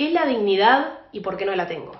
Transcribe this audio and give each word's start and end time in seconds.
¿Qué 0.00 0.06
es 0.06 0.12
la 0.14 0.24
dignidad 0.24 1.00
y 1.12 1.20
por 1.20 1.36
qué 1.36 1.44
no 1.44 1.54
la 1.54 1.66
tengo? 1.66 1.92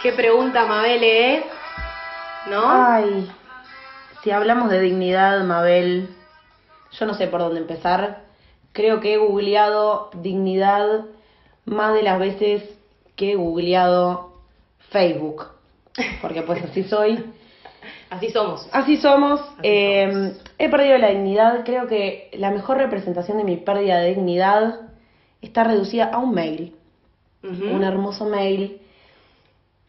Qué 0.00 0.12
pregunta, 0.12 0.66
Mabel, 0.66 1.02
¿eh? 1.02 1.44
¿No? 2.46 2.62
Ay, 2.70 3.28
si 4.22 4.30
hablamos 4.30 4.70
de 4.70 4.80
dignidad, 4.80 5.42
Mabel, 5.42 6.14
yo 6.92 7.06
no 7.06 7.14
sé 7.14 7.26
por 7.26 7.40
dónde 7.40 7.58
empezar. 7.58 8.22
Creo 8.70 9.00
que 9.00 9.14
he 9.14 9.16
googleado 9.16 10.10
dignidad 10.14 11.06
más 11.64 11.92
de 11.92 12.04
las 12.04 12.20
veces 12.20 12.62
que 13.16 13.32
he 13.32 13.34
googleado 13.34 14.40
Facebook. 14.90 15.57
Porque 16.22 16.42
pues 16.42 16.62
así 16.64 16.84
soy. 16.84 17.24
Así 18.10 18.30
somos. 18.30 18.68
Así 18.72 18.96
somos. 18.96 19.40
eh, 19.62 20.32
He 20.58 20.68
perdido 20.68 20.98
la 20.98 21.08
dignidad. 21.08 21.64
Creo 21.64 21.86
que 21.86 22.30
la 22.34 22.50
mejor 22.50 22.78
representación 22.78 23.38
de 23.38 23.44
mi 23.44 23.56
pérdida 23.56 23.98
de 24.00 24.10
dignidad 24.14 24.80
está 25.42 25.64
reducida 25.64 26.06
a 26.12 26.18
un 26.18 26.32
mail. 26.32 26.74
Un 27.42 27.84
hermoso 27.84 28.24
mail. 28.24 28.80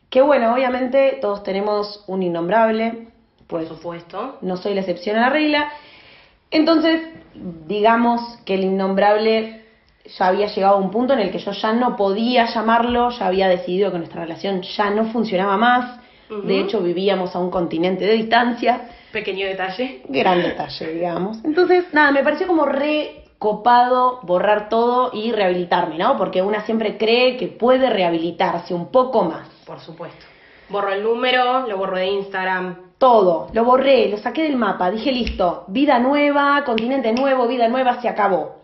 Que 0.10 0.22
bueno, 0.22 0.54
obviamente 0.54 1.18
todos 1.22 1.44
tenemos 1.44 2.04
un 2.08 2.24
innombrable. 2.24 3.08
Por 3.48 3.62
Pues 3.62 3.68
supuesto. 3.70 4.38
no 4.42 4.58
soy 4.58 4.76
la 4.76 4.82
excepción 4.82 5.18
a 5.18 5.22
la 5.22 5.30
regla. 5.30 5.72
Entonces, 6.52 7.02
digamos 7.68 8.38
que 8.46 8.56
el 8.56 8.64
innombrable 8.66 9.66
ya 10.18 10.28
había 10.28 10.48
llegado 10.48 10.76
a 10.76 10.80
un 10.80 10.92
punto 10.92 11.14
en 11.14 11.20
el 11.20 11.32
que 11.32 11.40
yo 11.40 11.52
ya 11.52 11.74
no 11.74 11.96
podía 11.96 12.46
llamarlo, 12.46 13.10
ya 13.12 13.28
había 13.28 13.48
decidido 13.48 13.92
que 13.92 13.98
nuestra 13.98 14.22
relación 14.22 14.62
ya 14.62 14.90
no 14.92 15.06
funcionaba 15.12 15.58
más. 15.58 15.99
De 16.30 16.60
hecho, 16.60 16.82
vivíamos 16.82 17.36
a 17.36 17.40
un 17.40 17.50
continente 17.50 18.06
de 18.06 18.14
distancia. 18.14 18.90
Pequeño 19.12 19.48
detalle. 19.48 20.04
Gran 20.08 20.42
detalle, 20.42 20.94
digamos. 20.94 21.44
Entonces, 21.44 21.86
nada, 21.92 22.12
me 22.12 22.24
pareció 22.24 22.46
como 22.46 22.66
re 22.66 23.24
copado 23.40 24.20
borrar 24.24 24.70
todo 24.70 25.12
y 25.14 25.32
rehabilitarme, 25.32 25.98
¿no? 25.98 26.18
Porque 26.18 26.42
una 26.42 26.66
siempre 26.66 26.98
cree 26.98 27.38
que 27.38 27.48
puede 27.48 27.90
rehabilitarse 27.90 28.74
un 28.74 28.92
poco 28.92 29.24
más. 29.24 29.48
Por 29.66 29.80
supuesto. 29.80 30.26
Borro 30.68 30.92
el 30.92 31.02
número, 31.02 31.68
lo 31.68 31.78
borro 31.78 31.98
de 31.98 32.08
Instagram. 32.08 32.90
Todo, 33.00 33.48
lo 33.54 33.64
borré, 33.64 34.10
lo 34.10 34.18
saqué 34.18 34.44
del 34.44 34.58
mapa, 34.58 34.92
dije 34.92 35.12
listo, 35.14 35.64
vida 35.70 36.00
nueva, 36.00 36.64
continente 36.66 37.14
nuevo, 37.14 37.48
vida 37.48 37.70
nueva, 37.70 38.02
se 38.02 38.10
acabó. 38.10 38.58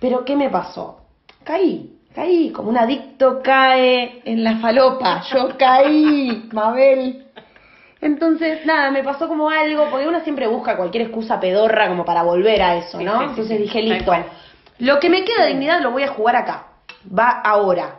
Pero 0.00 0.24
¿qué 0.24 0.36
me 0.36 0.48
pasó? 0.48 1.02
Caí, 1.44 1.98
caí, 2.14 2.50
como 2.50 2.70
un 2.70 2.78
adicto 2.78 3.40
cae 3.42 4.22
en 4.24 4.44
la 4.44 4.58
falopa, 4.58 5.22
yo 5.32 5.56
caí, 5.56 6.48
Mabel. 6.52 7.26
Entonces, 8.00 8.66
nada, 8.66 8.90
me 8.90 9.04
pasó 9.04 9.28
como 9.28 9.48
algo, 9.48 9.88
porque 9.90 10.08
uno 10.08 10.20
siempre 10.20 10.46
busca 10.48 10.76
cualquier 10.76 11.04
excusa 11.04 11.38
pedorra 11.38 11.88
como 11.88 12.04
para 12.04 12.22
volver 12.22 12.60
a 12.62 12.76
eso, 12.76 13.00
¿no? 13.00 13.12
sí, 13.12 13.18
sí, 13.18 13.30
Entonces 13.30 13.56
sí, 13.58 13.62
dije, 13.62 13.82
listo, 13.82 14.12
lo 14.78 14.98
que 14.98 15.08
me 15.08 15.24
queda 15.24 15.44
de 15.44 15.50
dignidad 15.50 15.80
lo 15.80 15.92
voy 15.92 16.02
a 16.02 16.08
jugar 16.08 16.36
acá, 16.36 16.66
va 17.16 17.28
ahora 17.30 17.98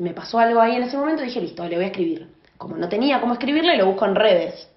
me 0.00 0.14
pasó 0.14 0.38
algo 0.38 0.60
ahí 0.60 0.76
en 0.76 0.84
ese 0.84 0.96
momento 0.96 1.22
y 1.22 1.26
dije, 1.26 1.42
listo, 1.42 1.66
le 1.68 1.76
voy 1.76 1.84
a 1.84 1.88
escribir. 1.88 2.26
Como 2.56 2.74
no 2.76 2.88
tenía 2.88 3.20
cómo 3.20 3.34
escribirle, 3.34 3.76
lo 3.76 3.86
busco 3.86 4.06
en 4.06 4.14
redes. 4.14 4.68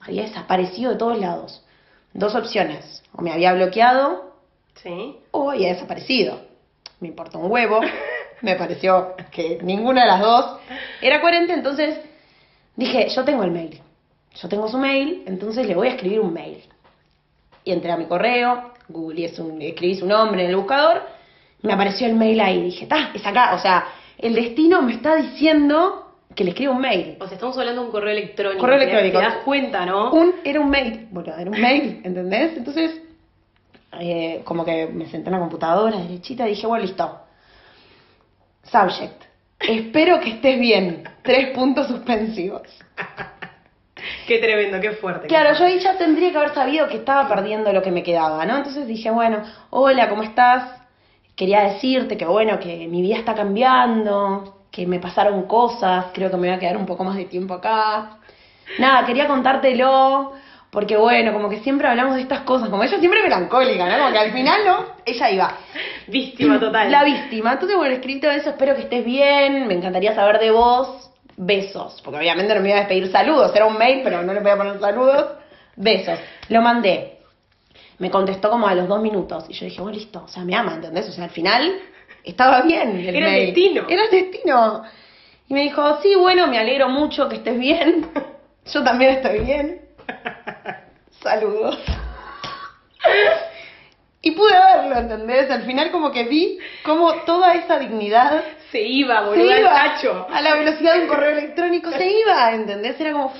Había 0.00 0.22
desaparecido 0.22 0.92
de 0.92 0.96
todos 0.96 1.18
lados. 1.18 1.62
Dos 2.14 2.34
opciones. 2.34 3.02
O 3.12 3.20
me 3.20 3.32
había 3.32 3.52
bloqueado 3.52 4.32
Sí. 4.82 5.18
o 5.30 5.50
había 5.50 5.74
desaparecido. 5.74 6.40
Me 7.02 7.08
importó 7.08 7.38
un 7.40 7.50
huevo. 7.50 7.80
Me 8.42 8.54
pareció 8.54 9.14
que 9.30 9.58
ninguna 9.62 10.02
de 10.02 10.06
las 10.06 10.20
dos 10.20 10.56
era 11.00 11.20
coherente, 11.20 11.52
entonces 11.52 11.98
dije, 12.76 13.08
yo 13.08 13.24
tengo 13.24 13.42
el 13.42 13.50
mail. 13.50 13.80
Yo 14.34 14.48
tengo 14.48 14.68
su 14.68 14.78
mail, 14.78 15.24
entonces 15.26 15.66
le 15.66 15.74
voy 15.74 15.88
a 15.88 15.90
escribir 15.90 16.20
un 16.20 16.32
mail. 16.32 16.62
Y 17.64 17.72
entré 17.72 17.90
a 17.92 17.96
mi 17.96 18.06
correo, 18.06 18.72
googleé 18.88 19.28
su, 19.28 19.58
escribí 19.60 19.96
su 19.96 20.06
nombre 20.06 20.44
en 20.44 20.50
el 20.50 20.56
buscador, 20.56 21.02
me 21.62 21.72
apareció 21.72 22.06
el 22.06 22.14
mail 22.14 22.40
ahí. 22.40 22.62
Dije, 22.62 22.86
¡ta! 22.86 23.10
Es 23.14 23.24
acá. 23.26 23.54
O 23.54 23.58
sea, 23.58 23.84
el 24.18 24.34
destino 24.34 24.80
me 24.82 24.92
está 24.94 25.16
diciendo 25.16 26.14
que 26.34 26.44
le 26.44 26.50
escribo 26.50 26.72
un 26.72 26.80
mail. 26.80 27.16
O 27.20 27.26
sea, 27.26 27.34
estamos 27.34 27.58
hablando 27.58 27.82
de 27.82 27.86
un 27.88 27.92
correo 27.92 28.10
electrónico. 28.12 28.60
Correo 28.60 28.78
¿Te- 28.78 28.84
electrónico. 28.84 29.18
¿Te 29.18 29.24
das 29.24 29.44
cuenta, 29.44 29.84
no? 29.86 30.12
Un, 30.12 30.34
era 30.44 30.60
un 30.60 30.70
mail. 30.70 31.08
Bueno, 31.10 31.34
era 31.36 31.50
un 31.50 31.60
mail, 31.60 32.00
¿entendés? 32.04 32.56
Entonces, 32.56 33.01
eh, 34.00 34.42
como 34.44 34.64
que 34.64 34.86
me 34.86 35.06
senté 35.06 35.28
en 35.28 35.34
la 35.34 35.40
computadora 35.40 35.98
derechita 35.98 36.46
y 36.46 36.50
dije, 36.50 36.66
bueno, 36.66 36.84
listo. 36.84 37.20
Subject. 38.64 39.22
Espero 39.60 40.20
que 40.20 40.30
estés 40.30 40.58
bien. 40.58 41.04
Tres 41.22 41.50
puntos 41.54 41.88
suspensivos. 41.88 42.62
Qué 44.26 44.38
tremendo, 44.38 44.80
qué 44.80 44.92
fuerte. 44.92 45.22
qué 45.22 45.28
Claro, 45.28 45.56
yo 45.56 45.64
ahí 45.64 45.78
ya 45.78 45.96
tendría 45.96 46.32
que 46.32 46.36
haber 46.36 46.54
sabido 46.54 46.88
que 46.88 46.96
estaba 46.96 47.28
perdiendo 47.28 47.72
lo 47.72 47.82
que 47.82 47.92
me 47.92 48.02
quedaba, 48.02 48.44
¿no? 48.44 48.56
Entonces 48.56 48.86
dije, 48.86 49.10
bueno, 49.10 49.42
hola, 49.70 50.08
¿cómo 50.08 50.22
estás? 50.22 50.80
Quería 51.36 51.62
decirte 51.62 52.16
que, 52.16 52.24
bueno, 52.24 52.58
que 52.58 52.88
mi 52.88 53.00
vida 53.00 53.16
está 53.16 53.34
cambiando, 53.34 54.64
que 54.70 54.86
me 54.86 54.98
pasaron 54.98 55.42
cosas, 55.44 56.06
creo 56.14 56.30
que 56.30 56.36
me 56.36 56.48
voy 56.48 56.56
a 56.56 56.58
quedar 56.58 56.76
un 56.76 56.86
poco 56.86 57.04
más 57.04 57.16
de 57.16 57.26
tiempo 57.26 57.54
acá. 57.54 58.18
Nada, 58.78 59.04
quería 59.04 59.28
contártelo, 59.28 60.32
porque 60.72 60.96
bueno, 60.96 61.34
como 61.34 61.50
que 61.50 61.58
siempre 61.58 61.86
hablamos 61.86 62.16
de 62.16 62.22
estas 62.22 62.40
cosas, 62.40 62.70
como 62.70 62.82
ella 62.82 62.98
siempre 62.98 63.22
melancólica, 63.22 63.86
¿no? 63.90 63.98
Como 63.98 64.10
que 64.10 64.18
al 64.18 64.32
final, 64.32 64.64
¿no? 64.64 64.86
Ella 65.04 65.30
iba. 65.30 65.58
Víctima 66.06 66.58
total. 66.58 66.90
La 66.90 67.04
víctima. 67.04 67.52
Entonces, 67.52 67.76
bueno, 67.76 67.92
escribí 67.92 68.20
todo 68.20 68.30
eso, 68.30 68.48
espero 68.48 68.74
que 68.74 68.80
estés 68.80 69.04
bien, 69.04 69.66
me 69.66 69.74
encantaría 69.74 70.14
saber 70.14 70.38
de 70.38 70.50
vos. 70.50 71.10
Besos. 71.36 72.00
Porque 72.02 72.20
obviamente 72.20 72.54
no 72.54 72.62
me 72.62 72.70
iba 72.70 72.78
a 72.78 72.80
despedir 72.80 73.12
saludos, 73.12 73.54
era 73.54 73.66
un 73.66 73.76
mail, 73.76 74.00
pero 74.02 74.22
no 74.22 74.32
le 74.32 74.40
voy 74.40 74.50
a 74.50 74.56
poner 74.56 74.80
saludos. 74.80 75.32
Besos. 75.76 76.18
Lo 76.48 76.62
mandé. 76.62 77.18
Me 77.98 78.10
contestó 78.10 78.48
como 78.48 78.66
a 78.66 78.74
los 78.74 78.88
dos 78.88 79.02
minutos. 79.02 79.44
Y 79.50 79.52
yo 79.52 79.66
dije, 79.66 79.82
bueno, 79.82 79.98
listo, 79.98 80.22
o 80.24 80.28
sea, 80.28 80.42
me 80.42 80.56
ama, 80.56 80.76
¿entendés? 80.76 81.06
O 81.06 81.12
sea, 81.12 81.24
al 81.24 81.30
final 81.30 81.70
estaba 82.24 82.62
bien 82.62 82.96
el 82.96 83.14
Era 83.14 83.36
el 83.36 83.46
destino. 83.46 83.84
Era 83.90 84.04
el 84.04 84.10
destino. 84.10 84.84
Y 85.50 85.52
me 85.52 85.60
dijo, 85.64 86.00
sí, 86.00 86.14
bueno, 86.14 86.46
me 86.46 86.56
alegro 86.56 86.88
mucho 86.88 87.28
que 87.28 87.36
estés 87.36 87.58
bien. 87.58 88.08
Yo 88.72 88.82
también 88.82 89.10
estoy 89.10 89.40
bien. 89.40 89.81
Saludos. 91.22 91.78
Y 94.24 94.30
pude 94.32 94.52
verlo, 94.52 94.96
¿entendés? 94.98 95.50
Al 95.50 95.62
final 95.62 95.90
como 95.90 96.12
que 96.12 96.24
vi 96.24 96.58
como 96.84 97.12
toda 97.24 97.54
esa 97.54 97.78
dignidad 97.80 98.44
Se 98.70 98.80
iba, 98.80 99.20
se 99.20 99.26
boludo, 99.26 99.50
al 99.52 99.60
iba 99.60 99.74
tacho. 99.74 100.26
a 100.30 100.40
la 100.40 100.54
velocidad 100.54 100.94
de 100.94 101.02
un 101.02 101.08
correo 101.08 101.30
electrónico, 101.36 101.90
se 101.90 102.08
iba, 102.08 102.52
¿entendés? 102.54 103.00
Era 103.00 103.12
como... 103.12 103.32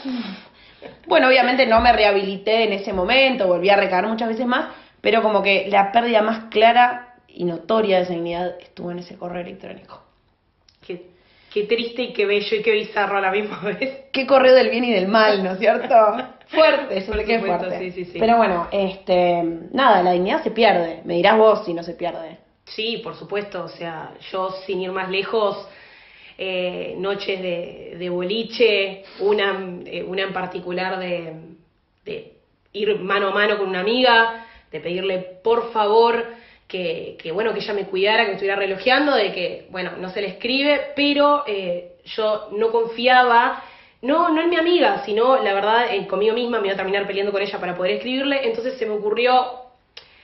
Bueno, 1.07 1.29
obviamente 1.29 1.67
no 1.67 1.81
me 1.81 1.93
rehabilité 1.93 2.65
en 2.65 2.73
ese 2.73 2.93
momento, 2.93 3.47
volví 3.47 3.71
a 3.71 3.77
recaer 3.77 4.07
muchas 4.07 4.29
veces 4.29 4.47
más, 4.47 4.67
pero 5.01 5.23
como 5.23 5.41
que 5.43 5.69
la 5.71 5.93
pérdida 5.93 6.23
más 6.23 6.45
clara 6.51 7.15
y 7.29 7.45
notoria 7.45 7.99
de 7.99 8.03
esa 8.03 8.13
dignidad 8.15 8.57
estuvo 8.61 8.91
en 8.91 8.99
ese 8.99 9.17
correo 9.17 9.43
electrónico. 9.43 10.03
Qué, 10.85 11.07
qué 11.53 11.65
triste 11.65 12.03
y 12.03 12.13
qué 12.13 12.27
bello 12.27 12.57
y 12.57 12.63
qué 12.63 12.73
bizarro 12.73 13.19
a 13.19 13.21
la 13.21 13.31
misma 13.31 13.61
vez. 13.65 14.05
Qué 14.13 14.27
correo 14.27 14.55
del 14.55 14.71
bien 14.71 14.85
y 14.85 14.93
del 14.93 15.09
mal, 15.09 15.43
¿no 15.45 15.53
es 15.53 15.59
cierto? 15.59 15.95
fuerte, 16.49 17.01
Por 17.03 17.25
qué 17.25 17.39
supuesto, 17.41 17.67
fuerte. 17.69 17.79
sí, 17.79 17.91
sí, 17.93 18.05
sí. 18.13 18.19
Pero 18.19 18.37
bueno, 18.37 18.69
este, 18.71 19.43
nada, 19.73 20.03
la 20.03 20.13
dignidad 20.13 20.43
se 20.43 20.51
pierde. 20.51 21.01
Me 21.05 21.15
dirás 21.15 21.37
vos 21.39 21.65
si 21.65 21.73
no 21.75 21.83
se 21.83 21.95
pierde. 21.95 22.39
Sí, 22.65 23.01
por 23.03 23.15
supuesto. 23.17 23.65
O 23.65 23.69
sea, 23.69 24.15
yo 24.31 24.51
sin 24.67 24.81
ir 24.81 24.93
más 24.93 25.11
lejos, 25.11 25.69
eh, 26.39 26.95
noches 26.99 27.41
de, 27.41 27.97
de 27.99 28.09
boliche, 28.11 29.05
una, 29.21 29.81
eh, 29.87 30.03
una 30.03 30.23
en 30.23 30.33
particular 30.33 30.99
de, 30.99 31.35
de 32.05 32.33
ir 32.73 32.99
mano 33.01 33.29
a 33.29 33.33
mano 33.33 33.59
con 33.59 33.69
una 33.69 33.81
amiga, 33.81 34.47
de 34.71 34.81
pedirle 34.81 35.19
por 35.45 35.73
favor 35.73 36.25
que, 36.73 37.19
que, 37.23 37.31
bueno, 37.33 37.53
que 37.53 37.61
ella 37.61 37.75
me 37.75 37.85
cuidara, 37.85 38.23
que 38.23 38.29
me 38.29 38.35
estuviera 38.37 38.57
relojeando, 38.57 39.15
de 39.15 39.31
que, 39.33 39.67
bueno, 39.71 39.93
no 39.99 40.09
se 40.09 40.23
le 40.23 40.29
escribe, 40.29 40.93
pero 40.97 41.45
eh, 41.47 41.97
yo 42.17 42.49
no 42.53 42.71
confiaba, 42.73 43.63
no, 44.01 44.31
no 44.31 44.41
en 44.41 44.49
mi 44.49 44.57
amiga, 44.57 45.03
sino 45.05 45.37
la 45.43 45.53
verdad 45.53 45.95
en 45.95 46.07
conmigo 46.07 46.35
misma 46.35 46.59
me 46.61 46.69
iba 46.69 46.75
a 46.75 46.77
terminar 46.79 47.07
peleando 47.07 47.31
con 47.31 47.43
ella 47.43 47.61
para 47.61 47.77
poder 47.77 47.93
escribirle, 47.97 48.47
entonces 48.49 48.79
se 48.79 48.87
me 48.87 48.95
ocurrió 48.95 49.35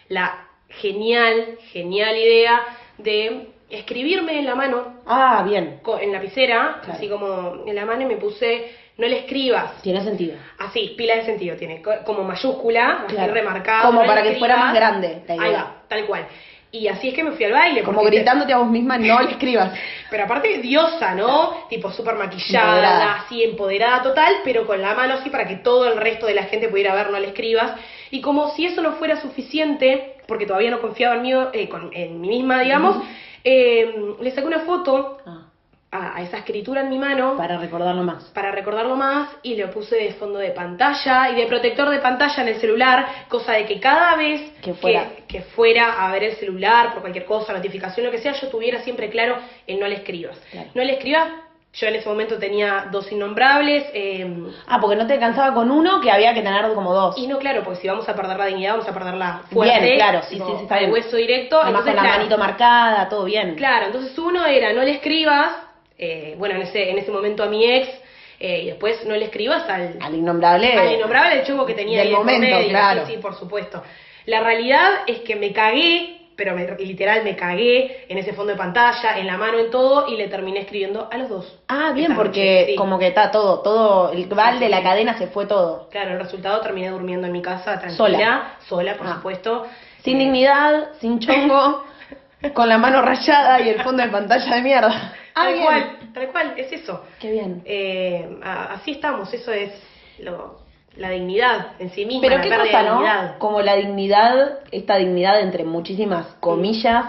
la 0.09 0.47
genial, 0.71 1.59
genial 1.71 2.17
idea 2.17 2.61
de 2.97 3.49
escribirme 3.69 4.39
en 4.39 4.47
la 4.47 4.55
mano, 4.55 4.95
Ah, 5.07 5.45
bien. 5.47 5.81
en 6.01 6.13
lapicera, 6.13 6.79
Claro. 6.83 6.93
así 6.95 7.09
como 7.09 7.65
en 7.67 7.75
la 7.75 7.85
mano 7.85 8.03
y 8.03 8.07
me 8.07 8.17
puse, 8.17 8.71
no 8.99 9.07
le 9.07 9.21
escribas. 9.21 9.81
Tiene 9.83 10.03
sentido. 10.05 10.37
Así, 10.59 10.95
pila 10.99 11.17
de 11.17 11.25
sentido 11.25 11.57
tiene, 11.57 11.81
co- 11.81 12.05
como 12.05 12.23
mayúscula, 12.25 13.05
así 13.07 13.17
remarcado. 13.17 13.87
Como 13.87 14.03
no 14.03 14.07
para 14.07 14.23
que 14.23 14.37
fuera 14.37 14.57
más 14.59 14.75
grande 14.75 15.23
la 15.27 15.35
Ahí 15.35 15.41
idea. 15.51 15.63
va, 15.63 15.77
tal 15.89 16.05
cual. 16.07 16.27
Y 16.71 16.87
así 16.89 17.09
es 17.09 17.15
que 17.15 17.25
me 17.25 17.31
fui 17.33 17.47
al 17.47 17.53
baile. 17.53 17.83
Como 17.83 18.03
gritándote 18.03 18.53
a 18.53 18.59
vos 18.59 18.69
misma, 18.69 18.99
no 18.99 19.23
le 19.23 19.31
escribas. 19.31 19.73
Pero 20.11 20.25
aparte 20.25 20.59
diosa, 20.59 21.15
¿no? 21.15 21.67
Tipo 21.71 21.91
súper 21.91 22.17
maquillada, 22.17 22.69
Empoderada. 22.77 23.15
así 23.21 23.43
empoderada 23.43 24.03
total, 24.03 24.35
pero 24.45 24.67
con 24.67 24.81
la 24.83 24.95
mano 24.95 25.15
así 25.15 25.31
para 25.31 25.47
que 25.47 25.57
todo 25.57 25.91
el 25.91 25.97
resto 25.99 26.27
de 26.27 26.35
la 26.35 26.43
gente 26.45 26.69
pudiera 26.69 26.95
ver, 26.95 27.11
no 27.11 27.19
le 27.19 27.29
escribas. 27.29 27.73
Y 28.11 28.21
como 28.21 28.51
si 28.55 28.67
eso 28.67 28.83
no 28.83 28.93
fuera 28.93 29.19
suficiente, 29.21 30.17
porque 30.27 30.45
todavía 30.47 30.71
no 30.71 30.81
confiaba 30.81 31.15
en 31.17 31.23
mí, 31.23 31.33
eh, 31.55 31.69
con- 31.71 31.91
en 31.95 32.21
mí 32.21 32.29
misma, 32.29 32.61
digamos, 32.61 32.97
eh, 33.45 34.15
le 34.21 34.31
saqué 34.33 34.47
una 34.47 34.61
foto 34.61 35.19
Ah. 35.27 35.48
A, 35.91 36.17
a 36.17 36.23
esa 36.23 36.39
escritura 36.39 36.83
en 36.83 36.91
mi 36.91 36.99
mano 36.99 37.37
Para 37.37 37.57
recordarlo 37.59 38.03
más. 38.03 38.25
para 38.35 38.51
recordarlo 38.51 38.95
más 38.97 39.31
y 39.43 39.57
lo 39.57 39.71
puse 39.71 39.97
de 39.97 40.13
fondo 40.13 40.39
de 40.39 40.51
pantalla 40.51 41.31
y 41.31 41.35
de 41.37 41.47
protector 41.47 41.89
de 41.89 41.99
pantalla 41.99 42.43
en 42.43 42.49
el 42.49 42.61
celular, 42.61 43.07
cosa 43.29 43.53
de 43.55 43.65
que 43.65 43.81
cada 43.81 44.15
vez 44.17 44.53
Que 44.63 44.75
fuera. 44.75 45.05
que, 45.17 45.25
que 45.25 45.41
fuera 45.43 46.07
a 46.07 46.13
ver 46.13 46.25
el 46.25 46.37
celular 46.37 46.93
por 46.93 47.01
cualquier 47.01 47.25
cosa, 47.25 47.53
notificación, 47.53 48.05
lo 48.07 48.13
que 48.13 48.19
sea, 48.19 48.33
yo 48.33 48.49
tuviera 48.49 48.81
siempre 48.81 49.09
claro 49.09 49.37
el 49.67 49.81
no 49.81 49.87
le 49.87 49.95
escribas. 49.97 50.39
Claro. 50.51 50.69
No 50.75 50.83
le 50.85 50.93
escribas, 50.95 51.29
yo 51.73 51.87
en 51.87 51.95
ese 51.97 52.09
momento 52.09 52.39
tenía 52.39 52.89
dos 52.91 53.11
innombrables, 53.13 53.85
eh, 53.95 54.27
Ah, 54.67 54.79
porque 54.81 54.97
no 54.97 55.07
te 55.07 55.19
cansaba 55.19 55.55
con 55.55 55.71
uno 55.71 56.01
que 56.01 56.11
había 56.11 56.35
que 56.35 56.41
tener 56.43 56.67
como 56.75 56.93
dos. 56.93 57.17
y 57.19 57.27
no, 57.27 57.39
claro, 57.39 57.63
porque 57.63 57.81
si 57.81 57.89
vamos 57.89 58.09
a 58.09 58.15
perder 58.15 58.37
la 58.39 58.47
dignidad, 58.47 58.73
vamos 58.73 58.89
a 58.89 58.93
perderla 58.93 59.43
fuerte. 59.53 59.81
Bien, 59.85 59.97
claro, 59.97 60.21
sí, 60.29 60.37
sí, 60.37 60.43
sí, 60.45 60.63
está 60.63 60.79
bien. 60.79 60.91
hueso 60.93 61.17
directo. 61.17 61.61
Además 61.61 61.81
entonces, 61.87 61.95
con 61.95 61.97
la 61.97 62.03
claro, 62.03 62.19
manito 62.19 62.39
marcada, 62.39 63.09
todo 63.09 63.25
bien. 63.25 63.55
Claro, 63.55 63.87
entonces 63.87 64.19
uno 64.19 64.45
era 64.47 64.73
no 64.73 64.83
le 64.83 64.93
escribas, 64.93 65.53
eh, 65.99 66.35
bueno, 66.39 66.55
en 66.57 66.63
ese, 66.63 66.91
en 66.91 66.99
ese 66.99 67.11
momento 67.11 67.43
a 67.43 67.47
mi 67.47 67.65
ex, 67.69 67.89
eh, 68.41 68.61
y 68.63 68.67
después 68.67 69.05
no 69.05 69.17
le 69.17 69.25
escribas 69.25 69.69
al, 69.69 69.97
Al 70.01 70.15
innombrable. 70.15 70.73
al 70.73 70.93
innombrable 70.93 71.37
del 71.37 71.45
chungo 71.47 71.67
que 71.67 71.75
tenía 71.75 71.99
Del 71.99 72.09
ahí 72.09 72.15
momento, 72.15 72.57
medio, 72.57 72.69
claro. 72.69 73.07
Sí, 73.07 73.13
sí, 73.15 73.19
por 73.19 73.35
supuesto. 73.35 73.83
La 74.27 74.41
realidad 74.41 74.89
es 75.07 75.21
que 75.21 75.35
me 75.35 75.53
cagué, 75.53 76.15
pero 76.37 76.55
me- 76.55 76.77
literal 76.79 77.25
me 77.25 77.35
cagué 77.35 78.05
en 78.09 78.17
ese 78.19 78.33
fondo 78.33 78.53
de 78.53 78.59
pantalla, 78.59 79.19
en 79.19 79.27
la 79.27 79.37
mano, 79.37 79.59
en 79.59 79.71
todo, 79.73 80.07
y 80.07 80.17
le 80.17 80.29
terminé 80.29 80.61
escribiendo 80.61 81.09
a 81.11 81.17
los 81.19 81.29
dos. 81.29 81.59
Ah, 81.67 81.91
bien, 81.93 82.15
porque 82.15 82.61
noche, 82.61 82.67
sí. 82.73 82.77
como 82.77 82.97
que 82.97 83.09
está 83.09 83.33
todo, 83.33 83.59
todo, 83.61 84.13
el 84.13 84.29
Sí, 84.29 84.59
de 84.61 84.69
la 84.69 84.83
cadena 84.85 85.19
se 85.19 85.27
fue 85.27 85.47
todo. 85.47 85.89
Claro, 85.91 86.13
el 86.13 86.21
resultado 86.21 86.61
terminé 86.61 86.91
durmiendo 86.91 87.27
en 87.27 87.33
mi 87.33 87.43
casa 87.43 87.81
tranquila, 87.81 87.97
Sola. 87.97 88.51
sola, 88.69 88.95
por 88.97 89.07
Ah. 89.09 89.15
supuesto. 89.17 89.67
Sin 90.05 90.17
Eh, 90.19 90.21
dignidad, 90.21 90.91
sin 91.01 91.19
chongo, 91.19 91.85
con 92.55 92.69
la 92.69 92.79
mano 92.79 93.03
rayada 93.03 93.61
y 93.63 93.69
el 93.71 93.83
fondo 93.83 94.05
de 94.05 94.11
pantalla 94.11 94.55
de 94.55 94.63
mierda. 94.63 95.13
Ah, 95.41 95.45
tal 95.45 95.63
cual, 95.63 95.99
tal 96.15 96.29
cual, 96.29 96.55
es 96.57 96.73
eso. 96.73 97.05
Qué 97.21 97.31
bien. 97.33 97.63
Eh, 97.65 98.39
así 98.43 98.93
estamos, 98.93 99.33
eso 99.33 99.53
es 99.53 99.71
lo, 100.21 100.59
la 100.97 101.11
dignidad 101.11 101.73
en 101.79 101.91
sí 101.91 102.05
misma, 102.05 102.23
Pero 102.23 102.37
la 102.37 102.43
qué 102.43 102.49
cosa, 102.51 102.83
¿no? 102.83 102.93
dignidad. 102.95 103.39
Como 103.39 103.61
la 103.61 103.77
dignidad, 103.77 104.59
esta 104.73 104.97
dignidad 104.97 105.41
entre 105.41 105.65
muchísimas 105.65 106.27
comillas, 106.41 107.05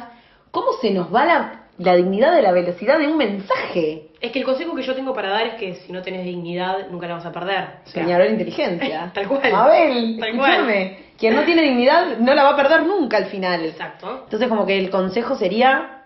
¿cómo 0.52 0.74
se 0.82 0.92
nos 0.92 1.14
va 1.14 1.26
la, 1.26 1.64
la 1.78 1.96
dignidad 1.96 2.34
de 2.36 2.42
la 2.42 2.52
velocidad 2.52 3.00
de 3.00 3.08
un 3.08 3.18
mensaje? 3.18 4.06
Es 4.22 4.32
que 4.32 4.40
el 4.40 4.46
consejo 4.46 4.76
que 4.76 4.84
yo 4.84 4.94
tengo 4.96 5.14
para 5.14 5.30
dar 5.30 5.48
es 5.48 5.54
que 5.56 5.76
si 5.76 5.94
no 5.94 6.02
tenés 6.02 6.26
dignidad, 6.26 6.88
nunca 6.92 7.08
la 7.08 7.16
vas 7.16 7.26
a 7.26 7.32
perder. 7.32 7.64
O 7.86 7.90
sea, 7.90 8.04
Señaló 8.04 8.26
la 8.26 8.32
inteligencia. 8.32 9.12
Tal 9.14 9.28
cual. 9.28 9.52
Mabel, 9.52 10.18
Tal 10.20 10.36
cual. 10.36 10.52
escúchame. 10.52 11.10
Quien 11.18 11.36
no 11.36 11.44
tiene 11.44 11.62
dignidad 11.64 12.18
no 12.18 12.34
la 12.34 12.44
va 12.44 12.50
a 12.52 12.56
perder 12.56 12.84
nunca 12.84 13.18
al 13.18 13.26
final. 13.26 13.64
Exacto. 13.66 14.22
Entonces 14.26 14.48
como 14.50 14.66
que 14.66 14.78
el 14.78 14.90
consejo 14.90 15.36
sería, 15.36 16.04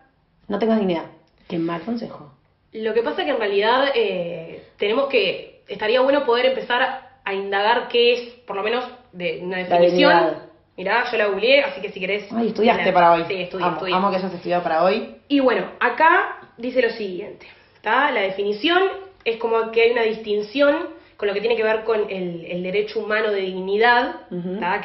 no 0.47 0.57
tengas 0.59 0.77
dignidad. 0.79 1.05
Qué 1.53 1.59
mal 1.59 1.81
consejo. 1.81 2.31
Lo 2.73 2.94
que 2.94 3.03
pasa 3.03 3.21
es 3.21 3.25
que 3.25 3.31
en 3.31 3.38
realidad 3.39 3.89
eh, 3.94 4.63
tenemos 4.77 5.07
que, 5.07 5.61
estaría 5.67 6.01
bueno 6.01 6.25
poder 6.25 6.47
empezar 6.47 7.09
a 7.23 7.33
indagar 7.33 7.88
qué 7.88 8.13
es, 8.13 8.19
por 8.47 8.55
lo 8.55 8.63
menos, 8.63 8.83
de 9.11 9.39
una 9.44 9.57
definición. 9.57 10.35
Mirá, 10.75 11.03
yo 11.11 11.17
la 11.17 11.27
googleé, 11.27 11.61
así 11.63 11.81
que 11.81 11.91
si 11.91 12.00
querés... 12.00 12.27
Ay, 12.31 12.47
estudiaste 12.47 12.85
la- 12.85 12.94
para 12.94 13.11
hoy. 13.13 13.25
Sí, 13.27 13.35
estudié, 13.44 13.63
amo, 13.65 13.75
estudié. 13.75 13.95
amo 13.95 14.09
que 14.09 14.15
hayas 14.17 14.33
estudiado 14.33 14.63
para 14.63 14.83
hoy. 14.83 15.15
Y 15.27 15.39
bueno, 15.39 15.67
acá 15.79 16.39
dice 16.57 16.81
lo 16.81 16.89
siguiente, 16.89 17.45
¿está? 17.75 18.09
La 18.09 18.21
definición 18.21 18.81
es 19.23 19.38
como 19.38 19.69
que 19.71 19.83
hay 19.83 19.91
una 19.91 20.01
distinción 20.01 20.75
con 21.15 21.27
lo 21.27 21.33
que 21.35 21.41
tiene 21.41 21.55
que 21.55 21.63
ver 21.63 21.83
con 21.83 22.09
el, 22.09 22.44
el 22.45 22.63
derecho 22.63 23.00
humano 23.00 23.29
de 23.29 23.41
dignidad, 23.41 24.15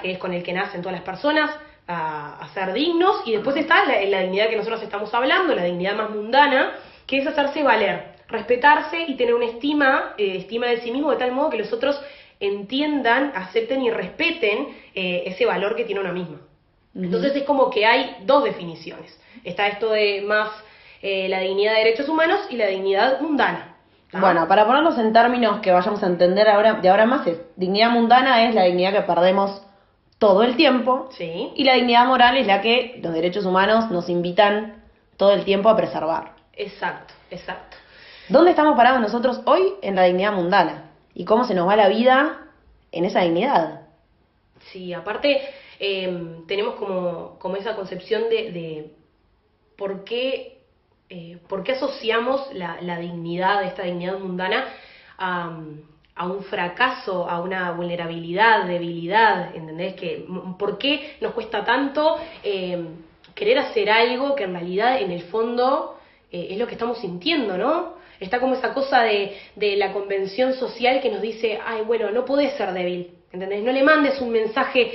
que 0.02 0.10
es 0.12 0.18
con 0.18 0.34
el 0.34 0.42
que 0.42 0.52
nacen 0.52 0.82
todas 0.82 0.92
las 0.98 1.04
personas 1.06 1.50
a, 1.88 2.38
a 2.38 2.48
ser 2.50 2.72
dignos, 2.72 3.22
y 3.24 3.32
después 3.32 3.56
está 3.56 3.84
la, 3.86 4.00
la 4.02 4.20
dignidad 4.20 4.48
que 4.48 4.56
nosotros 4.56 4.82
estamos 4.82 5.12
hablando, 5.14 5.54
la 5.54 5.64
dignidad 5.64 5.96
más 5.96 6.10
mundana, 6.10 6.74
que 7.06 7.18
es 7.18 7.26
hacerse 7.26 7.62
valer, 7.62 8.18
respetarse 8.28 9.00
y 9.08 9.16
tener 9.16 9.34
una 9.34 9.46
estima, 9.46 10.14
eh, 10.18 10.36
estima 10.36 10.66
de 10.66 10.82
sí 10.82 10.92
mismo 10.92 11.10
de 11.10 11.16
tal 11.16 11.32
modo 11.32 11.50
que 11.50 11.56
los 11.56 11.72
otros 11.72 12.00
entiendan, 12.38 13.32
acepten 13.34 13.82
y 13.82 13.90
respeten 13.90 14.68
eh, 14.94 15.24
ese 15.26 15.46
valor 15.46 15.74
que 15.74 15.84
tiene 15.84 16.02
uno 16.02 16.12
mismo. 16.12 16.36
Ujú. 16.94 17.04
Entonces 17.04 17.34
es 17.34 17.42
como 17.44 17.70
que 17.70 17.86
hay 17.86 18.18
dos 18.24 18.44
definiciones. 18.44 19.18
Está 19.42 19.66
esto 19.68 19.90
de 19.90 20.22
más 20.22 20.50
eh, 21.00 21.28
la 21.28 21.40
dignidad 21.40 21.72
de 21.72 21.78
derechos 21.78 22.08
humanos 22.08 22.40
y 22.50 22.56
la 22.56 22.66
dignidad 22.66 23.20
mundana. 23.20 23.76
¿tá? 24.10 24.20
Bueno, 24.20 24.46
para 24.46 24.66
ponerlos 24.66 24.98
en 24.98 25.12
términos 25.12 25.60
que 25.60 25.72
vayamos 25.72 26.02
a 26.02 26.06
entender 26.06 26.48
ahora, 26.48 26.74
de 26.74 26.88
ahora 26.88 27.06
más, 27.06 27.26
es 27.26 27.40
dignidad 27.56 27.90
mundana 27.90 28.46
es 28.46 28.54
la 28.54 28.64
dignidad 28.64 28.92
que 28.92 29.02
perdemos 29.02 29.62
todo 30.18 30.42
el 30.42 30.56
tiempo 30.56 31.08
Sí, 31.16 31.52
y 31.54 31.64
la 31.64 31.74
dignidad 31.74 32.06
moral 32.06 32.36
es 32.36 32.46
la 32.46 32.60
que 32.60 32.98
los 33.02 33.12
derechos 33.12 33.44
humanos 33.46 33.90
nos 33.90 34.08
invitan 34.08 34.82
todo 35.16 35.32
el 35.32 35.44
tiempo 35.44 35.68
a 35.68 35.76
preservar. 35.76 36.34
exacto, 36.52 37.14
exacto. 37.30 37.76
¿Dónde 38.28 38.50
estamos 38.50 38.76
parados 38.76 39.00
nosotros 39.00 39.40
hoy? 39.46 39.74
En 39.80 39.94
la 39.94 40.02
dignidad 40.04 40.32
mundana. 40.32 40.90
¿Y 41.14 41.24
cómo 41.24 41.44
se 41.44 41.54
nos 41.54 41.66
va 41.66 41.76
la 41.76 41.88
vida 41.88 42.46
en 42.92 43.04
esa 43.04 43.20
dignidad? 43.20 43.82
Sí, 44.70 44.92
aparte 44.92 45.40
eh, 45.80 46.42
tenemos 46.46 46.74
como, 46.74 47.38
como 47.38 47.56
esa 47.56 47.74
concepción 47.74 48.24
de, 48.28 48.52
de 48.52 48.92
por 49.76 50.04
qué, 50.04 50.58
eh, 51.08 51.38
por 51.48 51.62
qué 51.64 51.72
asociamos 51.72 52.52
la, 52.52 52.80
la 52.82 52.98
dignidad, 52.98 53.62
esta 53.64 53.84
dignidad 53.84 54.18
mundana, 54.18 54.64
a, 55.16 55.58
a 56.18 56.26
un 56.26 56.42
fracaso, 56.42 57.28
a 57.28 57.40
una 57.40 57.70
vulnerabilidad, 57.72 58.64
debilidad, 58.64 59.54
¿entendés? 59.54 59.94
Que, 59.94 60.24
m- 60.28 60.54
¿Por 60.58 60.76
qué 60.78 61.16
nos 61.20 61.32
cuesta 61.32 61.64
tanto 61.64 62.18
eh, 62.42 62.78
querer 63.34 63.58
hacer 63.58 63.88
algo 63.90 64.34
que 64.34 64.44
en 64.44 64.52
realidad 64.52 65.00
en 65.00 65.10
el 65.12 65.22
fondo 65.22 65.96
eh, 66.32 66.48
es 66.50 66.58
lo 66.58 66.66
que 66.66 66.74
estamos 66.74 66.98
sintiendo, 66.98 67.56
¿no? 67.56 67.96
Está 68.20 68.40
como 68.40 68.54
esa 68.54 68.74
cosa 68.74 69.02
de, 69.02 69.36
de 69.54 69.76
la 69.76 69.92
convención 69.92 70.52
social 70.54 71.00
que 71.00 71.08
nos 71.10 71.22
dice, 71.22 71.58
ay, 71.64 71.82
bueno, 71.82 72.10
no 72.10 72.24
podés 72.24 72.52
ser 72.54 72.72
débil, 72.72 73.12
¿entendés? 73.32 73.62
No 73.62 73.70
le 73.70 73.82
mandes 73.84 74.20
un 74.20 74.30
mensaje, 74.30 74.90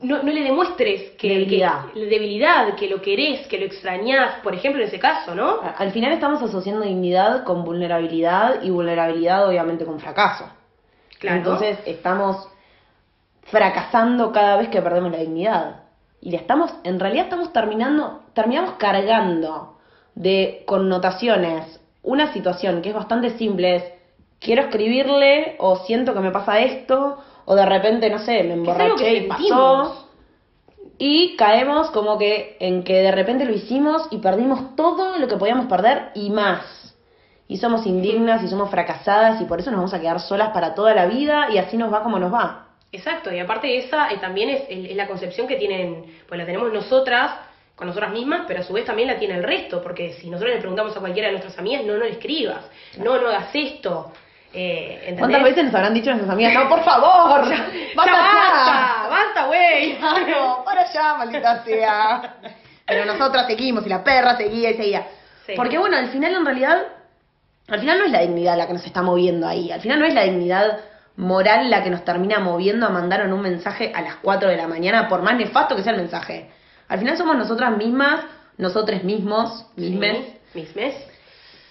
no, 0.00 0.22
no 0.22 0.30
le 0.30 0.44
demuestres 0.44 1.10
que, 1.18 1.28
Debilidad. 1.28 1.86
que- 1.92 2.06
debilidad, 2.06 2.76
que 2.76 2.88
lo 2.88 3.02
querés, 3.02 3.48
que 3.48 3.58
lo 3.58 3.64
extrañás, 3.66 4.36
por 4.44 4.54
ejemplo, 4.54 4.80
en 4.80 4.86
ese 4.86 5.00
caso, 5.00 5.34
¿no? 5.34 5.58
Al 5.76 5.90
final 5.90 6.12
estamos 6.12 6.40
asociando 6.40 6.82
dignidad 6.84 7.42
con 7.42 7.64
vulnerabilidad 7.64 8.62
y 8.62 8.70
vulnerabilidad 8.70 9.48
obviamente 9.48 9.84
con 9.84 9.98
fracaso. 9.98 10.44
Claro. 11.18 11.38
Entonces 11.38 11.78
estamos 11.86 12.48
fracasando 13.42 14.32
cada 14.32 14.56
vez 14.56 14.68
que 14.68 14.82
perdemos 14.82 15.12
la 15.12 15.18
dignidad. 15.18 15.82
Y 16.20 16.30
le 16.30 16.36
estamos, 16.36 16.72
en 16.84 16.98
realidad 16.98 17.24
estamos 17.24 17.52
terminando, 17.52 18.22
terminamos 18.34 18.74
cargando 18.78 19.78
de 20.14 20.64
connotaciones 20.66 21.80
una 22.02 22.32
situación 22.32 22.80
que 22.82 22.88
es 22.88 22.94
bastante 22.94 23.36
simple, 23.36 23.76
es 23.76 23.84
quiero 24.40 24.62
escribirle 24.62 25.56
o 25.58 25.76
siento 25.76 26.14
que 26.14 26.20
me 26.20 26.30
pasa 26.30 26.60
esto 26.60 27.18
o 27.44 27.54
de 27.54 27.66
repente, 27.66 28.08
no 28.10 28.18
sé, 28.18 28.42
me 28.44 28.54
emborraché 28.54 29.14
y 29.14 29.28
pasó. 29.28 30.06
Y 30.98 31.36
caemos 31.36 31.90
como 31.90 32.18
que 32.18 32.56
en 32.60 32.82
que 32.82 32.94
de 32.94 33.12
repente 33.12 33.44
lo 33.44 33.52
hicimos 33.52 34.08
y 34.10 34.18
perdimos 34.18 34.74
todo 34.74 35.18
lo 35.18 35.28
que 35.28 35.36
podíamos 35.36 35.66
perder 35.66 36.10
y 36.14 36.30
más. 36.30 36.64
Y 37.48 37.56
somos 37.56 37.86
indignas 37.86 38.42
y 38.42 38.48
somos 38.48 38.70
fracasadas 38.70 39.40
y 39.40 39.44
por 39.44 39.58
eso 39.58 39.70
nos 39.70 39.78
vamos 39.78 39.94
a 39.94 40.00
quedar 40.00 40.20
solas 40.20 40.50
para 40.50 40.74
toda 40.74 40.94
la 40.94 41.06
vida 41.06 41.48
y 41.50 41.58
así 41.58 41.76
nos 41.76 41.92
va 41.92 42.02
como 42.02 42.18
nos 42.18 42.32
va. 42.32 42.66
Exacto, 42.92 43.32
y 43.32 43.38
aparte 43.38 43.76
esa 43.78 44.10
eh, 44.10 44.18
también 44.18 44.50
es, 44.50 44.62
es 44.68 44.96
la 44.96 45.06
concepción 45.06 45.46
que 45.46 45.56
tienen, 45.56 46.04
pues 46.28 46.38
la 46.38 46.46
tenemos 46.46 46.72
nosotras 46.72 47.32
con 47.74 47.86
nosotras 47.86 48.12
mismas, 48.12 48.42
pero 48.46 48.60
a 48.60 48.62
su 48.62 48.72
vez 48.72 48.84
también 48.84 49.08
la 49.08 49.18
tiene 49.18 49.34
el 49.34 49.42
resto, 49.42 49.82
porque 49.82 50.12
si 50.14 50.28
nosotros 50.28 50.54
le 50.54 50.60
preguntamos 50.60 50.96
a 50.96 51.00
cualquiera 51.00 51.28
de 51.28 51.32
nuestras 51.32 51.58
amigas, 51.58 51.84
no, 51.84 51.94
no 51.94 52.04
le 52.04 52.10
escribas, 52.10 52.64
no, 52.96 53.20
no 53.20 53.28
hagas 53.28 53.50
esto, 53.54 54.12
eh. 54.52 55.14
¿Cuántas 55.18 55.42
veces 55.42 55.64
nos 55.64 55.74
habrán 55.74 55.92
dicho 55.92 56.10
nuestras 56.10 56.32
amigas, 56.32 56.54
no, 56.54 56.68
por 56.68 56.82
favor, 56.82 57.48
¡Ya 57.50 57.92
basta 57.94 58.12
basta! 58.12 59.08
¡Basta, 59.08 59.46
güey! 59.46 59.96
Claro, 59.98 60.62
para 60.64 60.82
allá, 60.82 61.14
maldita 61.18 61.64
sea. 61.64 62.36
Pero 62.86 63.04
nosotras 63.04 63.46
seguimos 63.46 63.84
y 63.84 63.90
la 63.90 64.02
perra 64.02 64.36
seguía 64.36 64.70
y 64.70 64.74
seguía. 64.74 65.06
Sí. 65.46 65.52
Porque 65.54 65.76
bueno, 65.76 65.98
al 65.98 66.08
final 66.08 66.34
en 66.34 66.44
realidad, 66.44 66.86
al 67.68 67.80
final 67.80 67.98
no 67.98 68.04
es 68.06 68.10
la 68.10 68.20
dignidad 68.20 68.56
la 68.56 68.66
que 68.66 68.72
nos 68.72 68.86
está 68.86 69.02
moviendo 69.02 69.46
ahí. 69.46 69.70
Al 69.70 69.80
final 69.80 69.98
no 70.00 70.06
es 70.06 70.14
la 70.14 70.24
dignidad 70.24 70.78
moral 71.16 71.68
la 71.68 71.82
que 71.82 71.90
nos 71.90 72.04
termina 72.04 72.38
moviendo 72.38 72.86
a 72.86 72.90
mandar 72.90 73.26
un 73.32 73.40
mensaje 73.42 73.92
a 73.94 74.00
las 74.02 74.16
4 74.16 74.48
de 74.48 74.56
la 74.56 74.68
mañana, 74.68 75.08
por 75.08 75.22
más 75.22 75.36
nefasto 75.36 75.76
que 75.76 75.82
sea 75.82 75.92
el 75.92 75.98
mensaje. 75.98 76.50
Al 76.88 76.98
final 76.98 77.16
somos 77.16 77.36
nosotras 77.36 77.76
mismas, 77.76 78.24
nosotros 78.56 79.04
mismos, 79.04 79.66
mismes, 79.76 80.18
Sí, 80.52 80.60
mismes. 80.60 80.94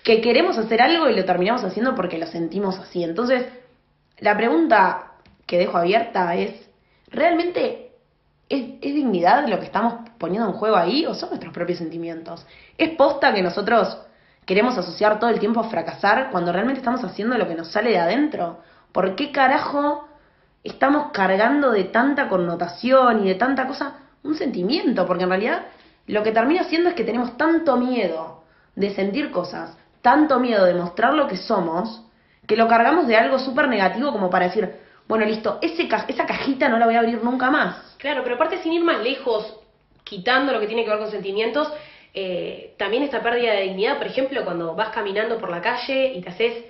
que 0.04 0.22
queremos 0.22 0.58
hacer 0.58 0.82
algo 0.82 1.10
y 1.10 1.16
lo 1.16 1.26
terminamos 1.26 1.64
haciendo 1.64 1.96
porque 1.96 2.18
lo 2.18 2.28
sentimos 2.28 2.78
así. 2.78 3.04
Entonces, 3.04 3.46
la 4.20 4.38
pregunta 4.38 5.14
que 5.46 5.58
dejo 5.58 5.78
abierta 5.78 6.36
es, 6.36 6.70
¿realmente 7.10 7.92
es, 8.50 8.64
es 8.82 8.94
dignidad 8.94 9.48
lo 9.48 9.60
que 9.60 9.66
estamos 9.66 9.96
poniendo 10.18 10.48
en 10.50 10.54
juego 10.56 10.76
ahí 10.76 11.06
o 11.06 11.16
son 11.16 11.30
nuestros 11.30 11.54
propios 11.54 11.80
sentimientos? 11.80 12.46
¿Es 12.78 12.90
posta 12.92 13.34
que 13.34 13.42
nosotros 13.42 13.98
queremos 14.48 14.76
asociar 14.78 15.20
todo 15.20 15.30
el 15.30 15.40
tiempo 15.40 15.60
a 15.60 15.66
fracasar 15.70 16.30
cuando 16.32 16.52
realmente 16.52 16.80
estamos 16.80 17.04
haciendo 17.04 17.38
lo 17.38 17.48
que 17.48 17.54
nos 17.54 17.68
sale 17.72 17.92
de 17.92 18.00
adentro? 18.00 18.60
¿Por 18.92 19.16
qué 19.16 19.32
carajo 19.32 20.08
estamos 20.64 21.12
cargando 21.12 21.72
de 21.72 21.84
tanta 21.84 22.28
connotación 22.30 23.24
y 23.24 23.28
de 23.28 23.36
tanta 23.36 23.68
cosa 23.68 23.98
un 24.24 24.34
sentimiento? 24.36 25.06
Porque 25.06 25.24
en 25.26 25.30
realidad 25.30 25.64
lo 26.08 26.24
que 26.24 26.32
termina 26.32 26.64
siendo 26.64 26.90
es 26.90 26.96
que 26.96 27.04
tenemos 27.04 27.38
tanto 27.38 27.78
miedo 27.78 28.42
de 28.76 28.96
sentir 28.96 29.30
cosas 29.32 29.78
tanto 30.02 30.40
miedo 30.40 30.64
de 30.64 30.74
mostrar 30.74 31.14
lo 31.14 31.28
que 31.28 31.36
somos 31.38 32.02
que 32.48 32.56
lo 32.56 32.68
cargamos 32.70 33.08
de 33.08 33.18
algo 33.18 33.40
súper 33.40 33.68
negativo 33.68 34.14
como 34.14 34.30
para 34.30 34.46
decir, 34.46 34.74
bueno, 35.06 35.26
listo, 35.26 35.58
ese 35.62 35.90
ca- 35.90 36.06
esa 36.08 36.26
cajita 36.26 36.70
no 36.70 36.78
la 36.80 36.86
voy 36.86 36.96
a 36.96 37.00
abrir 37.00 37.22
nunca 37.22 37.52
más. 37.52 37.96
Claro, 37.98 38.22
pero 38.24 38.36
aparte 38.36 38.60
sin 38.60 38.72
ir 38.72 38.84
más 38.86 39.02
lejos, 39.04 39.58
quitando 40.06 40.54
lo 40.54 40.60
que 40.62 40.68
tiene 40.68 40.86
que 40.86 40.92
ver 40.92 41.00
con 41.00 41.12
sentimientos, 41.12 41.70
eh, 42.20 42.74
también 42.78 43.04
esta 43.04 43.22
pérdida 43.22 43.54
de 43.54 43.62
dignidad, 43.62 44.00
por 44.00 44.08
ejemplo, 44.08 44.44
cuando 44.44 44.74
vas 44.74 44.90
caminando 44.90 45.38
por 45.38 45.52
la 45.52 45.62
calle 45.62 46.14
y 46.16 46.22
te 46.22 46.30
haces 46.30 46.66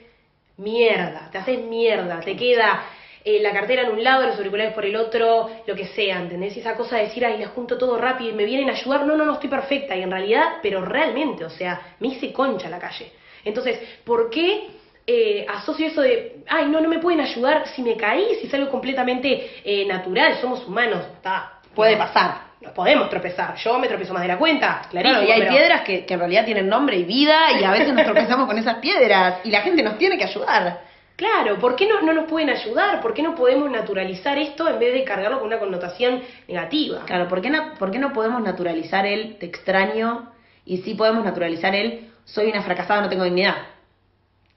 mierda, 0.58 1.30
te 1.32 1.38
haces 1.38 1.60
mierda, 1.60 2.20
te 2.20 2.36
queda 2.36 2.84
eh, 3.24 3.40
la 3.40 3.54
cartera 3.54 3.84
en 3.84 3.92
un 3.92 4.04
lado, 4.04 4.28
los 4.28 4.36
auriculares 4.36 4.74
por 4.74 4.84
el 4.84 4.98
otro, 4.98 5.50
lo 5.66 5.74
que 5.74 5.88
sea, 5.88 6.20
¿entendés? 6.20 6.58
Y 6.58 6.60
esa 6.60 6.76
cosa 6.76 6.98
de 6.98 7.04
decir, 7.04 7.26
ay, 7.26 7.38
les 7.38 7.48
junto 7.48 7.78
todo 7.78 7.98
rápido 7.98 8.32
y 8.32 8.34
me 8.34 8.44
vienen 8.44 8.70
a 8.70 8.74
ayudar, 8.74 9.06
no, 9.06 9.16
no, 9.16 9.24
no 9.24 9.36
estoy 9.36 9.50
perfecta, 9.50 9.96
y 9.96 10.04
en 10.04 10.12
realidad, 10.12 10.58
pero 10.62 10.84
realmente, 10.84 11.46
o 11.46 11.50
sea, 11.50 11.96
me 12.02 12.10
hice 12.10 12.34
concha 12.34 12.68
la 12.68 12.80
calle. 12.80 13.14
Entonces, 13.46 13.80
¿por 14.04 14.30
qué 14.30 14.68
eh, 15.06 15.46
asocio 15.48 15.88
eso 15.88 16.02
de, 16.02 16.44
ay, 16.50 16.68
no, 16.68 16.82
no 16.82 16.90
me 16.90 17.00
pueden 17.00 17.22
ayudar 17.22 17.70
si 17.70 17.82
me 17.82 17.96
caí, 17.96 18.36
si 18.42 18.48
es 18.48 18.54
algo 18.54 18.70
completamente 18.70 19.62
eh, 19.64 19.86
natural, 19.86 20.42
somos 20.42 20.68
humanos, 20.68 21.06
está. 21.16 21.54
Puede 21.74 21.96
pasar. 21.96 22.47
Nos 22.62 22.72
podemos 22.74 23.10
tropezar, 23.10 23.56
yo 23.56 23.78
me 23.78 23.88
tropiezo 23.88 24.14
más 24.14 24.24
de 24.24 24.30
la 24.30 24.38
cuenta, 24.38 24.82
clarísimo. 24.90 25.20
Claro, 25.22 25.28
y 25.28 25.32
hay 25.32 25.42
pero- 25.42 25.54
piedras 25.54 25.82
que, 25.82 26.06
que 26.06 26.14
en 26.16 26.20
realidad 26.20 26.46
tienen 26.46 26.68
nombre 26.68 26.98
y 26.98 27.04
vida 27.04 27.52
y 27.60 27.64
a 27.64 27.72
veces 27.72 27.94
nos 27.94 28.04
tropezamos 28.06 28.48
con 28.48 28.58
esas 28.58 28.76
piedras 28.78 29.40
y 29.44 29.52
la 29.52 29.62
gente 29.62 29.84
nos 29.84 29.98
tiene 29.98 30.18
que 30.18 30.24
ayudar. 30.24 30.82
Claro, 31.16 31.58
¿por 31.60 31.76
qué 31.76 31.88
no, 31.88 32.02
no 32.02 32.14
nos 32.14 32.26
pueden 32.26 32.50
ayudar? 32.50 33.02
¿Por 33.02 33.14
qué 33.14 33.24
no 33.24 33.34
podemos 33.36 33.70
naturalizar 33.72 34.38
esto 34.38 34.68
en 34.70 34.78
vez 34.80 34.94
de 34.94 35.04
cargarlo 35.04 35.40
con 35.40 35.48
una 35.48 35.60
connotación 35.60 36.22
negativa? 36.48 37.06
Claro, 37.06 37.28
¿por 37.28 37.42
qué, 37.42 37.50
no, 37.50 37.74
¿por 37.76 37.90
qué 37.92 37.98
no 38.00 38.14
podemos 38.14 38.42
naturalizar 38.44 39.06
el 39.06 39.38
te 39.38 39.48
extraño 39.48 40.32
y 40.66 40.78
sí 40.78 40.94
podemos 40.94 41.24
naturalizar 41.26 41.74
el 41.76 42.12
soy 42.26 42.50
una 42.50 42.62
fracasada, 42.62 43.02
no 43.02 43.10
tengo 43.10 43.24
dignidad? 43.24 43.56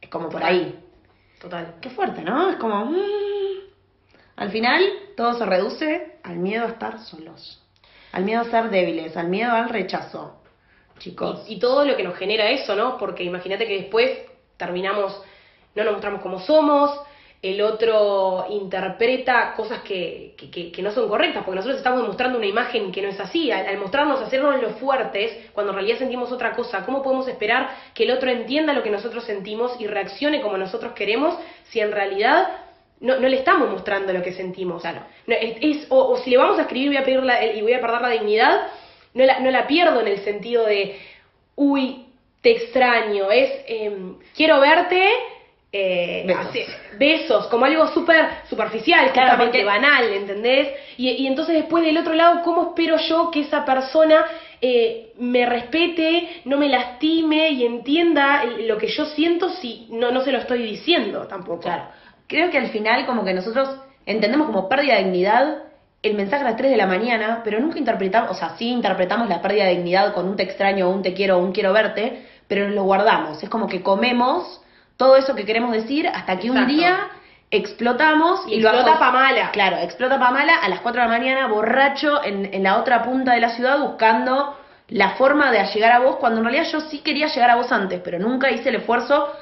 Es 0.01 0.09
como 0.11 0.29
por 0.29 0.43
ahí. 0.45 0.79
Total. 1.41 1.75
Qué 1.81 1.89
fuerte, 1.91 2.23
¿no? 2.23 2.51
Es 2.51 2.57
como... 2.57 2.85
mm. 2.87 2.97
Al 4.37 4.51
final 4.51 4.83
todo 5.17 5.35
se 5.35 5.45
reduce 5.47 6.19
al 6.23 6.37
miedo 6.37 6.65
a 6.65 6.69
estar 6.69 6.99
solos, 6.99 7.63
al 8.13 8.25
miedo 8.25 8.43
a 8.43 8.45
ser 8.45 8.71
débiles, 8.71 9.17
al 9.17 9.29
miedo 9.29 9.53
al 9.53 9.69
rechazo. 9.69 10.37
Chicos, 10.99 11.45
Y, 11.49 11.59
todo 11.59 11.85
lo 11.87 11.97
que 11.97 12.03
nos 12.03 12.17
genera 12.17 12.51
eso, 12.51 12.77
¿no? 12.77 12.99
Porque 12.99 13.25
imagínate 13.25 13.67
que 13.67 13.79
después 13.79 14.11
terminamos, 14.59 15.19
no 15.75 15.85
nos 15.85 15.93
mostramos 15.95 16.21
como 16.21 16.39
somos, 16.41 16.91
el 17.43 17.63
otro 17.63 18.45
interpreta 18.51 19.55
cosas 19.57 19.81
que, 19.81 20.35
que- 20.37 20.51
que- 20.51 20.71
que 20.71 20.83
no 20.83 20.91
son 20.91 21.09
correctas, 21.09 21.43
porque 21.43 21.57
nosotros 21.57 21.79
estamos 21.79 22.07
mostrando 22.07 22.37
una 22.37 22.47
imagen 22.47 22.93
que 22.93 23.01
no 23.01 23.09
es 23.09 23.19
así. 23.19 23.51
Al, 23.51 23.67
al 23.67 23.79
mostrarnos, 23.79 24.21
hacernos 24.21 24.61
los 24.61 24.73
fuertes, 24.75 25.49
cuando 25.55 25.73
en 25.73 25.77
realidad 25.77 25.97
sentimos 25.99 26.31
otra 26.33 26.53
cosa, 26.53 26.85
¿cómo 26.85 27.03
podemos 27.03 27.27
esperar 27.29 27.71
que 27.95 28.03
el 28.05 28.11
otro 28.11 28.31
entienda 28.31 28.75
lo 28.75 28.83
que 28.83 28.91
nosotros 28.91 29.25
sentimos 29.25 29.81
y 29.81 29.87
reaccione 29.87 30.43
como 30.43 30.59
nosotros 30.59 30.93
queremos 30.93 31.35
si 31.71 31.81
en 31.81 31.93
realidad 31.93 32.47
no, 33.01 33.19
no 33.19 33.29
le 33.29 33.37
estamos 33.39 33.71
mostrando 33.71 34.13
lo 34.13 34.23
que 34.23 34.33
sentimos? 34.33 34.83
Claro. 34.83 35.01
No, 35.27 35.35
es, 35.35 35.57
es- 35.61 35.87
o, 35.91 35.99
o 36.13 36.17
si 36.19 36.31
le 36.31 36.37
vamos 36.39 36.59
a 36.59 36.63
escribir 36.63 36.89
voy 36.89 36.97
a 36.99 37.05
pedir 37.05 37.23
la- 37.23 37.45
y 37.45 37.63
voy 37.63 37.73
a 37.73 37.81
perder 37.81 38.01
la 38.03 38.09
dignidad, 38.11 38.61
no 39.15 39.25
la, 39.25 39.41
no 39.41 39.51
la 39.51 39.67
pierdo 39.67 40.01
en 40.01 40.09
el 40.09 40.21
sentido 40.21 40.65
de, 40.67 40.99
uy, 41.57 42.05
te 42.43 42.53
extraño, 42.53 43.31
es, 43.31 43.51
em, 43.67 44.15
quiero 44.37 44.61
verte, 44.61 45.03
eh, 45.73 46.25
Besos. 46.27 46.47
así- 46.47 46.65
besos, 46.99 47.47
como 47.47 47.65
algo 47.65 47.87
súper 47.89 48.27
superficial, 48.49 49.13
porque- 49.39 49.65
banal, 49.65 50.13
¿entendés? 50.13 50.69
Y, 50.97 51.11
y 51.11 51.27
entonces 51.29 51.55
después 51.55 51.85
del 51.85 51.97
otro 51.99 52.13
lado, 52.15 52.43
¿cómo 52.43 52.71
espero 52.71 52.97
yo 52.97 53.31
que 53.31 53.41
esa 53.43 53.65
persona 53.65 54.25
eh, 54.63 55.13
me 55.19 55.47
respete, 55.47 56.43
no 56.45 56.59
me 56.59 56.69
lastime 56.69 57.51
y 57.51 57.65
entienda 57.65 58.45
lo 58.45 58.77
que 58.79 58.89
yo 58.89 59.07
siento 59.07 59.49
si 59.55 59.87
no, 59.91 60.11
no 60.11 60.23
se 60.23 60.33
lo 60.33 60.39
estoy 60.39 60.63
diciendo 60.63 61.27
tampoco? 61.29 61.61
Claro. 61.63 61.85
Creo 62.31 62.49
que 62.51 62.59
al 62.59 62.69
final 62.69 63.07
como 63.07 63.25
que 63.25 63.35
nosotros 63.35 63.69
entendemos 64.07 64.47
como 64.47 64.69
pérdida 64.69 64.95
de 64.95 65.03
dignidad 65.03 65.65
el 66.01 66.15
mensaje 66.15 66.45
a 66.45 66.51
las 66.51 66.57
3 66.57 66.71
de 66.71 66.77
la 66.77 66.87
mañana, 66.87 67.41
pero 67.43 67.59
nunca 67.59 67.79
interpretamos, 67.79 68.31
o 68.31 68.35
sea, 68.35 68.51
sí 68.57 68.71
interpretamos 68.71 69.29
la 69.29 69.43
pérdida 69.43 69.65
de 69.65 69.71
dignidad 69.73 70.15
con 70.15 70.29
un 70.29 70.37
te 70.37 70.45
extraño 70.45 70.89
un 70.89 71.03
te 71.03 71.13
quiero 71.13 71.39
un 71.39 71.51
quiero 71.51 71.73
verte, 71.73 72.25
pero 72.47 72.67
nos 72.67 72.77
lo 72.77 72.85
guardamos. 72.85 73.43
Es 73.43 73.51
como 73.51 73.67
que 73.67 73.83
comemos 73.83 74.63
todo 74.97 75.17
eso 75.17 75.35
que 75.35 75.45
queremos 75.45 75.73
decir 75.73 76.07
hasta 76.07 76.39
que 76.39 76.53
un 76.53 76.69
día 76.69 77.09
explotamos 77.51 78.45
Y 78.47 78.61
lo 78.61 78.71
explota 78.71 78.99
pa' 79.01 79.11
mala. 79.11 79.51
Claro, 79.51 79.79
explota 79.79 80.21
pa' 80.21 80.31
mala 80.31 80.55
a 80.55 80.69
las 80.69 80.81
4 80.81 81.03
de 81.03 81.09
la 81.09 81.19
mañana, 81.19 81.49
borracho, 81.49 82.23
en, 82.23 82.55
en 82.55 82.63
la 82.63 82.79
otra 82.79 83.03
punta 83.03 83.33
de 83.33 83.41
la 83.41 83.51
ciudad 83.51 83.81
buscando 83.81 84.57
la 84.87 85.11
forma 85.11 85.51
de 85.51 85.65
llegar 85.67 85.93
a 85.93 85.99
vos, 85.99 86.17
cuando 86.17 86.39
en 86.39 86.45
realidad 86.45 86.71
yo 86.71 86.81
sí 86.81 86.99
quería 87.01 87.27
llegar 87.27 87.51
a 87.51 87.57
vos 87.57 87.73
antes, 87.73 88.01
pero 88.05 88.21
nunca 88.21 88.53
hice 88.53 88.69
el 88.69 88.77
esfuerzo 88.77 89.33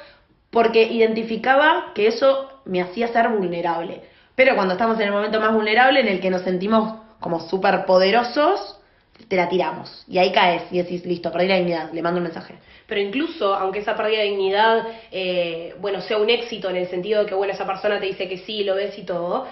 porque 0.49 0.83
identificaba 0.83 1.91
que 1.93 2.07
eso 2.07 2.48
me 2.65 2.81
hacía 2.81 3.07
ser 3.09 3.29
vulnerable. 3.29 4.01
Pero 4.35 4.55
cuando 4.55 4.73
estamos 4.73 4.97
en 4.99 5.07
el 5.07 5.11
momento 5.11 5.39
más 5.39 5.53
vulnerable, 5.53 5.99
en 5.99 6.07
el 6.07 6.19
que 6.21 6.29
nos 6.29 6.43
sentimos 6.43 6.95
como 7.19 7.39
súper 7.41 7.85
poderosos, 7.85 8.79
te 9.27 9.35
la 9.35 9.49
tiramos. 9.49 10.05
Y 10.07 10.17
ahí 10.17 10.31
caes 10.31 10.63
y 10.71 10.77
decís, 10.77 11.05
listo, 11.05 11.31
perdí 11.31 11.47
la 11.47 11.55
dignidad, 11.55 11.91
le 11.91 12.01
mando 12.01 12.17
un 12.17 12.23
mensaje. 12.23 12.55
Pero 12.87 13.01
incluso, 13.01 13.53
aunque 13.53 13.79
esa 13.79 13.95
pérdida 13.95 14.19
de 14.19 14.29
dignidad, 14.29 14.87
eh, 15.11 15.75
bueno, 15.79 16.01
sea 16.01 16.17
un 16.17 16.29
éxito 16.29 16.69
en 16.69 16.77
el 16.77 16.87
sentido 16.87 17.23
de 17.23 17.29
que, 17.29 17.35
bueno, 17.35 17.53
esa 17.53 17.67
persona 17.67 17.99
te 17.99 18.07
dice 18.07 18.27
que 18.27 18.37
sí, 18.39 18.63
lo 18.63 18.75
ves 18.75 18.97
y 18.97 19.03
todo, 19.03 19.47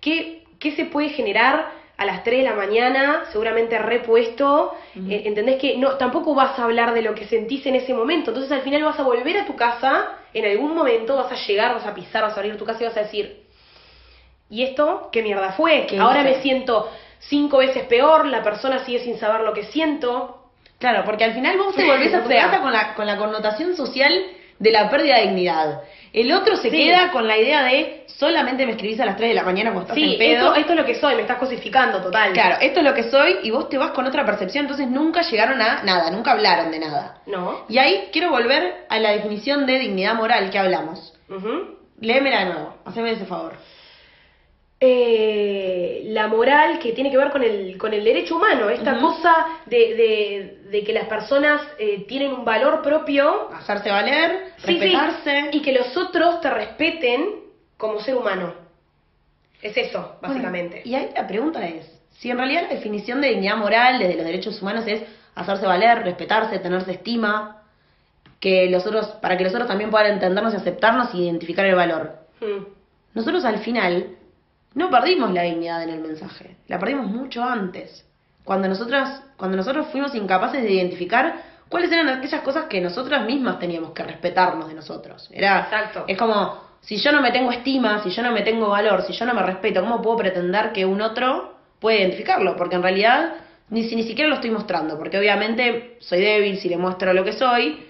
¿qué, 0.00 0.44
qué 0.58 0.76
se 0.76 0.84
puede 0.84 1.08
generar 1.08 1.70
a 1.96 2.04
las 2.04 2.22
3 2.22 2.38
de 2.38 2.44
la 2.44 2.54
mañana, 2.54 3.24
seguramente 3.32 3.78
repuesto? 3.78 4.74
Eh, 5.08 5.22
¿Entendés 5.24 5.58
que 5.58 5.78
no, 5.78 5.92
tampoco 5.96 6.34
vas 6.34 6.58
a 6.58 6.64
hablar 6.64 6.92
de 6.92 7.02
lo 7.02 7.14
que 7.14 7.26
sentís 7.26 7.64
en 7.66 7.74
ese 7.74 7.94
momento? 7.94 8.30
Entonces 8.30 8.52
al 8.52 8.62
final 8.62 8.84
vas 8.84 9.00
a 9.00 9.02
volver 9.02 9.38
a 9.38 9.46
tu 9.46 9.56
casa, 9.56 10.18
en 10.38 10.44
algún 10.46 10.74
momento 10.74 11.16
vas 11.16 11.32
a 11.32 11.36
llegar, 11.46 11.74
vas 11.74 11.86
a 11.86 11.94
pisar, 11.94 12.22
vas 12.22 12.36
a 12.36 12.40
abrir 12.40 12.56
tu 12.56 12.64
casa 12.64 12.82
y 12.82 12.86
vas 12.86 12.96
a 12.96 13.04
decir, 13.04 13.44
¿y 14.50 14.62
esto 14.62 15.08
qué 15.12 15.22
mierda 15.22 15.52
fue? 15.52 15.86
¿Qué 15.86 15.98
Ahora 15.98 16.20
hice? 16.22 16.30
me 16.30 16.42
siento 16.42 16.90
cinco 17.18 17.58
veces 17.58 17.84
peor, 17.84 18.26
la 18.26 18.42
persona 18.42 18.84
sigue 18.84 19.00
sin 19.00 19.18
saber 19.18 19.40
lo 19.42 19.52
que 19.52 19.64
siento. 19.64 20.42
Claro, 20.78 21.04
porque 21.04 21.24
al 21.24 21.32
final 21.32 21.56
vos 21.56 21.74
te 21.74 21.84
volvés 21.84 22.12
a 22.14 22.22
tu 22.24 22.28
casa 22.28 22.60
con 22.60 22.72
la, 22.72 22.94
con 22.94 23.06
la 23.06 23.16
connotación 23.16 23.74
social 23.76 24.12
de 24.58 24.70
la 24.70 24.90
pérdida 24.90 25.16
de 25.16 25.22
dignidad. 25.22 25.82
El 26.16 26.32
otro 26.32 26.56
se 26.56 26.70
Sí. 26.70 26.76
queda 26.84 27.10
con 27.12 27.28
la 27.28 27.36
idea 27.36 27.62
de 27.62 28.04
solamente 28.06 28.64
me 28.64 28.72
escribís 28.72 28.98
a 29.00 29.04
las 29.04 29.16
3 29.16 29.28
de 29.28 29.34
la 29.34 29.42
mañana 29.42 29.70
cuando 29.70 29.82
estás 29.92 29.96
Sí, 29.96 30.12
en 30.14 30.18
pedo. 30.18 30.46
esto, 30.48 30.54
esto 30.60 30.72
es 30.72 30.78
lo 30.78 30.84
que 30.86 30.94
soy, 30.94 31.14
me 31.14 31.20
estás 31.20 31.36
cosificando 31.36 32.00
total. 32.00 32.32
Claro, 32.32 32.56
esto 32.62 32.80
es 32.80 32.84
lo 32.86 32.94
que 32.94 33.02
soy 33.04 33.36
y 33.42 33.50
vos 33.50 33.68
te 33.68 33.76
vas 33.76 33.90
con 33.90 34.06
otra 34.06 34.24
percepción, 34.24 34.64
entonces 34.64 34.88
nunca 34.88 35.20
llegaron 35.20 35.60
a 35.60 35.82
nada, 35.82 36.10
nunca 36.10 36.32
hablaron 36.32 36.70
de 36.72 36.78
nada. 36.78 37.18
¿No? 37.26 37.66
Y 37.68 37.76
ahí 37.76 38.08
quiero 38.12 38.30
volver 38.30 38.86
a 38.88 38.98
la 38.98 39.10
definición 39.10 39.66
de 39.66 39.78
dignidad 39.78 40.14
moral 40.14 40.48
que 40.50 40.58
hablamos. 40.58 41.12
Ujú. 41.28 41.76
Léemela 42.00 42.38
de 42.40 42.44
nuevo, 42.46 42.74
haceme 42.86 43.12
ese 43.12 43.26
favor. 43.26 43.52
Eh, 44.88 46.02
la 46.06 46.28
moral 46.28 46.78
que 46.78 46.92
tiene 46.92 47.10
que 47.10 47.16
ver 47.16 47.30
con 47.30 47.42
el, 47.42 47.76
con 47.76 47.92
el 47.92 48.04
derecho 48.04 48.36
humano, 48.36 48.70
esta 48.70 48.98
cosa 48.98 49.34
de, 49.66 49.76
de- 49.94 50.58
de 50.70 50.84
que 50.84 50.92
las 50.92 51.06
personas 51.06 51.60
eh, 51.78 52.04
tienen 52.08 52.32
un 52.32 52.44
valor 52.44 52.82
propio, 52.82 53.50
Hacerse 53.52 53.90
valer, 53.90 54.52
Sí, 54.58 54.66
sí, 54.66 54.78
respetarse. 54.78 55.48
y 55.52 55.60
que 55.62 55.72
los 55.72 55.96
otros 55.96 56.40
te 56.40 56.50
respeten 56.50 57.26
como 57.76 58.00
ser 58.00 58.16
humano. 58.16 58.54
Es 59.60 59.76
eso, 59.76 59.98
Bueno, 60.20 60.34
básicamente. 60.34 60.82
y 60.84 60.94
ahí 60.94 61.08
la 61.14 61.26
pregunta 61.26 61.66
es, 61.66 61.84
si 62.18 62.30
en 62.30 62.38
realidad 62.38 62.62
la 62.62 62.74
definición 62.76 63.20
de 63.20 63.28
dignidad 63.28 63.56
moral 63.56 63.98
desde 63.98 64.14
los 64.16 64.24
derechos 64.24 64.60
humanos 64.62 64.84
es 64.86 65.02
hacerse 65.34 65.66
valer, 65.66 66.02
respetarse, 66.02 66.58
tenerse 66.60 66.92
estima, 66.92 67.62
que 68.40 68.68
los 68.70 68.86
otros, 68.86 69.06
para 69.20 69.36
que 69.36 69.44
los 69.44 69.52
otros 69.52 69.68
también 69.68 69.90
puedan 69.90 70.12
entendernos 70.14 70.52
y 70.54 70.56
aceptarnos 70.56 71.14
y 71.14 71.24
identificar 71.24 71.66
el 71.66 71.74
valor. 71.74 72.12
Mm. 72.40 72.64
Nosotros 73.14 73.44
al 73.44 73.58
final 73.58 74.16
no 74.76 74.90
perdimos 74.90 75.32
la 75.32 75.42
dignidad 75.42 75.82
en 75.82 75.88
el 75.88 76.00
mensaje, 76.00 76.56
la 76.68 76.78
perdimos 76.78 77.06
mucho 77.06 77.42
antes. 77.42 78.06
Cuando 78.44 78.68
nosotros, 78.68 79.08
cuando 79.36 79.56
nosotros 79.56 79.86
fuimos 79.90 80.14
incapaces 80.14 80.62
de 80.62 80.70
identificar 80.70 81.42
cuáles 81.68 81.90
eran 81.90 82.10
aquellas 82.10 82.42
cosas 82.42 82.66
que 82.66 82.80
nosotras 82.80 83.24
mismas 83.24 83.58
teníamos 83.58 83.92
que 83.92 84.04
respetarnos 84.04 84.68
de 84.68 84.74
nosotros. 84.74 85.28
Era, 85.32 85.60
Exacto. 85.60 86.04
Es 86.06 86.18
como, 86.18 86.60
si 86.80 86.98
yo 86.98 87.10
no 87.10 87.22
me 87.22 87.32
tengo 87.32 87.50
estima, 87.50 88.02
si 88.02 88.10
yo 88.10 88.22
no 88.22 88.32
me 88.32 88.42
tengo 88.42 88.68
valor, 88.68 89.02
si 89.02 89.14
yo 89.14 89.24
no 89.24 89.32
me 89.32 89.42
respeto, 89.42 89.80
¿cómo 89.80 90.02
puedo 90.02 90.18
pretender 90.18 90.72
que 90.72 90.84
un 90.84 91.00
otro 91.00 91.54
puede 91.80 92.00
identificarlo? 92.00 92.54
Porque 92.54 92.76
en 92.76 92.82
realidad 92.82 93.32
ni, 93.70 93.84
si, 93.84 93.96
ni 93.96 94.02
siquiera 94.02 94.28
lo 94.28 94.36
estoy 94.36 94.50
mostrando, 94.50 94.98
porque 94.98 95.18
obviamente 95.18 95.96
soy 96.00 96.20
débil 96.20 96.58
si 96.58 96.68
le 96.68 96.76
muestro 96.76 97.14
lo 97.14 97.24
que 97.24 97.32
soy. 97.32 97.82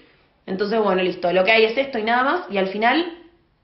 Entonces, 0.45 0.79
bueno, 0.81 1.03
listo, 1.03 1.33
lo 1.33 1.43
que 1.43 1.51
hay 1.51 1.65
es 1.65 1.77
esto 1.77 1.99
y 1.99 2.03
nada 2.03 2.23
más, 2.23 2.41
y 2.49 2.57
al 2.57 2.67
final 2.67 3.16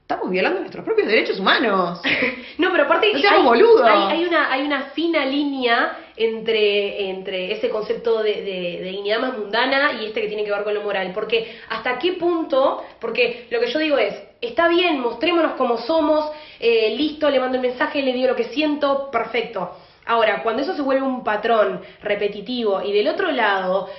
estamos 0.03 0.29
violando 0.29 0.59
nuestros 0.59 0.85
propios 0.85 1.07
derechos 1.07 1.39
humanos. 1.39 1.99
No, 2.59 2.71
pero 2.71 2.83
aparte 2.83 3.11
No 3.11 3.19
seamos 3.19 3.45
boludos. 3.45 3.81
hay, 3.83 4.19
hay 4.19 4.25
una, 4.25 4.51
hay 4.53 4.61
una 4.61 4.81
fina 4.91 5.25
línea 5.25 5.97
entre, 6.15 7.09
entre 7.09 7.51
ese 7.51 7.67
concepto 7.69 8.21
de, 8.21 8.31
de- 8.43 8.79
de 8.83 8.89
dignidad 8.91 9.19
más 9.19 9.35
mundana 9.35 9.93
y 9.99 10.05
este 10.05 10.21
que 10.21 10.27
tiene 10.27 10.43
que 10.43 10.51
ver 10.51 10.63
con 10.63 10.75
lo 10.75 10.83
moral. 10.83 11.11
Porque 11.15 11.57
hasta 11.69 11.97
qué 11.97 12.13
punto, 12.13 12.83
porque 13.01 13.47
lo 13.49 13.59
que 13.59 13.71
yo 13.71 13.79
digo 13.79 13.97
es, 13.97 14.13
está 14.39 14.67
bien, 14.67 14.99
mostrémonos 14.99 15.53
como 15.53 15.79
somos, 15.79 16.29
eh, 16.59 16.93
listo, 16.95 17.27
le 17.31 17.39
mando 17.39 17.55
el 17.55 17.63
mensaje, 17.63 18.03
le 18.03 18.13
digo 18.13 18.27
lo 18.27 18.35
que 18.35 18.45
siento, 18.45 19.09
perfecto. 19.09 19.71
Ahora, 20.05 20.43
cuando 20.43 20.61
eso 20.61 20.75
se 20.75 20.83
vuelve 20.83 21.01
un 21.01 21.23
patrón 21.23 21.81
repetitivo 22.03 22.83
y 22.83 22.91
del 22.93 23.07
otro 23.07 23.31
lado 23.31 23.89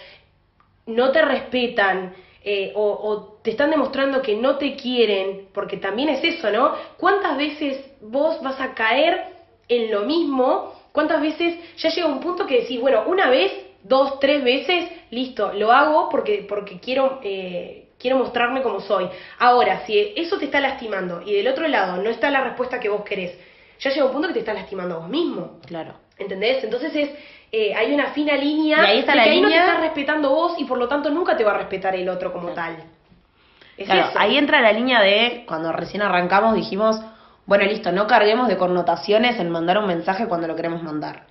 no 0.86 1.10
te 1.10 1.22
respetan, 1.22 2.14
eh, 2.44 2.72
o, 2.74 2.82
o 2.82 3.38
te 3.42 3.50
están 3.50 3.70
demostrando 3.70 4.20
que 4.20 4.36
no 4.36 4.58
te 4.58 4.76
quieren, 4.76 5.48
porque 5.54 5.78
también 5.78 6.10
es 6.10 6.22
eso, 6.22 6.50
¿no? 6.50 6.74
¿Cuántas 6.98 7.36
veces 7.38 7.84
vos 8.02 8.42
vas 8.42 8.60
a 8.60 8.74
caer 8.74 9.24
en 9.68 9.90
lo 9.90 10.02
mismo? 10.02 10.74
¿Cuántas 10.92 11.22
veces 11.22 11.58
ya 11.78 11.88
llega 11.88 12.06
un 12.06 12.20
punto 12.20 12.46
que 12.46 12.60
decís, 12.60 12.80
bueno, 12.80 13.04
una 13.06 13.30
vez, 13.30 13.50
dos, 13.82 14.20
tres 14.20 14.44
veces, 14.44 14.88
listo, 15.10 15.52
lo 15.54 15.72
hago 15.72 16.08
porque, 16.08 16.44
porque 16.48 16.78
quiero, 16.78 17.20
eh, 17.22 17.88
quiero 17.98 18.18
mostrarme 18.18 18.62
como 18.62 18.80
soy. 18.80 19.08
Ahora, 19.38 19.84
si 19.86 20.12
eso 20.14 20.38
te 20.38 20.44
está 20.44 20.60
lastimando 20.60 21.22
y 21.22 21.32
del 21.32 21.48
otro 21.48 21.66
lado 21.66 22.02
no 22.02 22.10
está 22.10 22.30
la 22.30 22.44
respuesta 22.44 22.78
que 22.78 22.90
vos 22.90 23.02
querés, 23.04 23.36
ya 23.80 23.90
llega 23.90 24.04
un 24.04 24.12
punto 24.12 24.28
que 24.28 24.34
te 24.34 24.40
está 24.40 24.52
lastimando 24.52 24.96
a 24.96 24.98
vos 24.98 25.08
mismo. 25.08 25.60
Claro. 25.66 26.03
¿Entendés? 26.18 26.62
Entonces 26.64 26.94
es, 26.94 27.10
eh, 27.52 27.74
hay 27.74 27.92
una 27.92 28.08
fina 28.08 28.36
línea 28.36 28.78
Y 28.78 28.86
ahí 28.86 28.98
está 29.00 29.12
de 29.12 29.18
la 29.18 29.24
que 29.24 29.30
ahí 29.30 29.40
no 29.40 29.48
te 29.48 29.58
estás 29.58 29.80
respetando 29.80 30.30
vos 30.30 30.54
y 30.58 30.64
por 30.64 30.78
lo 30.78 30.88
tanto 30.88 31.10
nunca 31.10 31.36
te 31.36 31.44
va 31.44 31.52
a 31.52 31.58
respetar 31.58 31.94
el 31.94 32.08
otro 32.08 32.32
como 32.32 32.50
tal. 32.50 32.76
Es 33.76 33.86
Claro, 33.86 34.08
eso. 34.10 34.18
ahí 34.18 34.36
entra 34.38 34.60
la 34.60 34.72
línea 34.72 35.00
de 35.00 35.44
cuando 35.46 35.72
recién 35.72 36.02
arrancamos 36.02 36.54
dijimos, 36.54 37.00
bueno, 37.46 37.64
listo, 37.64 37.92
no 37.92 38.06
carguemos 38.06 38.48
de 38.48 38.56
connotaciones 38.56 39.38
en 39.38 39.50
mandar 39.50 39.78
un 39.78 39.86
mensaje 39.86 40.26
cuando 40.26 40.46
lo 40.46 40.56
queremos 40.56 40.82
mandar. 40.82 41.26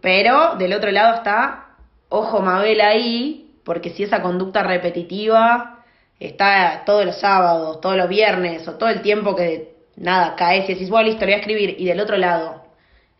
Pero 0.00 0.54
del 0.56 0.72
otro 0.74 0.90
lado 0.92 1.16
está, 1.16 1.70
ojo 2.08 2.40
Mabel 2.40 2.80
ahí, 2.80 3.56
porque 3.64 3.90
si 3.90 4.04
esa 4.04 4.22
conducta 4.22 4.62
repetitiva 4.62 5.80
está 6.20 6.82
todos 6.84 7.04
los 7.04 7.16
sábados, 7.18 7.80
todos 7.80 7.96
los 7.96 8.08
viernes 8.08 8.66
o 8.68 8.74
todo 8.74 8.88
el 8.88 9.00
tiempo 9.02 9.34
que 9.34 9.74
nada, 9.96 10.36
caes 10.36 10.68
y 10.68 10.74
decís, 10.74 10.90
bueno, 10.90 11.08
listo, 11.08 11.20
le 11.22 11.32
voy 11.32 11.34
a 11.34 11.38
escribir, 11.38 11.76
y 11.78 11.86
del 11.86 12.00
otro 12.00 12.16
lado, 12.16 12.59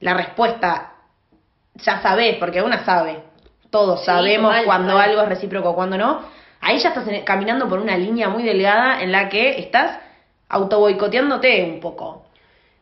la 0.01 0.15
respuesta 0.15 0.93
ya 1.75 2.01
sabés, 2.03 2.37
porque 2.37 2.63
una 2.63 2.85
sabe, 2.85 3.23
todos 3.71 4.01
Sí, 4.01 4.07
sabemos 4.07 4.51
total, 4.51 4.65
cuando 4.65 4.93
total. 4.93 5.11
algo 5.11 5.23
es 5.23 5.29
recíproco, 5.29 5.75
cuando 5.75 5.97
no. 5.97 6.23
Ahí 6.61 6.79
ya 6.79 6.89
estás 6.91 7.05
caminando 7.25 7.69
por 7.69 7.79
una 7.79 7.97
línea 7.97 8.29
muy 8.29 8.43
delgada 8.43 9.01
en 9.03 9.13
la 9.13 9.29
que 9.29 9.59
estás 9.61 9.99
autoboicoteándote 10.49 11.65
un 11.65 11.81
poco. 11.81 12.27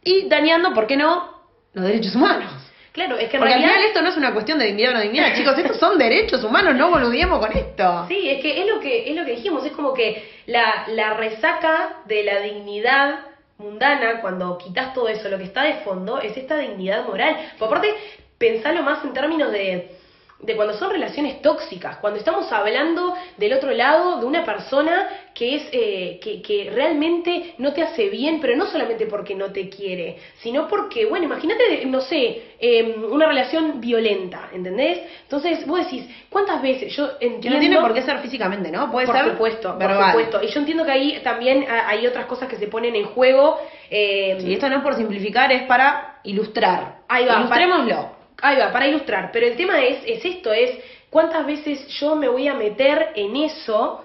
Y 0.02 0.28
dañando, 0.28 0.72
¿por 0.72 0.86
qué 0.86 0.96
no?, 0.96 1.38
los 1.74 1.84
derechos 1.84 2.14
humanos. 2.16 2.50
Claro, 2.92 3.16
es 3.18 3.28
que 3.28 3.36
en 3.36 3.40
Porque 3.42 3.54
al 3.54 3.60
realidad... 3.60 3.68
final 3.76 3.88
esto 3.88 4.02
no 4.02 4.08
es 4.08 4.16
una 4.16 4.32
cuestión 4.32 4.58
de 4.58 4.66
dignidad 4.66 4.92
o 4.92 4.94
no 4.94 5.00
dignidad, 5.02 5.34
chicos, 5.36 5.56
estos 5.58 5.76
son 5.78 5.98
derechos 5.98 6.42
humanos, 6.42 6.74
no 6.74 6.90
boludiemos 6.90 7.38
con 7.38 7.52
esto. 7.56 8.06
Sí, 8.08 8.28
es 8.30 8.40
que 8.42 8.60
es 8.62 8.66
lo 8.66 8.80
que 8.80 9.08
es 9.10 9.14
lo 9.16 9.24
que 9.24 9.32
dijimos, 9.32 9.64
es 9.64 9.72
como 9.72 9.92
que 9.94 10.28
la, 10.46 10.86
la 10.88 11.14
resaca 11.14 11.98
de 12.06 12.24
la 12.24 12.40
dignidad 12.40 13.20
mundana, 13.58 14.20
cuando 14.20 14.56
quitas 14.58 14.94
todo 14.94 15.08
eso, 15.08 15.28
lo 15.28 15.38
que 15.38 15.44
está 15.44 15.64
de 15.64 15.80
fondo 15.80 16.20
es 16.20 16.36
esta 16.36 16.56
dignidad 16.56 17.06
moral. 17.06 17.36
Por 17.58 17.68
aparte, 17.68 17.94
pensalo 18.38 18.82
más 18.82 19.04
en 19.04 19.12
términos 19.12 19.52
de, 19.52 19.97
de 20.40 20.54
cuando 20.54 20.74
son 20.74 20.90
relaciones 20.90 21.42
tóxicas, 21.42 21.96
cuando 21.96 22.20
estamos 22.20 22.50
hablando 22.52 23.14
del 23.36 23.54
otro 23.54 23.72
lado 23.72 24.20
de 24.20 24.26
una 24.26 24.44
persona 24.44 25.08
que 25.34 25.56
es 25.56 25.68
eh, 25.72 26.20
que, 26.22 26.40
que 26.40 26.70
realmente 26.72 27.54
no 27.58 27.72
te 27.72 27.82
hace 27.82 28.08
bien, 28.08 28.38
pero 28.40 28.56
no 28.56 28.66
solamente 28.66 29.06
porque 29.06 29.34
no 29.34 29.52
te 29.52 29.68
quiere, 29.68 30.16
sino 30.40 30.68
porque, 30.68 31.06
bueno, 31.06 31.24
imagínate, 31.24 31.84
no 31.86 32.00
sé, 32.00 32.42
eh, 32.60 32.94
una 33.10 33.26
relación 33.26 33.80
violenta, 33.80 34.48
¿entendés? 34.52 35.00
Entonces, 35.22 35.66
vos 35.66 35.80
decís, 35.80 36.04
¿cuántas 36.30 36.62
veces 36.62 36.94
yo 36.94 37.10
entiendo... 37.20 37.40
Que 37.42 37.50
no 37.50 37.58
tiene 37.58 37.80
por 37.80 37.94
qué 37.94 38.02
ser 38.02 38.18
físicamente, 38.20 38.70
¿no? 38.70 38.92
Puede 38.92 39.06
por 39.06 39.16
ser 39.16 39.30
supuesto, 39.32 39.76
verbal. 39.76 40.12
por 40.12 40.22
supuesto. 40.22 40.42
Y 40.46 40.52
yo 40.52 40.60
entiendo 40.60 40.84
que 40.84 40.92
ahí 40.92 41.20
también 41.24 41.66
hay 41.68 42.06
otras 42.06 42.26
cosas 42.26 42.48
que 42.48 42.56
se 42.56 42.68
ponen 42.68 42.94
en 42.94 43.06
juego. 43.06 43.58
eh, 43.90 44.38
Sí, 44.40 44.52
esto 44.54 44.68
no 44.68 44.76
es 44.76 44.82
por 44.82 44.94
simplificar, 44.94 45.50
es 45.50 45.62
para 45.64 46.20
ilustrar. 46.22 46.98
Ahí 47.08 47.26
va, 47.26 47.38
Ilustrémoslo. 47.38 48.17
Ahí 48.40 48.56
va, 48.58 48.72
para 48.72 48.86
ilustrar. 48.86 49.30
Pero 49.32 49.46
el 49.46 49.56
tema 49.56 49.82
es, 49.82 49.98
es 50.06 50.24
esto, 50.24 50.52
es 50.52 50.78
cuántas 51.10 51.44
veces 51.46 51.86
yo 52.00 52.14
me 52.14 52.28
voy 52.28 52.48
a 52.48 52.54
meter 52.54 53.10
en 53.14 53.36
eso 53.36 54.04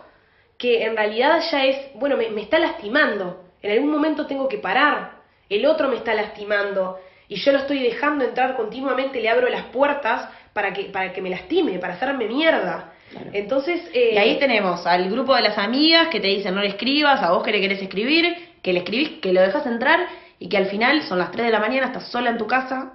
que 0.57 0.83
en 0.85 0.95
realidad 0.95 1.41
ya 1.51 1.65
es, 1.65 1.77
bueno, 1.95 2.17
me, 2.17 2.29
me 2.29 2.41
está 2.41 2.59
lastimando. 2.59 3.43
En 3.61 3.71
algún 3.71 3.91
momento 3.91 4.25
tengo 4.25 4.47
que 4.47 4.57
parar. 4.57 5.21
El 5.49 5.65
otro 5.65 5.87
me 5.89 5.97
está 5.97 6.13
lastimando. 6.13 6.99
Y 7.27 7.35
yo 7.35 7.51
lo 7.51 7.59
estoy 7.59 7.79
dejando 7.79 8.25
entrar 8.25 8.55
continuamente, 8.55 9.21
le 9.21 9.29
abro 9.29 9.49
las 9.49 9.65
puertas 9.65 10.29
para 10.53 10.73
que, 10.73 10.85
para 10.85 11.13
que 11.13 11.21
me 11.21 11.29
lastime, 11.29 11.79
para 11.79 11.93
hacerme 11.95 12.27
mierda. 12.27 12.93
Claro. 13.11 13.29
Entonces... 13.33 13.89
eh, 13.93 14.11
Y 14.13 14.17
ahí 14.17 14.39
tenemos 14.39 14.85
al 14.85 15.09
grupo 15.09 15.35
de 15.35 15.41
las 15.41 15.57
amigas 15.57 16.07
que 16.09 16.19
te 16.19 16.27
dicen 16.27 16.53
no 16.55 16.61
le 16.61 16.67
escribas, 16.69 17.21
a 17.21 17.31
vos 17.31 17.43
que 17.43 17.51
le 17.51 17.61
querés 17.61 17.81
escribir, 17.81 18.35
que 18.61 18.73
le 18.73 18.79
escribís, 18.79 19.19
que 19.21 19.33
lo 19.33 19.41
dejas 19.41 19.65
entrar 19.65 20.07
y 20.39 20.49
que 20.49 20.57
al 20.57 20.65
final 20.67 21.03
son 21.03 21.19
las 21.19 21.31
3 21.31 21.45
de 21.45 21.51
la 21.51 21.59
mañana, 21.59 21.87
estás 21.87 22.07
sola 22.09 22.29
en 22.29 22.37
tu 22.37 22.47
casa 22.47 22.93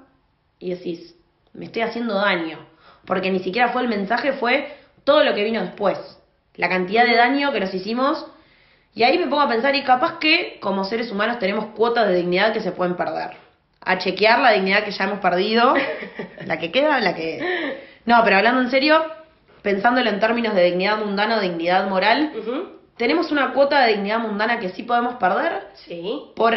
y 0.59 0.71
decís, 0.71 1.15
me 1.53 1.67
estoy 1.67 1.83
haciendo 1.83 2.15
daño. 2.15 2.59
Porque 3.07 3.31
ni 3.31 3.41
siquiera 3.41 3.69
fue 3.69 3.83
el 3.83 3.89
mensaje, 3.89 4.33
fue 4.33 4.75
todo 5.05 5.25
lo 5.25 5.35
que 5.35 5.45
vino 5.45 5.63
después. 5.63 5.99
La 6.55 6.69
cantidad 6.69 7.05
de 7.07 7.17
daño 7.17 7.53
que 7.53 7.61
nos 7.61 7.73
hicimos. 7.73 8.27
Y 8.95 9.03
ahí 9.05 9.19
me 9.19 9.27
pongo 9.27 9.43
a 9.43 9.49
pensar, 9.49 9.75
y 9.77 9.83
capaz 9.83 10.19
que 10.19 10.59
como 10.61 10.85
seres 10.85 11.11
humanos 11.13 11.39
tenemos 11.39 11.67
cuotas 11.67 12.09
de 12.09 12.15
dignidad 12.15 12.53
que 12.53 12.61
se 12.61 12.73
pueden 12.73 12.97
perder. 12.97 13.31
A 13.81 13.99
chequear 13.99 14.41
la 14.41 14.51
dignidad 14.53 14.83
que 14.85 14.91
ya 14.91 15.05
hemos 15.05 15.21
perdido, 15.21 15.75
la 16.47 16.59
que 16.59 16.73
queda, 16.73 16.99
la 17.01 17.15
que... 17.15 17.79
No, 18.07 18.23
pero 18.25 18.37
hablando 18.39 18.61
en 18.63 18.71
serio, 18.71 19.05
pensándolo 19.63 20.11
en 20.11 20.19
términos 20.19 20.55
de 20.55 20.65
dignidad 20.65 20.99
mundana 20.99 21.37
o 21.37 21.41
dignidad 21.41 21.87
moral, 21.89 22.33
tenemos 22.97 23.31
una 23.31 23.53
cuota 23.53 23.83
de 23.85 23.93
dignidad 23.93 24.19
mundana 24.19 24.59
que 24.59 24.71
sí 24.71 24.83
podemos 24.83 25.15
perder 25.15 25.69
Sí. 25.75 26.25
por 26.35 26.55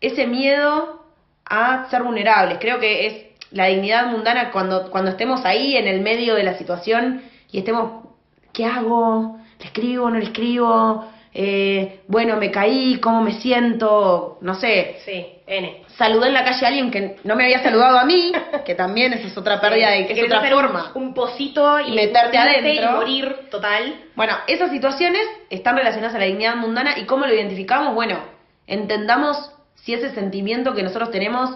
ese 0.00 0.26
miedo 0.26 1.04
a 1.44 1.88
ser 1.90 2.02
vulnerables. 2.02 2.58
Creo 2.58 2.78
que 2.80 3.06
es 3.06 3.25
la 3.50 3.66
dignidad 3.66 4.06
mundana 4.06 4.50
cuando, 4.50 4.90
cuando 4.90 5.10
estemos 5.10 5.44
ahí 5.44 5.76
en 5.76 5.86
el 5.86 6.00
medio 6.00 6.34
de 6.34 6.42
la 6.42 6.58
situación 6.58 7.22
y 7.50 7.58
estemos, 7.58 8.04
¿qué 8.52 8.64
hago? 8.64 9.38
¿Le 9.58 9.64
escribo? 9.66 10.10
¿No 10.10 10.18
le 10.18 10.24
escribo? 10.24 11.06
Eh, 11.38 12.00
bueno, 12.08 12.36
me 12.36 12.50
caí, 12.50 12.98
¿cómo 12.98 13.20
me 13.20 13.32
siento? 13.32 14.38
No 14.40 14.54
sé, 14.54 14.96
Sí, 15.04 15.26
N. 15.46 15.82
saludé 15.98 16.28
en 16.28 16.32
la 16.34 16.44
calle 16.44 16.64
a 16.64 16.68
alguien 16.68 16.90
que 16.90 17.16
no 17.24 17.36
me 17.36 17.44
había 17.44 17.62
saludado 17.62 17.98
a 17.98 18.06
mí, 18.06 18.32
que 18.64 18.74
también 18.74 19.12
esa 19.12 19.26
es 19.26 19.36
otra 19.36 19.60
pérdida 19.60 19.90
de 19.90 20.06
Que 20.06 20.14
es 20.14 20.24
otra 20.24 20.40
forma. 20.48 20.92
Un, 20.94 21.12
pocito 21.12 21.78
y 21.80 21.88
Y 21.88 21.94
meterte 21.94 22.38
adentro. 22.38 22.90
Y 22.90 22.94
morir 22.94 23.36
total. 23.50 24.00
Bueno, 24.14 24.34
esas 24.46 24.70
situaciones 24.70 25.20
están 25.50 25.76
relacionadas 25.76 26.14
a 26.14 26.20
la 26.20 26.24
dignidad 26.24 26.56
mundana 26.56 26.98
y 26.98 27.04
cómo 27.04 27.26
lo 27.26 27.34
identificamos, 27.34 27.94
bueno, 27.94 28.18
entendamos 28.66 29.52
si 29.74 29.92
ese 29.92 30.14
sentimiento 30.14 30.74
que 30.74 30.82
nosotros 30.82 31.10
tenemos 31.10 31.50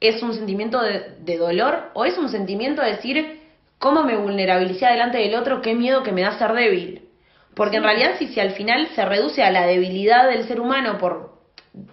es 0.00 0.22
un 0.22 0.34
sentimiento 0.34 0.80
de, 0.80 1.16
de 1.20 1.38
dolor 1.38 1.90
o 1.94 2.04
es 2.04 2.18
un 2.18 2.28
sentimiento 2.28 2.82
de 2.82 2.92
decir 2.92 3.40
cómo 3.78 4.02
me 4.02 4.16
vulnerabilicé 4.16 4.86
delante 4.86 5.18
del 5.18 5.34
otro, 5.34 5.60
qué 5.60 5.74
miedo 5.74 6.02
que 6.02 6.12
me 6.12 6.22
da 6.22 6.38
ser 6.38 6.52
débil. 6.52 7.08
Porque 7.54 7.76
en 7.76 7.84
realidad 7.84 8.12
si, 8.18 8.28
si 8.28 8.40
al 8.40 8.52
final 8.52 8.88
se 8.94 9.04
reduce 9.04 9.42
a 9.42 9.50
la 9.50 9.66
debilidad 9.66 10.28
del 10.28 10.46
ser 10.48 10.60
humano 10.60 10.98
por, 10.98 11.38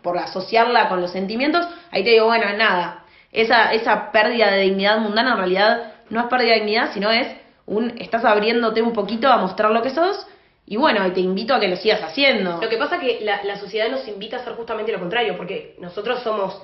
por 0.02 0.18
asociarla 0.18 0.90
con 0.90 1.02
los 1.02 1.12
sentimientos, 1.12 1.68
ahí 1.92 2.04
te 2.04 2.12
digo, 2.12 2.26
bueno, 2.26 2.46
nada, 2.58 3.06
esa, 3.32 3.74
esa 3.74 4.12
pérdida 4.12 4.52
de 4.52 4.62
dignidad 4.62 5.00
mundana 5.00 5.32
en 5.32 5.38
realidad 5.38 5.94
no 6.10 6.22
es 6.22 6.26
pérdida 6.28 6.54
de 6.54 6.60
dignidad, 6.60 6.94
sino 6.94 7.12
es 7.12 7.28
un, 7.66 7.94
estás 8.00 8.26
abriéndote 8.26 8.82
un 8.82 8.94
poquito 8.94 9.28
a 9.30 9.38
mostrar 9.38 9.72
lo 9.72 9.82
que 9.82 9.92
sos 9.92 10.28
y 10.66 10.78
bueno, 10.78 11.12
te 11.12 11.20
invito 11.20 11.54
a 11.54 11.60
que 11.60 11.68
lo 11.68 11.76
sigas 11.76 12.02
haciendo. 12.02 12.60
Lo 12.62 12.70
que 12.70 12.78
pasa 12.78 12.96
es 12.96 13.02
que 13.02 13.26
la, 13.26 13.44
la 13.44 13.58
sociedad 13.58 13.90
nos 13.90 14.08
invita 14.08 14.38
a 14.38 14.40
hacer 14.40 14.54
justamente 14.54 14.92
lo 14.92 15.00
contrario, 15.00 15.36
porque 15.36 15.76
nosotros 15.80 16.24
somos 16.24 16.62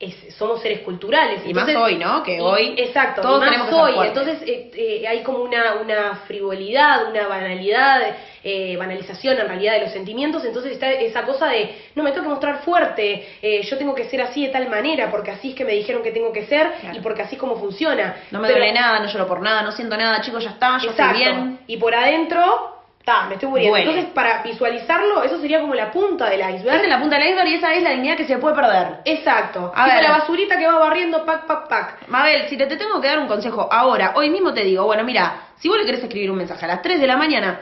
es- 0.00 0.34
somos 0.34 0.62
seres 0.62 0.80
culturales. 0.80 1.42
Y 1.44 1.52
más 1.52 1.68
hoy, 1.76 1.96
¿no? 1.96 2.22
Que 2.22 2.40
hoy 2.40 2.74
exacto, 2.78 3.20
todos 3.20 3.38
más 3.40 3.50
tenemos 3.50 3.70
hoy. 3.72 4.06
Entonces 4.08 4.38
eh, 4.46 4.70
eh, 4.74 5.06
hay 5.06 5.22
como 5.22 5.40
una, 5.40 5.74
una 5.74 6.16
frivolidad, 6.26 7.06
una 7.10 7.28
banalidad, 7.28 8.00
eh, 8.42 8.76
banalización 8.78 9.38
en 9.38 9.46
realidad 9.46 9.74
de 9.74 9.80
los 9.82 9.92
sentimientos. 9.92 10.42
Entonces 10.46 10.72
está 10.72 10.90
esa 10.90 11.22
cosa 11.26 11.48
de, 11.48 11.74
no, 11.94 12.02
me 12.02 12.12
tengo 12.12 12.22
que 12.24 12.30
mostrar 12.30 12.62
fuerte, 12.62 13.26
yo 13.62 13.76
tengo 13.76 13.94
que 13.94 14.04
ser 14.08 14.22
así 14.22 14.46
de 14.46 14.52
tal 14.52 14.68
manera, 14.70 15.10
porque 15.10 15.32
así 15.32 15.50
es 15.50 15.54
que 15.54 15.64
me 15.66 15.72
dijeron 15.72 16.02
que 16.02 16.12
tengo 16.12 16.32
que 16.32 16.46
ser 16.46 16.72
Claro. 16.80 16.96
y 16.96 17.00
porque 17.02 17.20
así 17.22 17.34
es 17.34 17.40
como 17.40 17.56
funciona. 17.56 18.16
no 18.30 18.40
me 18.40 18.48
Pero- 18.48 18.58
duele 18.58 18.72
nada, 18.72 19.00
no 19.00 19.06
lloro 19.08 19.26
por 19.28 19.42
nada, 19.42 19.62
no 19.62 19.72
siento 19.72 19.96
nada, 19.98 20.22
chicos, 20.22 20.42
ya 20.42 20.50
está, 20.50 20.78
yo 20.78 20.90
Exacto. 20.90 21.18
estoy 21.18 21.34
bien. 21.34 21.58
Y 21.66 21.76
por 21.76 21.94
adentro, 21.94 22.79
ta, 23.04 23.26
me 23.26 23.34
estoy 23.34 23.48
muriendo. 23.48 23.76
Duele. 23.76 23.90
Entonces, 23.90 24.12
para 24.14 24.42
visualizarlo, 24.42 25.22
eso 25.22 25.40
sería 25.40 25.60
como 25.60 25.74
la 25.74 25.90
punta 25.90 26.28
del 26.28 26.40
Esa 26.40 26.50
iceberg. 26.50 26.82
es 26.82 26.88
la 26.88 27.00
punta 27.00 27.16
del 27.18 27.28
iceberg 27.28 27.48
y 27.48 27.54
esa 27.54 27.74
es 27.74 27.82
la 27.82 27.90
dignidad 27.90 28.16
que 28.16 28.26
se 28.26 28.38
puede 28.38 28.54
perder. 28.54 28.98
Exacto. 29.04 29.72
A 29.74 29.86
ver. 29.86 30.02
la 30.02 30.18
basurita 30.18 30.58
que 30.58 30.66
va 30.66 30.78
barriendo, 30.78 31.24
pac, 31.24 31.46
pac, 31.46 31.68
pac. 31.68 32.08
Mabel, 32.08 32.48
si 32.48 32.56
te, 32.56 32.66
te 32.66 32.76
tengo 32.76 33.00
que 33.00 33.08
dar 33.08 33.18
un 33.18 33.28
consejo 33.28 33.68
ahora, 33.70 34.12
hoy 34.16 34.30
mismo 34.30 34.52
te 34.52 34.64
digo, 34.64 34.84
bueno, 34.84 35.04
mira, 35.04 35.48
si 35.58 35.68
vos 35.68 35.78
le 35.78 35.84
querés 35.84 36.02
escribir 36.02 36.30
un 36.30 36.38
mensaje 36.38 36.64
a 36.64 36.68
las 36.68 36.82
3 36.82 37.00
de 37.00 37.06
la 37.06 37.16
mañana, 37.16 37.60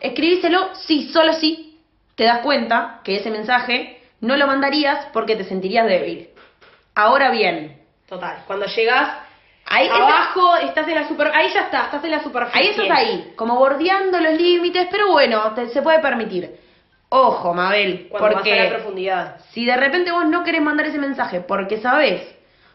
escribíselo 0.00 0.74
sí, 0.74 1.10
solo 1.12 1.32
sí, 1.34 1.80
te 2.14 2.24
das 2.24 2.40
cuenta 2.40 3.00
que 3.04 3.16
ese 3.16 3.30
mensaje 3.30 4.02
no 4.20 4.36
lo 4.36 4.46
mandarías 4.46 5.06
porque 5.12 5.36
te 5.36 5.44
sentirías 5.44 5.86
débil. 5.86 6.28
Ahora 6.94 7.30
bien, 7.30 7.78
Total. 8.08 8.42
Cuando 8.46 8.64
llegas 8.66 9.18
ahí, 9.68 9.88
abajo, 9.88 10.56
estás 10.56 10.88
en 10.88 10.94
la 10.94 11.08
super... 11.08 11.30
Ahí 11.34 11.48
ya 11.52 11.62
está, 11.62 11.84
estás 11.84 12.04
en 12.04 12.10
la 12.10 12.22
superficie. 12.22 12.60
ahí 12.60 12.68
estás 12.68 12.90
ahí, 12.90 13.32
como 13.36 13.56
bordeando 13.56 14.20
los 14.20 14.34
límites, 14.34 14.88
pero 14.90 15.12
bueno, 15.12 15.52
te- 15.54 15.68
se 15.68 15.82
puede 15.82 16.00
permitir. 16.00 16.56
Ojo, 17.10 17.54
Mabel, 17.54 18.08
Cuando 18.10 18.30
porque... 18.36 18.50
vas 18.50 18.60
a 18.60 18.64
la 18.64 18.70
profundidad. 18.70 19.36
Si 19.52 19.64
de 19.64 19.76
repente 19.76 20.12
vos 20.12 20.26
no 20.26 20.44
querés 20.44 20.60
mandar 20.62 20.86
ese 20.86 20.98
mensaje 20.98 21.40
porque 21.40 21.78
sabés 21.78 22.22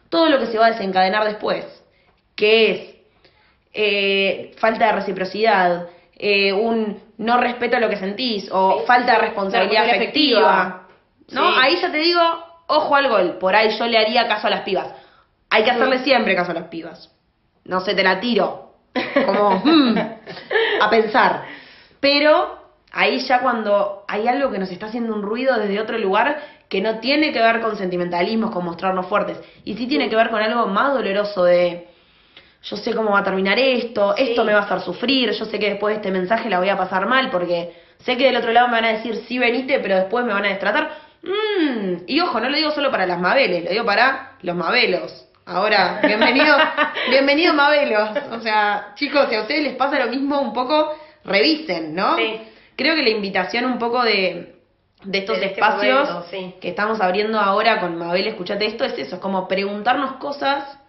todo 0.09 0.27
lo 0.29 0.39
que 0.39 0.47
se 0.47 0.57
va 0.57 0.67
a 0.67 0.71
desencadenar 0.71 1.23
después, 1.25 1.65
que 2.35 2.71
es 2.71 2.95
eh, 3.73 4.53
falta 4.57 4.87
de 4.87 4.91
reciprocidad, 4.93 5.87
eh, 6.17 6.53
un 6.53 7.01
no 7.17 7.37
respeto 7.39 7.79
lo 7.79 7.89
que 7.89 7.97
sentís 7.97 8.49
o 8.51 8.79
Sí, 8.79 8.85
falta 8.87 9.13
de 9.13 9.17
responsabilidad 9.19 9.85
afectiva. 9.89 10.87
¿No? 11.31 11.51
Sí. 11.53 11.57
Ahí 11.61 11.75
ya 11.81 11.91
te 11.91 11.97
digo, 11.97 12.21
ojo 12.67 12.95
al 12.95 13.07
gol. 13.09 13.37
Por 13.39 13.55
ahí 13.55 13.69
yo 13.77 13.85
le 13.87 13.97
haría 13.97 14.27
caso 14.27 14.47
a 14.47 14.49
las 14.49 14.61
pibas. 14.61 14.87
Hay 15.53 15.63
que 15.63 15.71
hacerle 15.71 15.99
Mm. 15.99 16.03
siempre 16.03 16.35
caso 16.35 16.49
a 16.51 16.55
las 16.55 16.67
pibas. 16.67 17.11
No 17.65 17.79
sé, 17.81 17.93
te 17.93 18.03
la 18.03 18.19
tiro. 18.19 18.73
Como, 19.25 19.61
hmm, 19.63 19.95
a 20.81 20.89
pensar. 20.89 21.43
Pero 21.99 22.57
ahí 22.91 23.19
ya 23.19 23.39
cuando 23.39 24.03
hay 24.07 24.27
algo 24.27 24.51
que 24.51 24.57
nos 24.59 24.69
está 24.71 24.87
haciendo 24.87 25.13
un 25.13 25.21
ruido 25.21 25.57
desde 25.57 25.79
otro 25.79 25.97
lugar 25.97 26.41
que 26.69 26.81
no 26.81 26.99
tiene 26.99 27.31
que 27.31 27.39
ver 27.39 27.61
con 27.61 27.77
sentimentalismos, 27.77 28.49
con 28.51 28.65
mostrarnos 28.65 29.05
fuertes, 29.05 29.39
y 29.63 29.75
sí 29.75 29.85
tiene 29.87 30.09
que 30.09 30.15
ver 30.15 30.29
con 30.31 30.41
algo 30.41 30.65
más 30.67 30.93
doloroso 30.93 31.43
de 31.43 31.87
yo 32.63 32.77
sé 32.77 32.95
cómo 32.95 33.11
va 33.11 33.19
a 33.19 33.23
terminar 33.23 33.59
esto, 33.59 34.15
Sí. 34.17 34.23
esto 34.29 34.43
me 34.45 34.53
va 34.53 34.61
a 34.61 34.63
hacer 34.63 34.79
sufrir, 34.81 35.31
yo 35.31 35.45
sé 35.45 35.59
que 35.59 35.69
después 35.69 35.93
de 35.93 35.97
este 35.97 36.11
mensaje 36.11 36.49
la 36.49 36.59
voy 36.59 36.69
a 36.69 36.77
pasar 36.77 37.05
mal 37.05 37.29
porque 37.29 37.73
sé 37.99 38.17
que 38.17 38.25
del 38.25 38.37
otro 38.37 38.51
lado 38.53 38.67
me 38.69 38.73
van 38.75 38.85
a 38.85 38.93
decir 38.93 39.15
sí 39.27 39.37
veniste, 39.37 39.79
pero 39.79 39.95
después 39.97 40.25
me 40.25 40.33
van 40.33 40.45
a 40.45 40.49
destratar. 40.49 40.89
Mm, 41.23 42.03
y 42.07 42.19
ojo, 42.21 42.39
no 42.39 42.49
lo 42.49 42.55
digo 42.57 42.71
solo 42.71 42.89
para 42.89 43.05
las 43.05 43.19
Mabeles, 43.19 43.63
lo 43.65 43.69
digo 43.71 43.85
para 43.85 44.33
los 44.41 44.55
Mabelos. 44.55 45.22
Ahora, 45.45 45.99
bienvenido, 46.05 46.55
bienvenido 47.09 47.53
Mabelos. 47.53 48.09
O 48.31 48.39
sea, 48.39 48.93
chicos, 48.95 49.27
si 49.29 49.35
a 49.35 49.41
ustedes 49.41 49.63
les 49.63 49.75
pasa 49.75 49.99
lo 49.99 50.09
mismo, 50.09 50.39
un 50.39 50.53
poco 50.53 50.95
revisen, 51.25 51.93
¿no? 51.93 52.15
Sí. 52.15 52.39
Creo 52.77 52.95
que 52.95 53.03
la 53.03 53.09
invitación 53.09 53.65
un 53.65 53.77
poco 53.77 54.03
de, 54.03 54.55
de 55.03 55.17
estos 55.17 55.39
De 55.39 55.47
este 55.47 55.59
espacios 55.59 56.09
momento, 56.09 56.27
sí. 56.31 56.55
que 56.61 56.69
estamos 56.69 57.01
abriendo 57.01 57.39
ahora 57.39 57.81
con 57.81 57.97
Mabel, 57.97 58.27
escuchate 58.27 58.65
esto, 58.65 58.85
es 58.85 58.97
eso, 58.97 59.15
es 59.15 59.21
como 59.21 59.47
preguntarnos 59.47 60.13
cosas 60.13 60.79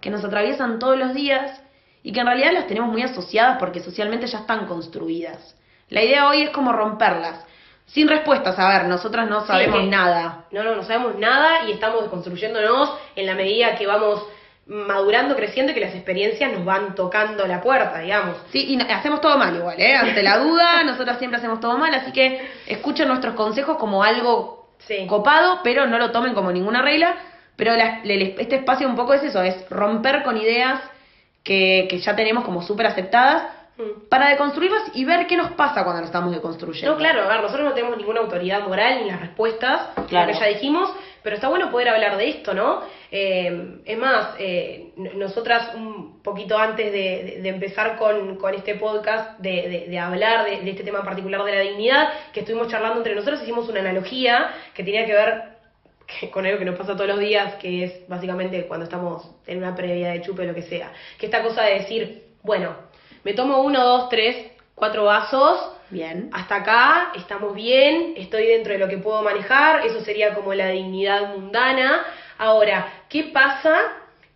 que 0.00 0.10
nos 0.10 0.24
atraviesan 0.24 0.78
todos 0.78 0.96
los 0.96 1.12
días 1.12 1.60
y 2.04 2.12
que 2.12 2.20
en 2.20 2.26
realidad 2.26 2.52
las 2.52 2.68
tenemos 2.68 2.90
muy 2.90 3.02
asociadas 3.02 3.58
porque 3.58 3.80
socialmente 3.80 4.28
ya 4.28 4.38
están 4.38 4.66
construidas. 4.66 5.56
La 5.88 6.04
idea 6.04 6.28
hoy 6.28 6.42
es 6.42 6.50
como 6.50 6.72
romperlas. 6.72 7.44
Sin 7.86 8.08
respuestas, 8.08 8.58
a 8.58 8.68
ver, 8.68 8.84
nosotras 8.88 9.28
no 9.28 9.46
sabemos 9.46 9.84
nada. 9.84 10.44
No, 10.50 10.62
no, 10.64 10.74
no 10.76 10.82
sabemos 10.82 11.16
nada 11.18 11.64
y 11.68 11.72
estamos 11.72 12.04
construyéndonos 12.08 12.92
en 13.14 13.26
la 13.26 13.34
medida 13.34 13.76
que 13.76 13.86
vamos 13.86 14.22
madurando, 14.66 15.36
creciendo 15.36 15.70
y 15.70 15.74
que 15.76 15.80
las 15.80 15.94
experiencias 15.94 16.52
nos 16.52 16.64
van 16.64 16.94
tocando 16.96 17.46
la 17.46 17.60
puerta, 17.60 18.00
digamos. 18.00 18.36
Sí, 18.50 18.64
y 18.74 18.80
hacemos 18.92 19.20
todo 19.20 19.38
mal 19.38 19.54
igual, 19.54 19.80
¿eh? 19.80 19.94
Ante 19.94 20.22
la 20.24 20.38
duda, 20.38 20.82
nosotras 20.84 21.18
siempre 21.18 21.38
hacemos 21.38 21.60
todo 21.60 21.78
mal, 21.78 21.94
así 21.94 22.10
que 22.12 22.48
escuchen 22.66 23.06
nuestros 23.08 23.34
consejos 23.34 23.76
como 23.78 24.02
algo 24.02 24.56
Sí. 24.78 25.06
copado, 25.06 25.60
pero 25.64 25.86
no 25.86 25.98
lo 25.98 26.10
tomen 26.10 26.34
como 26.34 26.52
ninguna 26.52 26.82
regla. 26.82 27.14
Pero 27.56 27.74
la- 27.76 28.00
este 28.04 28.56
espacio 28.56 28.86
un 28.86 28.94
poco 28.96 29.14
es 29.14 29.22
eso, 29.22 29.42
es 29.42 29.56
romper 29.70 30.22
con 30.22 30.36
ideas 30.36 30.80
que, 31.42 31.86
que 31.88 31.98
ya 31.98 32.14
tenemos 32.14 32.44
como 32.44 32.60
súper 32.62 32.86
aceptadas. 32.86 33.44
Para 34.08 34.30
deconstruirlas 34.30 34.90
y 34.94 35.04
ver 35.04 35.26
qué 35.26 35.36
nos 35.36 35.52
pasa 35.52 35.84
cuando 35.84 36.00
lo 36.00 36.06
estamos 36.06 36.32
deconstruyendo. 36.34 36.92
No, 36.92 36.98
claro, 36.98 37.22
a 37.24 37.28
ver, 37.28 37.40
nosotros 37.42 37.66
no 37.68 37.74
tenemos 37.74 37.96
ninguna 37.98 38.20
autoridad 38.20 38.66
moral 38.66 39.00
ni 39.02 39.10
las 39.10 39.20
respuestas, 39.20 39.88
Claro. 40.08 40.32
que 40.32 40.38
ya 40.38 40.46
dijimos, 40.46 40.90
pero 41.22 41.36
está 41.36 41.48
bueno 41.48 41.70
poder 41.70 41.88
hablar 41.90 42.16
de 42.16 42.28
esto, 42.28 42.54
¿no? 42.54 42.82
Eh, 43.10 43.80
es 43.84 43.98
más, 43.98 44.34
eh, 44.38 44.92
nosotras 44.96 45.74
un 45.74 46.22
poquito 46.22 46.56
antes 46.58 46.90
de, 46.92 47.46
empezar 47.48 47.96
con, 47.96 48.36
con 48.36 48.54
este 48.54 48.76
podcast, 48.76 49.38
de, 49.40 49.68
de- 49.68 49.86
de 49.88 49.98
hablar 49.98 50.44
de, 50.46 50.60
de 50.62 50.70
este 50.70 50.82
tema 50.84 51.00
en 51.00 51.04
particular 51.04 51.42
de 51.44 51.54
la 51.54 51.60
dignidad, 51.60 52.08
que 52.32 52.40
estuvimos 52.40 52.68
charlando 52.68 52.98
entre 52.98 53.14
nosotros, 53.14 53.42
hicimos 53.42 53.68
una 53.68 53.80
analogía 53.80 54.52
que 54.74 54.82
tenía 54.84 55.04
que 55.04 55.12
ver 55.12 55.42
con 56.32 56.46
algo 56.46 56.58
que 56.58 56.64
nos 56.64 56.76
pasa 56.76 56.94
todos 56.94 57.08
los 57.08 57.18
días, 57.18 57.54
que 57.56 57.84
es 57.84 58.08
básicamente 58.08 58.66
cuando 58.66 58.84
estamos 58.84 59.28
en 59.46 59.58
una 59.58 59.74
previa 59.74 60.12
de 60.12 60.22
chupe 60.22 60.42
o 60.42 60.46
lo 60.46 60.54
que 60.54 60.62
sea. 60.62 60.92
Que 61.18 61.26
esta 61.26 61.42
cosa 61.42 61.62
de 61.64 61.74
decir, 61.74 62.22
bueno, 62.42 62.85
me 63.26 63.34
tomo 63.34 63.58
uno, 63.62 63.82
dos, 63.82 64.08
tres, 64.08 64.52
cuatro 64.76 65.02
vasos, 65.02 65.58
Bien. 65.90 66.30
hasta 66.32 66.54
acá 66.54 67.10
estamos 67.16 67.56
bien, 67.56 68.14
estoy 68.16 68.46
dentro 68.46 68.72
de 68.72 68.78
lo 68.78 68.86
que 68.86 68.98
puedo 68.98 69.20
manejar, 69.20 69.84
eso 69.84 70.00
sería 70.02 70.32
como 70.32 70.54
la 70.54 70.68
dignidad 70.68 71.34
mundana. 71.34 72.04
Ahora, 72.38 72.86
¿qué 73.08 73.24
pasa 73.24 73.76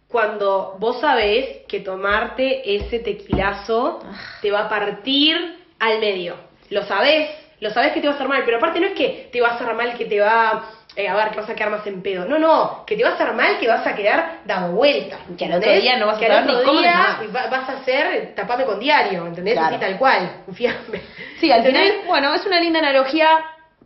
cuando 0.08 0.76
vos 0.80 1.00
sabés 1.00 1.58
que 1.68 1.78
tomarte 1.78 2.74
ese 2.74 2.98
tequilazo 2.98 4.00
te 4.42 4.50
va 4.50 4.62
a 4.62 4.68
partir 4.68 5.36
al 5.78 6.00
medio? 6.00 6.34
Lo 6.70 6.82
sabés, 6.82 7.30
lo 7.60 7.70
sabés 7.70 7.92
que 7.92 8.00
te 8.00 8.08
va 8.08 8.14
a 8.14 8.16
hacer 8.16 8.26
mal, 8.26 8.42
pero 8.44 8.56
aparte 8.56 8.80
no 8.80 8.88
es 8.88 8.94
que 8.94 9.28
te 9.30 9.40
va 9.40 9.50
a 9.50 9.54
hacer 9.54 9.72
mal 9.72 9.96
que 9.96 10.06
te 10.06 10.18
va 10.18 10.64
eh, 11.00 11.08
a 11.08 11.14
ver, 11.16 11.30
que 11.30 11.40
vas 11.40 11.50
a 11.50 11.54
quedar 11.54 11.70
más 11.70 11.86
en 11.86 12.02
pedo. 12.02 12.24
No, 12.26 12.38
no, 12.38 12.84
que 12.86 12.96
te 12.96 13.02
va 13.02 13.10
a 13.10 13.12
hacer 13.14 13.32
mal 13.32 13.58
que 13.58 13.66
vas 13.68 13.86
a 13.86 13.94
quedar 13.94 14.38
dado 14.44 14.72
vuelta. 14.72 15.18
Que 15.38 15.46
al 15.46 15.54
otro 15.54 15.72
día 15.72 15.96
no 15.98 16.06
vas 16.06 16.16
a 16.16 16.20
Que 16.20 16.26
al 16.26 16.44
saber 16.44 16.56
ni 16.58 16.64
cómo 16.64 16.80
día 16.80 16.92
llamás. 16.92 17.16
va- 17.34 17.46
vas 17.58 17.68
a 17.68 17.72
hacer 17.74 18.32
tapame 18.34 18.64
con 18.64 18.78
diario, 18.80 19.26
¿entendés? 19.26 19.54
Claro. 19.54 19.76
Así 19.76 19.80
tal 19.84 19.98
cual, 19.98 20.30
confiame. 20.46 21.00
Sí, 21.40 21.50
al 21.50 21.58
¿Entendés? 21.58 21.90
final, 21.92 22.06
bueno, 22.06 22.34
es 22.34 22.44
una 22.46 22.60
linda 22.60 22.78
analogía 22.80 23.28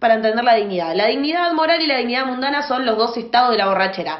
para 0.00 0.14
entender 0.14 0.44
la 0.44 0.54
dignidad. 0.54 0.94
La 0.94 1.06
dignidad 1.06 1.52
moral 1.52 1.80
y 1.80 1.86
la 1.86 1.96
dignidad 1.98 2.26
mundana 2.26 2.62
son 2.62 2.84
los 2.84 2.96
dos 2.98 3.16
estados 3.16 3.52
de 3.52 3.58
la 3.58 3.66
borrachera. 3.66 4.18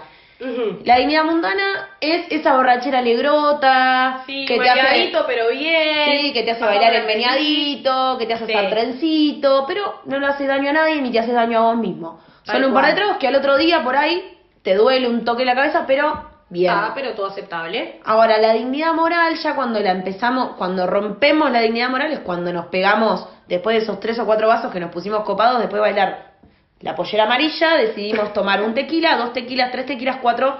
La 0.85 0.96
dignidad 0.96 1.24
mundana 1.24 1.88
es 2.00 2.26
esa 2.30 2.54
borrachera 2.57 2.98
alegrota, 2.98 4.22
Sí, 4.26 4.44
que 4.46 4.59
te 4.59 4.68
hace, 4.68 5.12
pero 5.26 5.48
bien. 5.48 6.11
sí, 6.20 6.33
que 6.35 6.42
te 6.42 6.50
hace 6.50 6.61
Vamos 6.61 6.78
bailar 6.80 7.07
meneadito, 7.07 8.18
que 8.18 8.26
te 8.26 8.35
hace 8.35 8.46
Sí. 8.46 8.52
hacer 8.52 8.70
trencito, 8.70 9.64
pero 9.66 10.00
no 10.04 10.18
le 10.18 10.26
hace 10.26 10.46
daño 10.46 10.70
a 10.70 10.72
nadie 10.74 11.00
ni 11.00 11.11
te 11.11 11.20
hace 11.20 11.33
daño 11.33 11.59
a 11.59 11.62
vos 11.62 11.76
mismo. 11.76 12.20
Tal 12.44 12.57
Solo 12.57 12.68
un 12.68 12.74
par 12.74 12.85
de 12.87 12.90
cual. 12.92 12.96
tragos 12.96 13.16
que 13.18 13.28
al 13.28 13.37
otro 13.37 13.57
día 13.57 13.83
por 13.83 13.96
ahí 13.96 14.38
te 14.62 14.74
duele 14.74 15.09
un 15.09 15.24
toque 15.24 15.42
en 15.42 15.46
la 15.46 15.54
cabeza, 15.54 15.85
pero 15.87 16.30
bien. 16.50 16.72
Ah, 16.74 16.92
pero 16.94 17.12
todo 17.14 17.26
aceptable. 17.26 18.00
Ahora, 18.04 18.38
la 18.38 18.52
dignidad 18.52 18.92
moral, 18.94 19.35
ya 19.37 19.54
cuando 19.54 19.80
la 19.80 19.90
empezamos, 19.92 20.57
cuando 20.57 20.87
rompemos 20.87 21.50
la 21.50 21.61
dignidad 21.61 21.88
moral, 21.90 22.12
es 22.12 22.20
cuando 22.20 22.52
nos 22.52 22.66
pegamos, 22.66 23.26
después 23.48 23.76
de 23.76 23.83
esos 23.83 23.98
tres 24.00 24.18
o 24.18 24.26
cuatro 24.26 24.48
vasos 24.48 24.72
que 24.72 24.80
nos 24.80 24.90
pusimos 24.90 25.22
copados, 25.24 25.59
después 25.59 25.74
de 25.83 25.88
bailar 25.90 26.35
la 26.80 26.94
pollera 26.94 27.24
amarilla, 27.24 27.76
decidimos 27.76 28.33
tomar 28.35 28.62
un 28.62 28.74
tequila, 28.74 29.16
dos 29.16 29.33
tequilas, 29.33 29.70
tres 29.72 29.87
tequilas, 29.87 30.18
cuatro, 30.20 30.57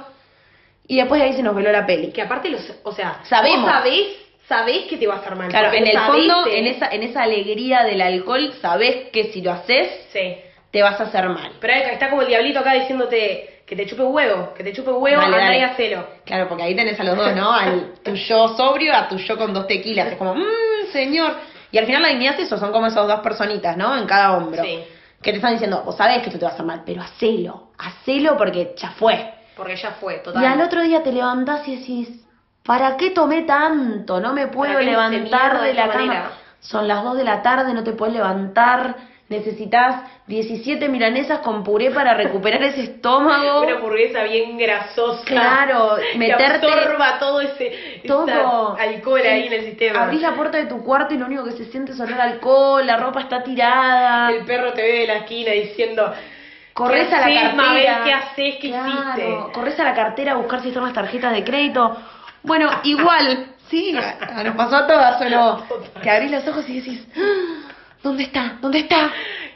y 0.87 0.97
después 0.97 1.21
de 1.21 1.29
ahí 1.29 1.35
se 1.35 1.43
nos 1.43 1.55
veló 1.55 1.71
la 1.73 1.87
peli. 1.87 2.13
Que 2.13 2.23
aparte, 2.23 2.49
los, 2.51 2.61
o 2.83 2.93
sea, 2.93 3.21
Sabemos. 3.25 3.63
vos 3.63 3.71
sabés, 3.71 4.07
sabés 4.49 4.87
que 4.87 4.97
te 4.99 5.07
va 5.07 5.15
a 5.15 5.19
hacer 5.19 5.35
mal. 5.37 5.49
Claro, 5.49 5.67
porque 5.69 5.79
en 5.79 5.87
el 5.87 5.93
sabés, 5.95 6.09
fondo, 6.33 6.47
¿eh? 6.47 6.59
en 6.59 6.67
esa, 6.67 6.89
en 6.89 7.03
esa 7.03 7.23
alegría 7.23 7.85
del 7.85 8.01
alcohol, 8.03 8.53
sabés 8.61 9.11
que 9.11 9.33
si 9.33 9.41
lo 9.43 9.53
haces, 9.53 9.89
Sí. 10.13 10.37
Te 10.75 10.83
vas 10.83 10.99
a 11.01 11.05
hacer 11.05 11.29
mal. 11.29 11.53
Pero 11.61 11.73
está 11.73 12.11
como 12.11 12.23
el 12.23 12.27
diablito 12.27 12.59
acá 12.59 12.73
diciéndote 12.73 13.63
que 13.65 13.77
te 13.77 13.87
chupe 13.87 14.03
huevo, 14.03 14.53
que 14.55 14.65
te 14.65 14.73
chupe 14.73 14.91
huevo, 14.91 15.21
Dale, 15.21 15.37
andá 15.37 15.39
dale. 15.39 15.59
y 15.59 15.63
hacelo. 15.63 16.05
Claro, 16.25 16.49
porque 16.49 16.65
ahí 16.65 16.75
tenés 16.75 16.99
a 16.99 17.05
los 17.05 17.17
dos, 17.17 17.33
¿no? 17.37 17.53
Al 17.53 17.93
tu 18.03 18.13
yo 18.17 18.49
sobrio, 18.57 18.93
a 18.93 19.07
tu 19.07 19.17
yo 19.19 19.39
con 19.39 19.55
dos 19.55 19.69
tequilas. 19.69 20.09
Es 20.09 20.17
como, 20.17 20.35
mmm, 20.35 20.91
señor. 20.93 21.37
Y 21.71 21.79
al 21.79 21.87
final 21.87 22.03
la 22.03 22.09
dignidad 22.09 22.35
es 22.41 22.49
eso, 22.49 22.59
son 22.59 22.73
como 22.73 22.89
esas 22.89 23.07
dos 23.07 23.21
personitas, 23.21 23.77
¿no? 23.77 23.97
En 23.97 24.05
cada 24.05 24.37
hombro. 24.37 24.65
Sí. 24.65 24.83
Que 25.23 25.31
te 25.31 25.37
están 25.37 25.53
diciendo, 25.53 25.85
vos 25.85 25.97
sabés 25.97 26.19
que 26.23 26.27
esto 26.27 26.41
te 26.41 26.45
va 26.45 26.51
a 26.51 26.55
hacer 26.55 26.67
mal, 26.67 26.83
pero 26.85 27.03
hacelo. 27.03 27.69
Hacelo 27.79 28.37
porque 28.37 28.75
ya 28.77 28.91
fue. 28.91 29.33
Porque 29.57 29.77
ya 29.77 29.93
fue, 29.93 30.15
total. 30.17 30.43
Y 30.43 30.47
al 30.47 30.61
otro 30.61 30.83
día 30.83 31.05
te 31.05 31.13
levantás 31.13 31.69
y 31.69 31.77
decís, 31.77 32.09
¿para 32.65 32.97
qué 32.97 33.11
tomé 33.11 33.43
tanto? 33.43 34.19
No 34.19 34.33
me 34.33 34.49
puedo 34.49 34.73
¿Para 34.73 34.81
qué 34.81 34.87
me 34.87 34.91
hice 34.91 35.21
levantar 35.21 35.61
de 35.61 35.69
de 35.69 35.75
la 35.75 35.89
cama. 35.89 36.31
Son 36.59 36.89
las 36.89 37.05
2 37.05 37.17
de 37.17 37.25
la 37.25 37.43
tarde, 37.43 37.73
no 37.73 37.85
te 37.85 37.93
puedes 37.93 38.13
levantar. 38.13 39.14
Necesitas 39.29 40.03
17 40.27 40.89
milanesas 40.91 41.39
con 41.39 41.65
puré 41.65 41.91
para 41.91 42.13
recuperar 42.15 42.63
ese 42.63 42.83
estómago. 42.83 43.61
Una 43.65 43.77
hamburguesa 43.77 44.23
bien 44.25 44.59
grasosa. 44.59 45.25
Claro, 45.25 45.97
que 46.13 46.19
meterte 46.19 46.67
absorba 46.67 47.19
todo 47.19 47.41
ese 47.41 48.03
todo 48.07 48.77
alcohol 48.79 49.23
ahí 49.25 49.47
en 49.47 49.53
el 49.55 49.65
sistema. 49.65 50.03
Abrís 50.03 50.21
la 50.21 50.35
puerta 50.35 50.59
de 50.59 50.67
tu 50.67 50.85
cuarto 50.85 51.15
y 51.15 51.19
lo 51.19 51.27
único 51.27 51.45
que 51.45 51.53
se 51.53 51.65
siente 51.67 51.93
es 51.93 52.01
olor 52.01 52.21
alcohol, 52.21 52.87
la 52.87 52.99
ropa 52.99 53.21
está 53.21 53.43
tirada. 53.43 54.31
El 54.31 54.45
perro 54.45 54.73
te 54.75 54.83
ve 54.83 54.99
de 55.01 55.07
la 55.07 55.17
esquina 55.17 55.53
diciendo. 55.53 56.13
Corres 56.75 57.09
¿qué 57.09 57.15
a 57.15 57.21
la 57.21 57.27
cartera. 57.27 57.55
Mabel? 57.55 57.87
¿Qué 58.05 58.13
haces? 58.13 58.55
¿Qué 58.61 58.69
Claro, 58.69 58.91
hiciste? 58.91 59.53
Corres 59.53 59.79
a 59.81 59.85
la 59.85 59.95
cartera 59.95 60.33
a 60.33 60.35
buscar 60.35 60.61
si 60.61 60.69
están 60.69 60.83
las 60.83 60.93
tarjetas 60.93 61.33
de 61.33 61.45
crédito. 61.45 61.97
Bueno, 62.43 62.69
igual, 62.83 63.47
sí, 63.71 63.93
nos 63.93 64.55
pasó 64.57 64.77
a 64.77 64.87
todas, 64.87 65.19
solo 65.19 65.63
que 66.03 66.11
abrís 66.11 66.31
los 66.33 66.47
ojos 66.49 66.69
y 66.69 66.81
decís, 66.81 67.07
"Ah, 67.17 67.64
¿dónde 68.05 68.23
está? 68.23 68.59
¿Dónde 68.61 68.79
está? 68.81 69.11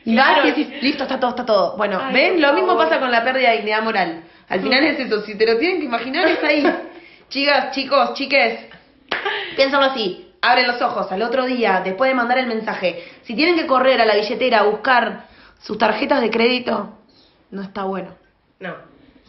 Y 0.05 0.17
vas 0.17 0.27
Claro. 0.35 0.49
y 0.49 0.51
decís, 0.51 0.83
listo, 0.83 1.05
está 1.05 1.21
todo, 1.21 1.31
está 1.31 1.47
todo. 1.47 1.77
Bueno, 1.77 2.01
Ay, 2.03 2.13
¿ven? 2.15 2.41
Lo 2.41 2.53
mismo 2.55 2.77
pasa 2.77 2.99
con 2.99 3.13
la 3.13 3.23
pérdida 3.23 3.51
de 3.51 3.57
dignidad 3.59 3.83
moral. 3.83 4.23
Al 4.49 4.61
final 4.61 4.83
es 4.85 4.99
eso, 4.99 5.21
si 5.23 5.37
te 5.37 5.47
lo 5.47 5.59
tienen 5.59 5.79
que 5.81 5.85
imaginar 5.85 6.27
es 6.27 6.43
ahí. 6.43 6.67
Chicas, 7.29 7.73
chicos, 7.73 8.15
chiques, 8.15 8.59
piénsalo 9.55 9.85
así. 9.85 10.25
Abren 10.41 10.67
los 10.67 10.81
ojos 10.81 11.13
al 11.13 11.21
otro 11.23 11.45
día, 11.45 11.83
después 11.85 12.09
de 12.11 12.15
mandar 12.15 12.39
el 12.39 12.47
mensaje. 12.47 13.05
Si 13.25 13.35
tienen 13.35 13.55
que 13.57 13.67
correr 13.67 14.01
a 14.01 14.07
la 14.07 14.15
billetera 14.15 14.61
a 14.61 14.63
buscar 14.63 15.27
sus 15.61 15.77
tarjetas 15.77 16.23
de 16.23 16.31
crédito, 16.31 16.97
no 17.51 17.61
está 17.63 17.85
bueno. 17.85 18.15
No. 18.61 18.75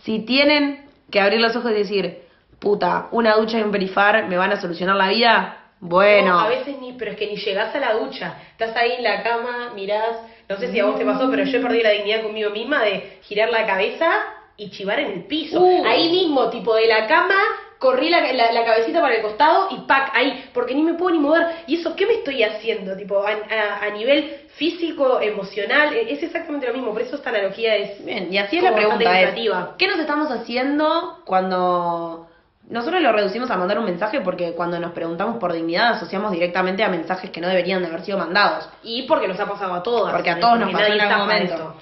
Si 0.04 0.20
tienen 0.20 0.86
que 1.12 1.20
abrir 1.20 1.42
los 1.42 1.56
ojos 1.58 1.72
y 1.72 1.74
decir, 1.74 2.22
puta, 2.60 3.08
una 3.12 3.36
ducha 3.36 3.60
y 3.60 3.64
un 3.64 3.72
perifar 3.72 4.28
me 4.30 4.38
van 4.38 4.52
a 4.54 4.62
solucionar 4.62 4.96
la 4.96 5.10
vida, 5.10 5.58
bueno. 5.80 6.34
No, 6.34 6.40
a 6.42 6.50
veces 6.50 6.76
ni, 6.80 6.94
pero 6.94 7.12
es 7.12 7.18
que 7.18 7.28
ni 7.28 7.36
llegás 7.38 7.74
a 7.76 7.80
la 7.80 7.94
ducha. 7.94 8.38
Estás 8.52 8.76
ahí 8.76 8.94
en 8.98 9.04
la 9.04 9.24
cama, 9.24 9.72
mirás. 9.76 10.18
No 10.48 10.58
sé 10.58 10.72
si 10.72 10.80
a 10.80 10.86
vos 10.86 10.98
te 10.98 11.06
pasó, 11.06 11.30
pero 11.30 11.44
yo 11.44 11.62
perdí 11.62 11.82
la 11.84 11.92
dignidad 11.92 12.24
conmigo 12.24 12.50
misma 12.50 12.84
de 12.84 13.20
girar 13.22 13.50
la 13.50 13.66
cabeza 13.68 14.10
y 14.58 14.72
chivar 14.72 15.00
en 15.00 15.12
el 15.12 15.24
piso. 15.26 15.62
Uh. 15.62 15.86
Ahí 15.86 16.10
mismo, 16.10 16.50
tipo 16.50 16.76
de 16.76 16.88
la 16.88 17.08
cama, 17.08 17.36
corrí 17.78 18.10
la, 18.10 18.20
la- 18.34 18.52
la 18.52 18.66
cabecita 18.66 19.00
para 19.00 19.16
el 19.16 19.22
costado 19.22 19.68
y 19.72 19.78
pac, 19.88 20.12
ahí, 20.16 20.50
porque 20.54 20.74
ni 20.76 20.82
me 20.84 20.96
puedo 20.96 21.12
ni 21.12 21.20
mover. 21.20 21.46
¿Y 21.68 21.76
eso 21.80 21.96
qué 21.96 22.06
me 22.08 22.14
estoy 22.16 22.44
haciendo? 22.44 22.98
Tipo, 22.98 23.24
a, 23.26 23.30
a- 23.32 23.86
a 23.86 23.90
nivel 23.92 24.38
físico, 24.56 25.22
emocional, 25.22 25.94
e- 25.94 26.12
es 26.12 26.24
exactamente 26.24 26.68
lo 26.68 26.74
mismo. 26.74 26.92
Por 26.92 27.04
eso 27.04 27.16
esta 27.16 27.30
analogía 27.30 27.76
es... 27.76 28.04
Bien, 28.04 28.28
y 28.34 28.38
así 28.38 28.58
es 28.58 28.64
la 28.64 28.74
pregunta, 28.76 29.22
es. 29.22 29.34
¿qué 29.78 29.88
nos 29.88 30.00
estamos 30.00 30.30
haciendo 30.32 31.22
cuando... 31.26 32.26
Nosotros 32.70 33.02
lo 33.02 33.12
reducimos 33.12 33.50
a 33.50 33.58
mandar 33.58 33.80
un 33.80 33.86
mensaje 33.86 34.22
porque 34.22 34.54
cuando 34.54 34.80
nos 34.80 34.92
preguntamos 34.92 35.38
por 35.38 35.52
dignidad 35.52 35.94
asociamos 35.94 36.32
directamente 36.32 36.84
a 36.84 36.90
mensajes 36.90 37.32
que 37.32 37.42
no 37.42 37.48
deberían 37.48 37.82
de 37.82 37.88
haber 37.88 38.02
sido 38.02 38.20
mandados. 38.20 38.70
Y 38.84 39.04
porque 39.04 39.28
nos 39.28 39.40
ha 39.40 39.48
pasado 39.48 39.74
a 39.74 39.82
todas. 39.82 40.14
Porque 40.14 40.30
a 40.30 40.40
todos 40.40 40.60
nos 40.60 40.70
Porque 40.70 40.84
pasó 40.84 40.94
en 40.94 41.02
algún 41.02 41.28
momento. 41.28 41.54
esto. 41.56 41.76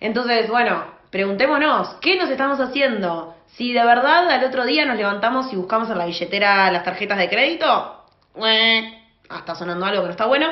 Entonces, 0.00 0.50
bueno, 0.50 0.84
preguntémonos, 1.10 1.94
¿qué 2.02 2.16
nos 2.16 2.28
estamos 2.28 2.60
haciendo? 2.60 3.34
Si 3.46 3.72
de 3.72 3.84
verdad 3.84 4.28
al 4.28 4.44
otro 4.44 4.66
día 4.66 4.84
nos 4.84 4.98
levantamos 4.98 5.50
y 5.50 5.56
buscamos 5.56 5.88
en 5.88 5.96
la 5.96 6.04
billetera 6.04 6.70
las 6.70 6.84
tarjetas 6.84 7.16
de 7.16 7.30
crédito, 7.30 7.66
ah, 7.66 9.38
está 9.38 9.54
sonando 9.54 9.86
algo 9.86 10.02
que 10.02 10.06
no 10.06 10.10
está 10.10 10.26
bueno. 10.26 10.48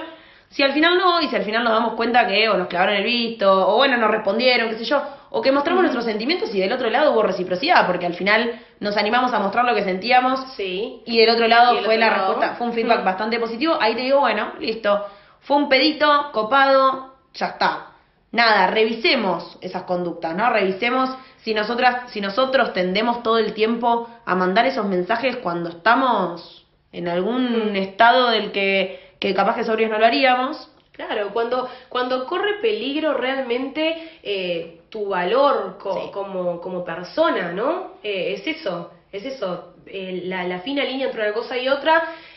Si 0.48 0.62
al 0.62 0.72
final 0.72 0.96
no, 0.96 1.20
y 1.20 1.28
si 1.28 1.36
al 1.36 1.44
final 1.44 1.64
nos 1.64 1.72
damos 1.74 1.94
cuenta 1.94 2.26
que 2.26 2.48
o 2.48 2.56
nos 2.56 2.68
clavaron 2.68 2.94
el 2.96 3.04
visto, 3.04 3.68
o 3.68 3.76
bueno, 3.76 3.98
nos 3.98 4.10
respondieron, 4.10 4.70
qué 4.70 4.76
sé 4.76 4.84
yo, 4.84 5.02
o 5.34 5.40
que 5.40 5.50
mostramos 5.50 5.82
nuestros 5.82 6.04
sentimientos 6.04 6.54
y 6.54 6.60
del 6.60 6.72
otro 6.72 6.90
lado 6.90 7.12
hubo 7.12 7.22
reciprocidad, 7.22 7.86
porque 7.86 8.04
al 8.06 8.14
final 8.14 8.60
nos 8.80 8.96
animamos 8.96 9.32
a 9.32 9.38
mostrar 9.38 9.64
lo 9.64 9.74
que 9.74 9.82
sentíamos 9.82 10.40
Sí. 10.56 11.02
y 11.06 11.18
del 11.18 11.30
otro 11.30 11.48
lado 11.48 11.74
del 11.74 11.84
fue 11.84 11.94
otro 11.96 12.06
la 12.06 12.10
lado. 12.16 12.26
respuesta, 12.28 12.54
fue 12.56 12.66
un 12.66 12.72
feedback 12.74 13.00
Mm. 13.00 13.04
bastante 13.04 13.38
positivo. 13.40 13.76
Ahí 13.80 13.94
te 13.94 14.02
digo, 14.02 14.20
bueno, 14.20 14.52
listo. 14.60 15.06
Fue 15.40 15.56
un 15.56 15.68
pedito, 15.68 16.30
copado, 16.32 17.14
ya 17.34 17.46
está. 17.46 17.86
Nada, 18.30 18.66
revisemos 18.68 19.58
esas 19.60 19.82
conductas, 19.84 20.34
¿no? 20.36 20.50
Revisemos 20.50 21.10
si 21.38 21.54
nosotras, 21.54 22.10
si 22.12 22.20
nosotros 22.20 22.72
tendemos 22.72 23.22
todo 23.22 23.38
el 23.38 23.52
tiempo 23.54 24.08
a 24.24 24.34
mandar 24.34 24.66
esos 24.66 24.86
mensajes 24.86 25.36
cuando 25.38 25.70
estamos 25.70 26.64
en 26.92 27.08
algún 27.08 27.72
Mm. 27.72 27.76
estado 27.76 28.28
del 28.30 28.52
que, 28.52 29.14
que 29.18 29.34
capaz 29.34 29.54
que 29.56 29.64
sobrios 29.64 29.90
no 29.90 29.98
lo 29.98 30.04
haríamos. 30.06 30.68
Claro, 30.92 31.30
cuando, 31.32 31.68
cuando 31.88 32.26
corre 32.26 32.60
peligro 32.60 33.14
realmente 33.14 34.10
eh, 34.22 34.78
tu 34.92 35.08
valor 35.08 35.78
co- 35.78 35.94
Sí. 35.94 36.10
como, 36.12 36.60
como 36.60 36.84
persona, 36.84 37.50
¿no? 37.52 37.92
Eh, 38.02 38.34
es 38.34 38.46
eso, 38.46 38.92
es 39.10 39.24
eso, 39.24 39.74
eh, 39.86 40.22
la, 40.26 40.44
la 40.44 40.58
fina 40.60 40.84
línea 40.84 41.06
entre 41.06 41.22
una 41.22 41.32
cosa 41.32 41.56
y 41.56 41.66
otra, 41.68 41.94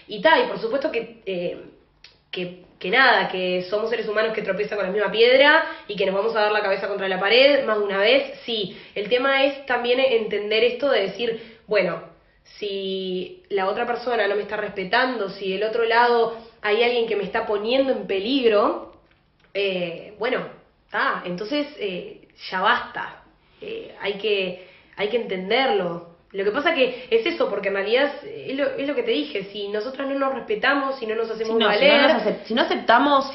y 0.07 0.21
tal, 0.21 0.45
y 0.45 0.47
por 0.47 0.59
supuesto 0.59 0.89
que, 0.89 1.21
eh, 1.25 1.57
que, 2.31 2.63
que 2.79 2.89
nada, 2.89 3.27
que 3.27 3.63
somos 3.69 3.89
seres 3.89 4.07
humanos 4.07 4.33
que 4.33 4.41
tropiezan 4.41 4.77
con 4.77 4.87
la 4.87 4.93
misma 4.93 5.11
piedra 5.11 5.65
y 5.87 5.97
que 5.97 6.05
nos 6.05 6.15
vamos 6.15 6.33
a 6.35 6.41
dar 6.43 6.51
la 6.53 6.61
cabeza 6.61 6.87
contra 6.87 7.09
la 7.09 7.19
pared 7.19 7.65
más 7.65 7.77
de 7.77 7.83
una 7.83 7.97
vez, 7.99 8.39
sí, 8.45 8.77
el 8.95 9.09
tema 9.09 9.43
es 9.43 9.65
también 9.65 9.99
entender 9.99 10.63
esto 10.63 10.89
de 10.89 11.01
decir, 11.01 11.57
bueno, 11.67 12.03
si 12.57 13.43
la 13.49 13.67
otra 13.67 13.85
persona 13.85 14.27
no 14.27 14.35
me 14.35 14.43
está 14.43 14.55
respetando, 14.55 15.29
si 15.29 15.51
del 15.51 15.63
otro 15.63 15.83
lado 15.83 16.37
hay 16.61 16.83
alguien 16.83 17.05
que 17.07 17.15
me 17.17 17.23
está 17.23 17.45
poniendo 17.45 17.91
en 17.91 18.07
peligro, 18.07 18.93
eh, 19.53 20.13
bueno, 20.19 20.39
está, 20.85 21.23
entonces 21.25 21.67
eh, 21.79 22.24
ya 22.49 22.61
basta, 22.61 23.21
Eh, 23.61 23.95
hay, 24.01 24.13
que, 24.15 24.67
hay 24.97 25.07
que 25.09 25.17
entenderlo. 25.17 26.15
Lo 26.31 26.43
que 26.43 26.51
pasa 26.51 26.73
que 26.73 27.07
es 27.09 27.25
eso, 27.25 27.49
porque 27.49 27.69
en 27.69 27.75
realidad 27.75 28.11
es, 28.25 28.57
lo, 28.57 28.65
es 28.65 28.87
lo 28.87 28.93
que 28.93 29.03
te 29.03 29.11
dije, 29.11 29.45
si 29.45 29.69
nosotros 29.69 30.07
no 30.07 30.19
nos 30.19 30.33
respetamos, 30.33 30.99
si 30.99 31.07
no 31.07 31.15
nos 31.15 31.27
Si 31.27 31.33
hacemos 31.33 31.57
no, 31.57 31.65
si 31.71 31.75
valer, 31.75 32.13
no 32.13 32.19
si 32.45 32.53
no 32.53 32.61
aceptamos 32.63 33.31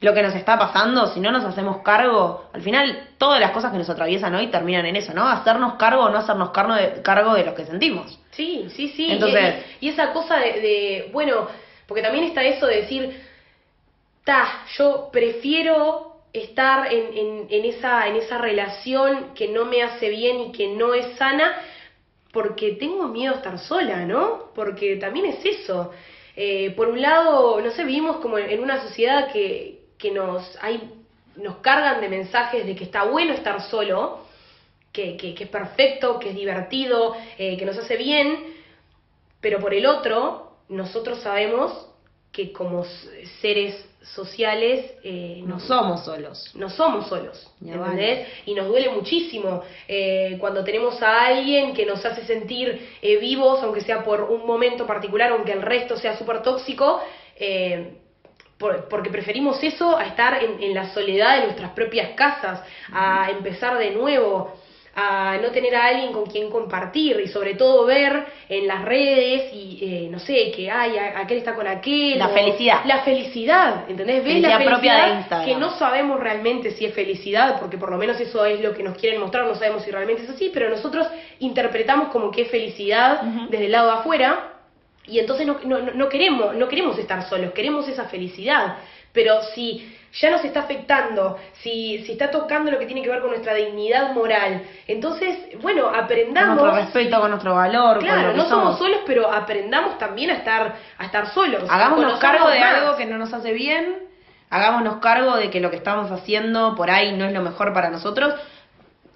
lo 0.00 0.14
que 0.14 0.22
nos 0.22 0.34
está 0.34 0.58
pasando, 0.58 1.08
si 1.08 1.20
no 1.20 1.32
nos 1.32 1.44
hacemos 1.44 1.78
cargo, 1.78 2.48
al 2.52 2.62
final 2.62 3.08
todas 3.18 3.40
las 3.40 3.50
cosas 3.50 3.72
que 3.72 3.78
nos 3.78 3.90
atraviesan 3.90 4.34
hoy 4.34 4.46
terminan 4.48 4.86
en 4.86 4.94
eso, 4.96 5.12
¿no? 5.12 5.26
Hacernos 5.26 5.74
cargo 5.74 6.02
o 6.04 6.10
no 6.10 6.18
hacernos 6.18 6.50
cargo 6.50 6.74
de, 6.74 7.02
cargo 7.02 7.34
de 7.34 7.44
lo 7.44 7.54
que 7.54 7.64
sentimos. 7.64 8.18
Sí, 8.30 8.68
sí, 8.70 8.88
sí. 8.88 9.10
Entonces- 9.10 9.64
y, 9.80 9.86
y 9.86 9.88
esa 9.88 10.12
cosa 10.12 10.38
de, 10.38 10.60
de, 10.60 11.10
bueno, 11.12 11.48
porque 11.88 12.02
también 12.02 12.24
está 12.24 12.44
eso 12.44 12.66
de 12.66 12.82
decir, 12.82 13.20
ta, 14.24 14.64
yo 14.76 15.08
prefiero 15.10 16.15
estar 16.32 16.92
en, 16.92 17.16
en, 17.16 17.46
en 17.50 17.64
esa, 17.64 18.06
en 18.08 18.16
esa 18.16 18.38
relación 18.38 19.34
que 19.34 19.48
no 19.48 19.64
me 19.64 19.82
hace 19.82 20.08
bien 20.08 20.40
y 20.40 20.52
que 20.52 20.68
no 20.68 20.94
es 20.94 21.16
sana 21.16 21.56
porque 22.32 22.72
tengo 22.72 23.08
miedo 23.08 23.32
a 23.32 23.36
estar 23.38 23.58
sola, 23.58 24.04
¿no? 24.04 24.50
Porque 24.54 24.96
también 24.96 25.26
es 25.26 25.44
eso. 25.44 25.92
Eh, 26.36 26.72
por 26.76 26.88
un 26.88 27.00
lado, 27.00 27.60
no 27.62 27.70
sé, 27.70 27.84
vivimos 27.84 28.16
como 28.16 28.36
en 28.36 28.60
una 28.60 28.82
sociedad 28.82 29.32
que, 29.32 29.80
nos, 30.12 30.58
hay, 30.60 30.90
nos 31.36 31.56
cargan 31.56 32.02
de 32.02 32.10
mensajes 32.10 32.66
de 32.66 32.76
que 32.76 32.84
está 32.84 33.04
bueno 33.04 33.32
estar 33.32 33.62
solo, 33.62 34.26
que, 34.92 35.16
que, 35.16 35.34
que 35.34 35.44
es 35.44 35.50
perfecto, 35.50 36.18
que 36.18 36.28
es 36.30 36.34
divertido, 36.36 37.16
eh, 37.38 37.56
que 37.56 37.64
nos 37.64 37.78
hace 37.78 37.96
bien, 37.96 38.54
pero 39.40 39.58
por 39.58 39.72
el 39.72 39.86
otro, 39.86 40.58
nosotros 40.68 41.22
sabemos 41.22 41.88
que 42.36 42.52
como 42.52 42.84
seres 43.40 43.82
sociales 44.02 44.92
eh, 45.02 45.40
No 45.46 45.58
somos 45.58 46.04
solos. 46.04 46.50
no 46.54 46.68
somos 46.68 47.08
solos, 47.08 47.50
¿entendés? 47.88 48.28
Y 48.44 48.54
nos 48.54 48.66
duele 48.68 48.90
muchísimo 48.90 49.62
eh, 49.88 50.36
cuando 50.38 50.62
tenemos 50.62 51.00
a 51.02 51.26
alguien 51.26 51.72
que 51.72 51.86
nos 51.86 52.04
hace 52.04 52.24
sentir 52.26 52.66
eh, 53.00 53.16
vivos, 53.16 53.62
aunque 53.62 53.80
sea 53.80 54.04
por 54.04 54.20
un 54.24 54.46
momento 54.46 54.86
particular, 54.86 55.32
aunque 55.32 55.52
el 55.52 55.62
resto 55.62 55.96
sea 55.96 56.16
súper 56.16 56.42
tóxico, 56.42 57.00
eh, 57.38 57.94
por- 58.58 58.86
porque 58.88 59.10
preferimos 59.10 59.62
eso 59.62 59.96
a 59.96 60.04
estar 60.06 60.42
en, 60.44 60.62
en 60.62 60.74
la 60.74 60.92
soledad 60.94 61.38
de 61.38 61.44
nuestras 61.46 61.70
propias 61.72 62.10
casas, 62.10 62.62
a 62.92 63.30
empezar 63.30 63.76
de 63.78 63.90
nuevo, 63.92 64.52
a 64.98 65.36
no 65.42 65.50
tener 65.50 65.74
a 65.76 65.88
alguien 65.88 66.10
con 66.10 66.24
quien 66.24 66.48
compartir 66.48 67.20
y 67.22 67.28
sobre 67.28 67.54
todo 67.54 67.84
ver 67.84 68.24
en 68.48 68.66
las 68.66 68.82
redes 68.82 69.52
y 69.52 69.78
eh, 69.82 70.08
no 70.10 70.18
sé, 70.18 70.50
que 70.50 70.70
ay, 70.70 70.96
a- 70.96 71.20
aquel 71.20 71.36
está 71.38 71.54
con 71.54 71.66
aquel. 71.66 72.18
La 72.18 72.28
o- 72.28 72.34
felicidad. 72.34 72.80
La 72.86 73.00
felicidad, 73.00 73.84
¿entendés? 73.90 74.24
Ves 74.24 74.40
la 74.40 74.48
Felicidad 74.56 74.64
propia 74.72 74.92
de 74.94 74.98
felicidad 75.00 75.18
Instagram. 75.20 75.46
que 75.48 75.56
no 75.56 75.70
sabemos 75.78 76.18
realmente 76.18 76.70
si 76.70 76.86
es 76.86 76.94
felicidad, 76.94 77.60
porque 77.60 77.76
por 77.76 77.90
lo 77.90 77.98
menos 77.98 78.18
eso 78.20 78.44
es 78.46 78.58
lo 78.60 78.72
que 78.74 78.82
nos 78.82 78.96
quieren 78.96 79.20
mostrar, 79.20 79.44
no 79.46 79.54
sabemos 79.54 79.82
si 79.82 79.90
realmente 79.90 80.22
es 80.22 80.30
así, 80.30 80.50
pero 80.52 80.70
nosotros 80.70 81.06
interpretamos 81.40 82.08
como 82.08 82.30
que 82.30 82.42
es 82.42 82.50
felicidad 82.50 83.20
desde 83.50 83.66
el 83.66 83.72
lado 83.72 83.88
de 83.92 83.98
afuera 83.98 84.52
y 85.06 85.18
entonces 85.18 85.46
no, 85.46 85.58
no, 85.64 85.78
no 85.78 86.08
queremos, 86.08 86.54
no 86.56 86.66
queremos 86.68 86.98
estar 86.98 87.22
solos, 87.28 87.52
queremos 87.52 87.86
esa 87.86 88.06
felicidad. 88.06 88.78
Pero 89.12 89.40
si 89.54 89.95
ya 90.20 90.30
nos 90.30 90.44
está 90.44 90.60
afectando, 90.60 91.38
si, 91.62 92.02
si 92.04 92.12
está 92.12 92.30
tocando 92.30 92.70
lo 92.70 92.78
que 92.78 92.86
tiene 92.86 93.02
que 93.02 93.10
ver 93.10 93.20
con 93.20 93.30
nuestra 93.30 93.54
dignidad 93.54 94.12
moral, 94.12 94.62
entonces, 94.86 95.36
bueno, 95.60 95.84
Con 95.90 95.94
aprendamos. 95.96 96.56
nuestro 96.56 96.76
respeto, 96.84 97.20
con 97.20 97.30
nuestro 97.30 97.54
valor, 97.54 97.96
con 97.98 98.04
Claro, 98.06 98.22
lo 98.28 98.30
que 98.32 98.36
no 98.38 98.44
somos 98.48 98.64
somos. 98.64 98.78
solos, 98.78 99.00
pero 99.06 99.30
aprendamos 99.32 99.98
también 99.98 100.30
a 100.30 100.34
estar, 100.34 100.74
a 100.98 101.04
estar 101.04 101.28
solos. 101.34 101.64
Hagámonos 101.68 102.18
cargo 102.18 102.48
de 102.48 102.60
más. 102.60 102.74
algo 102.74 102.96
que 102.96 103.04
no 103.06 103.18
nos 103.18 103.32
hace 103.34 103.52
bien, 103.52 103.98
hagámonos 104.50 104.96
cargo 104.98 105.36
de 105.36 105.50
que 105.50 105.60
lo 105.60 105.70
que 105.70 105.76
estamos 105.76 106.10
haciendo 106.10 106.74
por 106.76 106.90
ahí 106.90 107.12
no 107.12 107.24
es 107.26 107.32
lo 107.32 107.42
mejor 107.42 107.72
para 107.72 107.90
nosotros. 107.90 108.34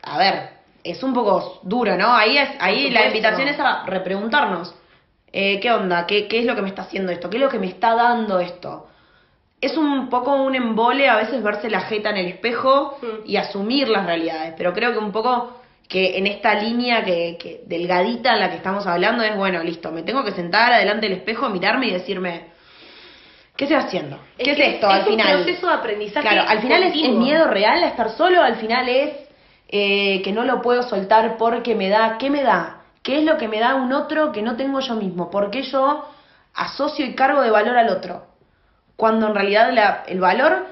A 0.02 0.18
ver, 0.18 0.50
es 0.84 1.02
un 1.02 1.14
poco 1.14 1.60
duro, 1.62 1.96
¿no? 1.96 2.14
Ahí 2.14 2.36
es, 2.36 2.48
ahí 2.60 2.90
la 2.90 3.06
invitación 3.06 3.48
es 3.48 3.58
a 3.60 3.84
repreguntarnos. 3.86 4.74
Eh, 5.32 5.60
¿Qué 5.60 5.70
onda? 5.70 6.06
¿Qué, 6.06 6.26
¿Qué 6.26 6.40
es 6.40 6.44
lo 6.44 6.54
que 6.56 6.62
me 6.62 6.68
está 6.68 6.82
haciendo 6.82 7.12
esto? 7.12 7.30
¿Qué 7.30 7.36
es 7.36 7.42
lo 7.42 7.48
que 7.48 7.58
me 7.58 7.68
está 7.68 7.94
dando 7.94 8.40
esto? 8.40 8.88
Es 9.60 9.76
un 9.76 10.08
poco 10.08 10.34
un 10.34 10.54
embole 10.54 11.08
a 11.08 11.16
veces 11.16 11.42
verse 11.42 11.68
la 11.68 11.82
jeta 11.82 12.10
en 12.10 12.16
el 12.16 12.26
espejo 12.28 12.98
Mm. 13.02 13.06
y 13.28 13.36
asumir 13.36 13.88
las 13.88 14.06
realidades, 14.06 14.54
pero 14.56 14.72
creo 14.72 14.92
que 14.92 14.98
un 14.98 15.12
poco 15.12 15.60
que 15.88 16.16
en 16.18 16.26
esta 16.26 16.54
línea 16.54 17.04
que, 17.04 17.36
que 17.38 17.62
delgadita 17.66 18.32
en 18.34 18.40
la 18.40 18.48
que 18.50 18.56
estamos 18.56 18.86
hablando 18.86 19.24
es, 19.24 19.34
bueno, 19.36 19.62
listo, 19.62 19.90
me 19.90 20.02
tengo 20.02 20.22
que 20.24 20.30
sentar 20.32 20.72
adelante 20.72 21.08
del 21.08 21.18
espejo, 21.18 21.48
mirarme 21.50 21.88
y 21.88 21.90
decirme, 21.90 22.44
¿qué 23.56 23.64
estoy 23.64 23.76
haciendo? 23.76 24.18
¿Qué 24.38 24.52
es, 24.52 24.58
esto 24.58 24.88
al 24.88 25.00
un 25.00 25.06
final? 25.06 25.42
proceso 25.42 25.66
de 25.66 25.74
aprendizaje. 25.74 26.26
Claro, 26.28 26.48
al 26.48 26.60
final 26.60 26.82
es, 26.84 26.94
es 26.94 27.10
miedo 27.10 27.46
real 27.48 27.82
a 27.82 27.88
estar 27.88 28.10
solo, 28.10 28.42
al 28.42 28.54
final 28.56 28.88
es 28.88 29.10
eh, 29.68 30.22
que 30.22 30.32
no 30.32 30.44
lo 30.44 30.62
puedo 30.62 30.82
soltar 30.84 31.36
porque 31.36 31.74
me 31.74 31.88
da, 31.88 32.16
¿qué 32.18 32.30
me 32.30 32.42
da? 32.42 32.82
¿Qué 33.02 33.18
es 33.18 33.24
lo 33.24 33.36
que 33.36 33.48
me 33.48 33.58
da 33.58 33.74
un 33.74 33.92
otro 33.92 34.30
que 34.30 34.42
no 34.42 34.56
tengo 34.56 34.78
yo 34.80 34.94
mismo? 34.94 35.28
¿Por 35.30 35.50
qué 35.50 35.62
yo 35.62 36.04
asocio 36.54 37.04
y 37.04 37.14
cargo 37.14 37.40
de 37.42 37.50
valor 37.50 37.76
al 37.76 37.88
otro? 37.88 38.26
Cuando 39.00 39.26
en 39.28 39.34
realidad 39.34 39.72
la- 39.72 40.04
el 40.06 40.20
valor, 40.20 40.66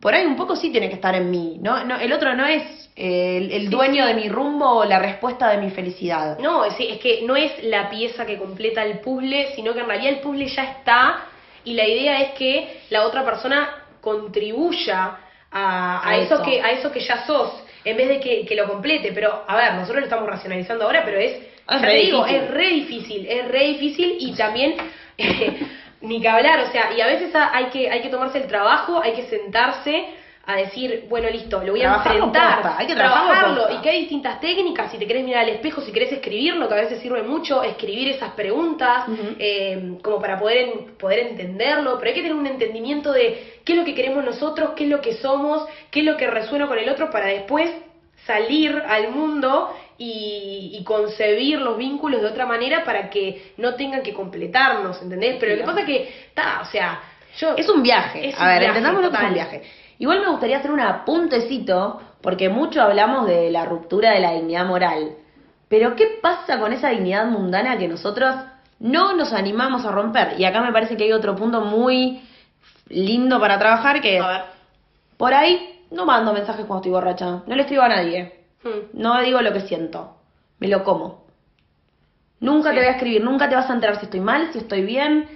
por 0.00 0.14
ahí 0.14 0.24
un 0.24 0.36
poco 0.36 0.56
sí 0.56 0.70
tiene 0.70 0.88
que 0.88 0.94
estar 0.94 1.14
en 1.14 1.30
mí, 1.30 1.58
¿no? 1.60 1.84
no 1.84 1.96
el 2.00 2.10
otro 2.12 2.34
no 2.34 2.46
es 2.46 2.62
eh, 2.96 3.36
el, 3.36 3.52
el 3.52 3.62
Sí, 3.62 3.68
dueño 3.68 4.06
sí. 4.06 4.08
de 4.14 4.20
mi 4.22 4.28
rumbo 4.28 4.66
o 4.80 4.84
la 4.84 4.98
respuesta 4.98 5.48
de 5.50 5.58
mi 5.58 5.70
felicidad. 5.70 6.38
No, 6.38 6.64
es, 6.64 6.74
es 6.80 6.98
que 6.98 7.22
no 7.26 7.36
es 7.36 7.52
la 7.64 7.88
pieza 7.90 8.24
que 8.26 8.38
completa 8.38 8.82
el 8.82 8.98
puzzle, 9.00 9.48
sino 9.54 9.74
que 9.74 9.80
en 9.80 9.86
realidad 9.86 10.12
el 10.14 10.20
puzzle 10.20 10.46
ya 10.48 10.64
está 10.64 11.24
y 11.64 11.74
la 11.74 11.86
idea 11.86 12.20
es 12.22 12.30
que 12.32 12.80
la 12.90 13.06
otra 13.06 13.22
persona 13.24 13.68
contribuya 14.00 15.16
a, 15.50 15.98
a 15.98 16.08
A 16.08 16.16
eso, 16.16 16.34
eso. 16.34 16.42
que 16.42 16.60
a 16.62 16.70
eso 16.70 16.90
que 16.90 17.00
ya 17.00 17.26
sos, 17.26 17.50
en 17.84 17.96
vez 17.96 18.08
de 18.08 18.18
que, 18.20 18.44
que 18.46 18.54
lo 18.56 18.66
complete. 18.66 19.12
Pero, 19.12 19.44
a 19.46 19.56
ver, 19.56 19.74
nosotros 19.74 19.98
lo 20.00 20.04
estamos 20.06 20.26
racionalizando 20.28 20.84
ahora, 20.86 21.02
pero 21.04 21.18
es, 21.18 21.32
ya 21.68 21.78
re 21.78 21.88
te 21.92 21.96
digo, 22.06 22.26
es 22.26 22.50
re 22.50 22.68
difícil, 22.68 23.26
es 23.28 23.46
re 23.48 23.64
difícil 23.74 24.16
y 24.18 24.32
también... 24.34 24.74
ni 26.02 26.20
que 26.20 26.28
hablar, 26.28 26.60
o 26.60 26.70
sea, 26.72 26.92
y 26.96 27.00
a 27.00 27.06
veces 27.06 27.34
ha- 27.34 27.50
hay 27.56 27.66
que, 27.66 27.90
hay 27.90 28.02
que 28.02 28.08
tomarse 28.08 28.38
el 28.38 28.46
trabajo, 28.46 29.00
hay 29.02 29.12
que 29.14 29.22
sentarse 29.24 30.06
a 30.44 30.56
decir, 30.56 31.04
bueno, 31.08 31.30
listo, 31.30 31.62
lo 31.62 31.70
voy 31.70 31.82
a 31.82 31.90
enfrentar, 32.10 32.62
posta, 32.62 32.78
hay 32.78 32.86
que 32.88 32.94
trabajarlo 32.96 33.60
posta. 33.62 33.74
y 33.74 33.80
que 33.80 33.90
hay 33.90 34.00
distintas 34.00 34.40
técnicas, 34.40 34.90
si 34.90 34.98
te 34.98 35.06
querés 35.06 35.24
mirar 35.24 35.42
al 35.42 35.50
espejo, 35.50 35.80
si 35.82 35.92
querés 35.92 36.10
escribirlo, 36.10 36.66
que 36.68 36.74
a 36.74 36.78
veces 36.78 36.98
sirve 36.98 37.22
mucho, 37.22 37.62
escribir 37.62 38.08
esas 38.08 38.30
preguntas, 38.30 39.04
eh, 39.38 39.98
como 40.02 40.18
para 40.20 40.36
poder, 40.40 40.66
poder 40.98 41.20
entenderlo, 41.20 41.96
pero 41.96 42.08
hay 42.08 42.14
que 42.14 42.22
tener 42.22 42.34
un 42.36 42.48
entendimiento 42.48 43.12
de 43.12 43.60
qué 43.64 43.72
es 43.74 43.78
lo 43.78 43.84
que 43.84 43.94
queremos 43.94 44.24
nosotros, 44.24 44.70
qué 44.74 44.82
es 44.84 44.90
lo 44.90 45.00
que 45.00 45.12
somos, 45.12 45.64
qué 45.92 46.00
es 46.00 46.06
lo 46.06 46.16
que 46.16 46.26
resuena 46.26 46.66
con 46.66 46.76
el 46.78 46.88
otro, 46.88 47.08
para 47.10 47.26
después 47.26 47.70
salir 48.26 48.82
al 48.88 49.10
mundo 49.10 49.72
y, 50.04 50.76
y 50.78 50.84
concebir 50.84 51.60
los 51.60 51.76
vínculos 51.76 52.20
de 52.20 52.26
otra 52.28 52.44
manera 52.46 52.84
para 52.84 53.08
que 53.08 53.52
no 53.56 53.74
tengan 53.74 54.02
que 54.02 54.12
completarnos, 54.12 55.00
¿entendés? 55.00 55.36
Pero 55.38 55.52
lo 55.52 55.58
que 55.60 55.66
pasa 55.66 55.80
es 55.80 55.86
que, 55.86 56.08
está, 56.28 56.60
o 56.62 56.64
sea, 56.66 57.00
yo... 57.38 57.54
Es 57.56 57.68
un 57.68 57.82
viaje. 57.82 58.28
Es 58.30 58.38
a 58.38 58.42
un 58.42 58.48
ver, 58.48 58.58
viaje, 58.60 58.78
entendámoslo 58.78 59.10
que 59.10 59.16
es 59.16 59.22
un 59.22 59.28
total. 59.28 59.34
viaje. 59.34 59.62
Igual 59.98 60.20
me 60.20 60.28
gustaría 60.30 60.58
hacer 60.58 60.70
un 60.72 60.80
apuntecito, 60.80 62.00
porque 62.20 62.48
mucho 62.48 62.82
hablamos 62.82 63.26
de 63.26 63.50
la 63.50 63.64
ruptura 63.64 64.12
de 64.12 64.20
la 64.20 64.32
dignidad 64.32 64.66
moral. 64.66 65.12
Pero, 65.68 65.94
¿qué 65.96 66.18
pasa 66.20 66.58
con 66.58 66.72
esa 66.72 66.88
dignidad 66.90 67.26
mundana 67.26 67.78
que 67.78 67.88
nosotros 67.88 68.34
no 68.80 69.14
nos 69.14 69.32
animamos 69.32 69.84
a 69.84 69.92
romper? 69.92 70.34
Y 70.38 70.44
acá 70.44 70.60
me 70.60 70.72
parece 70.72 70.96
que 70.96 71.04
hay 71.04 71.12
otro 71.12 71.36
punto 71.36 71.60
muy 71.60 72.22
lindo 72.88 73.38
para 73.40 73.58
trabajar, 73.58 74.00
que 74.00 74.16
es, 74.18 74.22
A 74.22 74.28
ver. 74.28 74.42
por 75.16 75.32
ahí 75.32 75.80
no 75.92 76.04
mando 76.04 76.32
mensajes 76.32 76.66
cuando 76.66 76.80
estoy 76.80 76.92
borracha, 76.92 77.42
no 77.46 77.54
le 77.54 77.62
escribo 77.62 77.82
a 77.82 77.88
nadie, 77.88 78.41
Hmm. 78.64 78.68
no 78.94 79.20
digo 79.22 79.40
lo 79.42 79.52
que 79.52 79.60
siento, 79.62 80.16
me 80.58 80.68
lo 80.68 80.84
como. 80.84 81.22
Nunca 82.40 82.70
Sí. 82.70 82.74
te 82.76 82.80
voy 82.80 82.88
a 82.88 82.92
escribir, 82.96 83.22
nunca 83.24 83.48
te 83.48 83.54
vas 83.54 83.70
a 83.70 83.72
enterar 83.74 83.96
si 83.98 84.04
estoy 84.06 84.20
mal, 84.20 84.50
si 84.52 84.58
estoy 84.58 84.82
bien. 84.82 85.28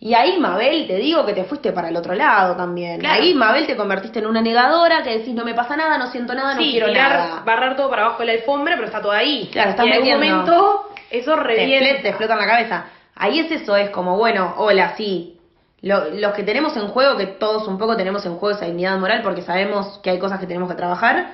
Y 0.00 0.14
ahí, 0.14 0.38
Mabel, 0.38 0.86
te 0.86 0.96
digo 0.96 1.26
que 1.26 1.32
te 1.34 1.44
fuiste 1.44 1.72
para 1.72 1.88
el 1.88 1.96
otro 1.96 2.14
lado 2.14 2.54
también. 2.56 3.00
Claro. 3.00 3.20
Ahí, 3.20 3.34
Mabel, 3.34 3.66
te 3.66 3.76
convertiste 3.76 4.20
en 4.20 4.26
una 4.26 4.40
negadora 4.40 5.02
que 5.02 5.18
decís 5.18 5.34
no 5.34 5.44
me 5.44 5.54
pasa 5.54 5.76
nada, 5.76 5.98
no 5.98 6.06
siento 6.06 6.34
nada, 6.34 6.54
no 6.54 6.60
sí, 6.60 6.70
quiero 6.70 6.86
nada. 6.92 7.42
barrar 7.44 7.74
todo 7.76 7.90
para 7.90 8.02
abajo 8.04 8.20
de 8.20 8.26
la 8.26 8.32
alfombra, 8.32 8.74
pero 8.76 8.86
está 8.86 9.02
todo 9.02 9.12
ahí. 9.12 9.48
Claro, 9.52 9.70
estás 9.70 9.84
y 9.86 9.88
en 9.88 9.94
algún 9.94 10.10
momento 10.12 10.88
eso 11.10 11.34
Te, 11.34 11.40
revienta. 11.40 11.84
expl- 11.90 12.02
te 12.02 12.08
explota 12.10 12.32
en 12.34 12.38
la 12.38 12.46
cabeza. 12.46 12.84
Ahí 13.16 13.40
es 13.40 13.50
eso, 13.50 13.74
es 13.76 13.90
como, 13.90 14.16
bueno, 14.16 14.54
hola, 14.58 14.94
sí. 14.96 15.34
Lo- 15.80 16.10
los 16.10 16.32
que 16.32 16.44
tenemos 16.44 16.76
en 16.76 16.86
juego, 16.88 17.16
que 17.16 17.26
todos 17.26 17.66
un 17.66 17.76
poco 17.78 17.96
tenemos 17.96 18.24
en 18.24 18.36
juego 18.36 18.54
esa 18.56 18.66
dignidad 18.66 18.96
moral 18.98 19.22
porque 19.22 19.42
sabemos 19.42 19.98
que 20.02 20.10
hay 20.10 20.18
cosas 20.20 20.38
que 20.38 20.46
tenemos 20.46 20.68
que 20.70 20.76
trabajar, 20.76 21.32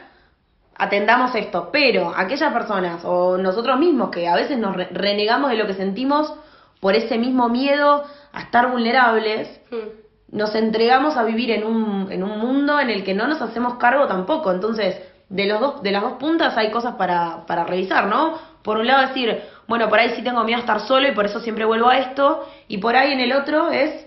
atendamos 0.76 1.34
esto. 1.34 1.70
Pero 1.72 2.12
aquellas 2.16 2.52
personas 2.52 3.04
o 3.04 3.36
nosotros 3.38 3.78
mismos 3.78 4.10
que 4.10 4.28
a 4.28 4.34
veces 4.36 4.58
nos 4.58 4.74
re- 4.76 4.88
renegamos 4.90 5.50
de 5.50 5.56
lo 5.56 5.66
que 5.66 5.74
sentimos 5.74 6.32
por 6.80 6.94
ese 6.94 7.16
mismo 7.18 7.48
miedo 7.48 8.04
a 8.32 8.40
estar 8.42 8.70
vulnerables, 8.70 9.48
Hmm. 9.70 9.88
nos 10.32 10.54
entregamos 10.54 11.16
a 11.16 11.22
vivir 11.24 11.50
en 11.52 11.64
un, 11.64 12.10
en 12.10 12.22
un 12.22 12.38
mundo 12.38 12.78
en 12.80 12.90
el 12.90 13.04
que 13.04 13.14
no 13.14 13.26
nos 13.26 13.40
hacemos 13.40 13.74
cargo 13.74 14.06
tampoco. 14.06 14.50
Entonces, 14.52 15.00
de, 15.28 15.46
los 15.46 15.60
dos, 15.60 15.82
de 15.82 15.92
las 15.92 16.02
dos 16.02 16.14
puntas 16.14 16.56
hay 16.56 16.70
cosas 16.70 16.94
para, 16.96 17.46
para 17.46 17.64
revisar, 17.64 18.06
¿no? 18.06 18.38
Por 18.62 18.78
un 18.78 18.86
lado 18.86 19.06
decir, 19.06 19.40
bueno, 19.68 19.88
por 19.88 19.98
ahí 19.98 20.10
sí 20.16 20.22
tengo 20.22 20.42
miedo 20.44 20.58
a 20.58 20.60
estar 20.60 20.80
solo 20.80 21.06
y 21.08 21.12
por 21.12 21.24
eso 21.26 21.40
siempre 21.40 21.64
vuelvo 21.64 21.88
a 21.88 21.98
esto. 21.98 22.46
Y 22.68 22.78
por 22.78 22.96
ahí 22.96 23.12
en 23.12 23.20
el 23.20 23.32
otro 23.32 23.70
es, 23.70 24.06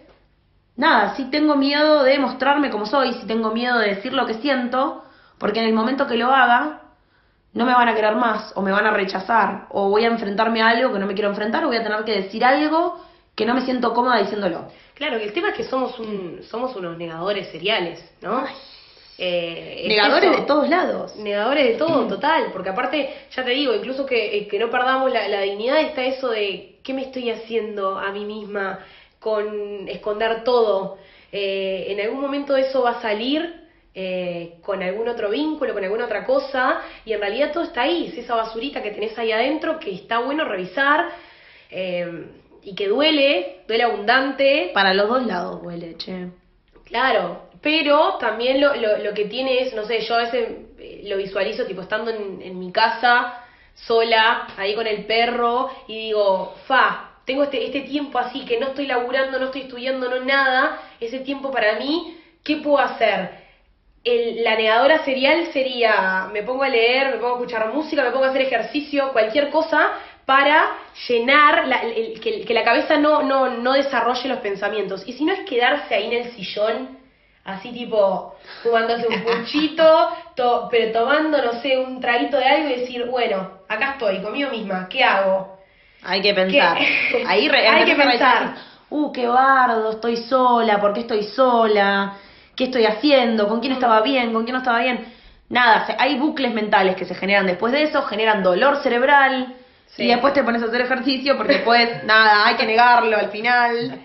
nada, 0.75 1.15
sí 1.15 1.25
tengo 1.32 1.56
miedo 1.56 2.03
de 2.03 2.19
mostrarme 2.19 2.69
como 2.69 2.86
soy, 2.86 3.13
sí 3.13 3.25
tengo 3.25 3.51
miedo 3.51 3.77
de 3.80 3.95
decir 3.95 4.13
lo 4.13 4.25
que 4.25 4.36
siento, 4.36 5.03
porque 5.38 5.60
en 5.60 5.65
el 5.65 5.73
momento 5.73 6.08
que 6.08 6.17
lo 6.17 6.32
haga, 6.32 6.82
no 7.54 7.65
me 7.65 7.73
van 7.73 7.88
a 7.89 7.95
querer 7.95 8.15
más, 8.15 8.52
o 8.56 8.62
me 8.62 8.71
van 8.71 8.86
a 8.86 8.91
rechazar, 8.91 9.67
o 9.69 9.89
voy 9.89 10.04
a 10.06 10.08
enfrentarme 10.08 10.62
a 10.62 10.69
algo 10.69 10.93
que 10.93 11.00
no 11.00 11.06
me 11.08 11.13
quiero 11.13 11.30
enfrentar, 11.30 11.63
o 11.63 11.67
voy 11.67 11.78
a 11.78 11.84
tener 11.84 12.04
que 12.04 12.21
decir 12.21 12.43
algo 12.45 13.00
que 13.36 13.45
no 13.45 13.54
me 13.54 13.62
siento 13.62 13.93
cómoda 13.93 14.17
diciéndolo. 14.17 14.67
Claro, 14.95 15.17
que 15.17 15.26
el 15.26 15.34
tema 15.34 15.50
es 15.50 15.56
que 15.56 15.63
somos 15.63 16.00
un, 16.00 16.41
somos 16.50 16.76
unos 16.76 16.97
negadores 16.97 17.47
seriales, 17.50 18.04
¿no? 18.21 18.45
Eh, 19.19 19.82
es 19.84 19.88
Negadores 19.88 20.32
eso. 20.32 20.41
de 20.41 20.45
todos 20.45 20.69
lados. 20.69 21.15
Negadores 21.17 21.65
de 21.65 21.73
todo, 21.76 22.08
total, 22.08 22.52
porque 22.54 22.69
aparte, 22.69 23.13
ya 23.36 23.43
te 23.43 23.52
digo, 23.52 23.73
incluso 23.73 24.06
que, 24.06 24.38
eh, 24.38 24.47
que 24.47 24.60
no 24.60 24.69
perdamos 24.69 25.12
la, 25.12 25.28
la 25.28 25.41
dignidad, 25.41 25.80
está 25.82 26.04
eso 26.04 26.30
de 26.30 26.80
qué 26.84 26.93
me 26.93 27.04
estoy 27.04 27.30
haciendo 27.32 27.97
a 27.97 28.12
mí 28.12 28.26
misma 28.26 28.80
con 29.19 29.88
esconder 29.88 30.43
todo. 30.43 30.97
Eh, 31.32 31.88
en 31.89 32.00
algún 32.02 32.21
momento 32.21 32.56
eso 32.56 32.84
va 32.84 32.91
a 32.91 33.02
salir 33.02 33.66
eh, 33.99 34.60
con 34.62 34.83
algún 34.83 35.07
otro 35.07 35.31
vínculo, 35.31 35.73
con 35.73 35.83
alguna 35.83 36.05
otra 36.05 36.23
cosa, 36.23 36.81
y 37.03 37.13
en 37.13 37.19
realidad 37.19 37.51
todo 37.51 37.63
está 37.63 37.81
ahí, 37.81 38.05
es 38.05 38.17
esa 38.19 38.36
basurita 38.36 38.83
que 38.83 38.91
tenés 38.91 39.17
ahí 39.17 39.31
adentro 39.31 39.79
que 39.79 39.91
está 39.91 40.19
bueno 40.19 40.45
revisar 40.45 41.10
eh, 41.71 42.27
y 42.62 42.75
que 42.75 42.89
duele, 42.89 43.62
duele 43.67 43.83
abundante, 43.86 44.69
Para 44.71 44.93
los 44.93 45.10
dos 45.10 45.25
lados 45.25 45.63
huele, 45.63 45.97
che. 45.97 46.27
Claro, 46.86 47.49
pero 47.60 48.19
también 48.19 48.62
lo, 48.62 48.75
lo, 48.75 48.99
lo 48.99 49.15
que 49.15 49.25
tiene 49.25 49.62
es, 49.63 49.73
no 49.73 49.83
sé, 49.83 50.01
yo 50.01 50.13
a 50.13 50.19
veces 50.19 50.47
eh, 50.77 51.01
lo 51.05 51.17
visualizo 51.17 51.65
tipo 51.65 51.81
estando 51.81 52.12
en, 52.12 52.39
en 52.43 52.60
mi 52.60 52.71
casa, 52.71 53.45
sola, 53.73 54.49
ahí 54.57 54.75
con 54.75 54.86
el 54.86 55.05
perro, 55.05 55.71
y 55.88 55.95
digo, 56.10 56.53
fa, 56.67 57.21
tengo 57.25 57.45
este, 57.45 57.65
este 57.65 57.81
tiempo 57.81 58.19
así 58.19 58.45
que 58.45 58.60
no 58.60 58.67
estoy 58.67 58.86
laburando, 58.86 59.39
no 59.39 59.45
estoy 59.45 59.62
estudiando, 59.62 60.07
no 60.07 60.23
nada, 60.23 60.83
ese 60.99 61.21
tiempo 61.21 61.49
para 61.49 61.79
mí, 61.79 62.15
¿qué 62.43 62.57
puedo 62.57 62.77
hacer? 62.77 63.46
El, 64.13 64.43
la 64.43 64.56
negadora 64.56 65.04
serial 65.04 65.48
sería, 65.54 66.28
me 66.32 66.41
pongo 66.43 66.63
a 66.63 66.70
leer, 66.70 67.12
me 67.12 67.17
pongo 67.17 67.34
a 67.34 67.38
escuchar 67.38 67.67
música, 67.74 68.04
me 68.04 68.12
pongo 68.12 68.26
a 68.26 68.30
hacer 68.30 68.41
ejercicio, 68.41 69.12
cualquier 69.12 69.50
cosa 69.50 69.82
para 70.26 70.58
llenar, 71.08 71.67
la, 71.67 71.78
el- 71.78 72.20
que, 72.20 72.43
que 72.46 72.54
la 72.54 72.63
cabeza 72.63 72.98
no, 72.98 73.22
no, 73.24 73.48
no 73.50 73.74
desarrolle 73.74 74.30
los 74.30 74.39
pensamientos. 74.39 75.04
Y 75.08 75.13
si 75.13 75.24
no 75.26 75.34
es 75.34 75.41
quedarse 75.41 75.93
ahí 75.96 76.08
en 76.08 76.13
el 76.13 76.32
sillón, 76.36 76.98
así 77.46 77.72
tipo, 77.72 78.34
fumándose 78.63 79.08
un 79.08 79.22
puchito, 79.24 80.10
to- 80.36 80.67
pero 80.72 80.91
tomando, 80.91 81.41
no 81.41 81.54
sé, 81.62 81.78
un 81.78 82.00
traguito 82.02 82.38
de 82.38 82.46
algo 82.46 82.70
y 82.70 82.76
decir, 82.82 83.06
bueno, 83.06 83.50
acá 83.67 83.91
estoy, 83.93 84.22
conmigo 84.22 84.50
misma, 84.50 84.88
¿qué 84.89 85.04
hago? 85.04 85.58
Hay 86.04 86.22
que 86.22 86.34
pensar. 86.34 86.78
¿Qué? 86.78 87.24
Ahí 87.28 87.48
re- 87.50 87.67
Hay 87.67 87.86
que 87.86 87.96
pensar. 87.96 88.56
Uh, 88.89 89.12
qué 89.12 89.28
bardo, 89.28 89.91
estoy 89.91 90.17
sola, 90.17 90.80
¿por 90.80 90.93
qué 90.93 91.02
estoy 91.02 91.24
sola? 91.24 92.13
¿Qué 92.58 92.65
estoy 92.65 92.86
haciendo? 92.86 93.48
¿Con 93.48 93.60
quién 93.60 93.72
estaba 93.72 94.02
bien? 94.02 94.34
¿Con 94.34 94.43
quién 94.43 94.54
no 94.54 94.60
estaba 94.60 94.80
bien? 94.80 95.06
Nada, 95.48 95.96
hay 96.00 96.17
bucles 96.17 96.54
mentales 96.54 96.96
que 96.96 97.06
se 97.06 97.13
generan 97.13 97.46
después 97.46 97.72
de 97.72 97.84
eso, 97.84 98.02
generan 98.02 98.41
dolor 98.41 98.82
cerebral. 98.82 99.54
Sí. 99.86 100.04
Y 100.04 100.08
después 100.08 100.34
te 100.34 100.43
pones 100.43 100.63
a 100.63 100.65
hacer 100.65 100.82
ejercicio 100.82 101.38
porque 101.38 101.54
después, 101.54 102.04
nada, 102.06 102.48
hay 102.48 102.56
que 102.56 102.65
negarlo 102.65 103.15
al 103.15 103.30
final. 103.30 104.02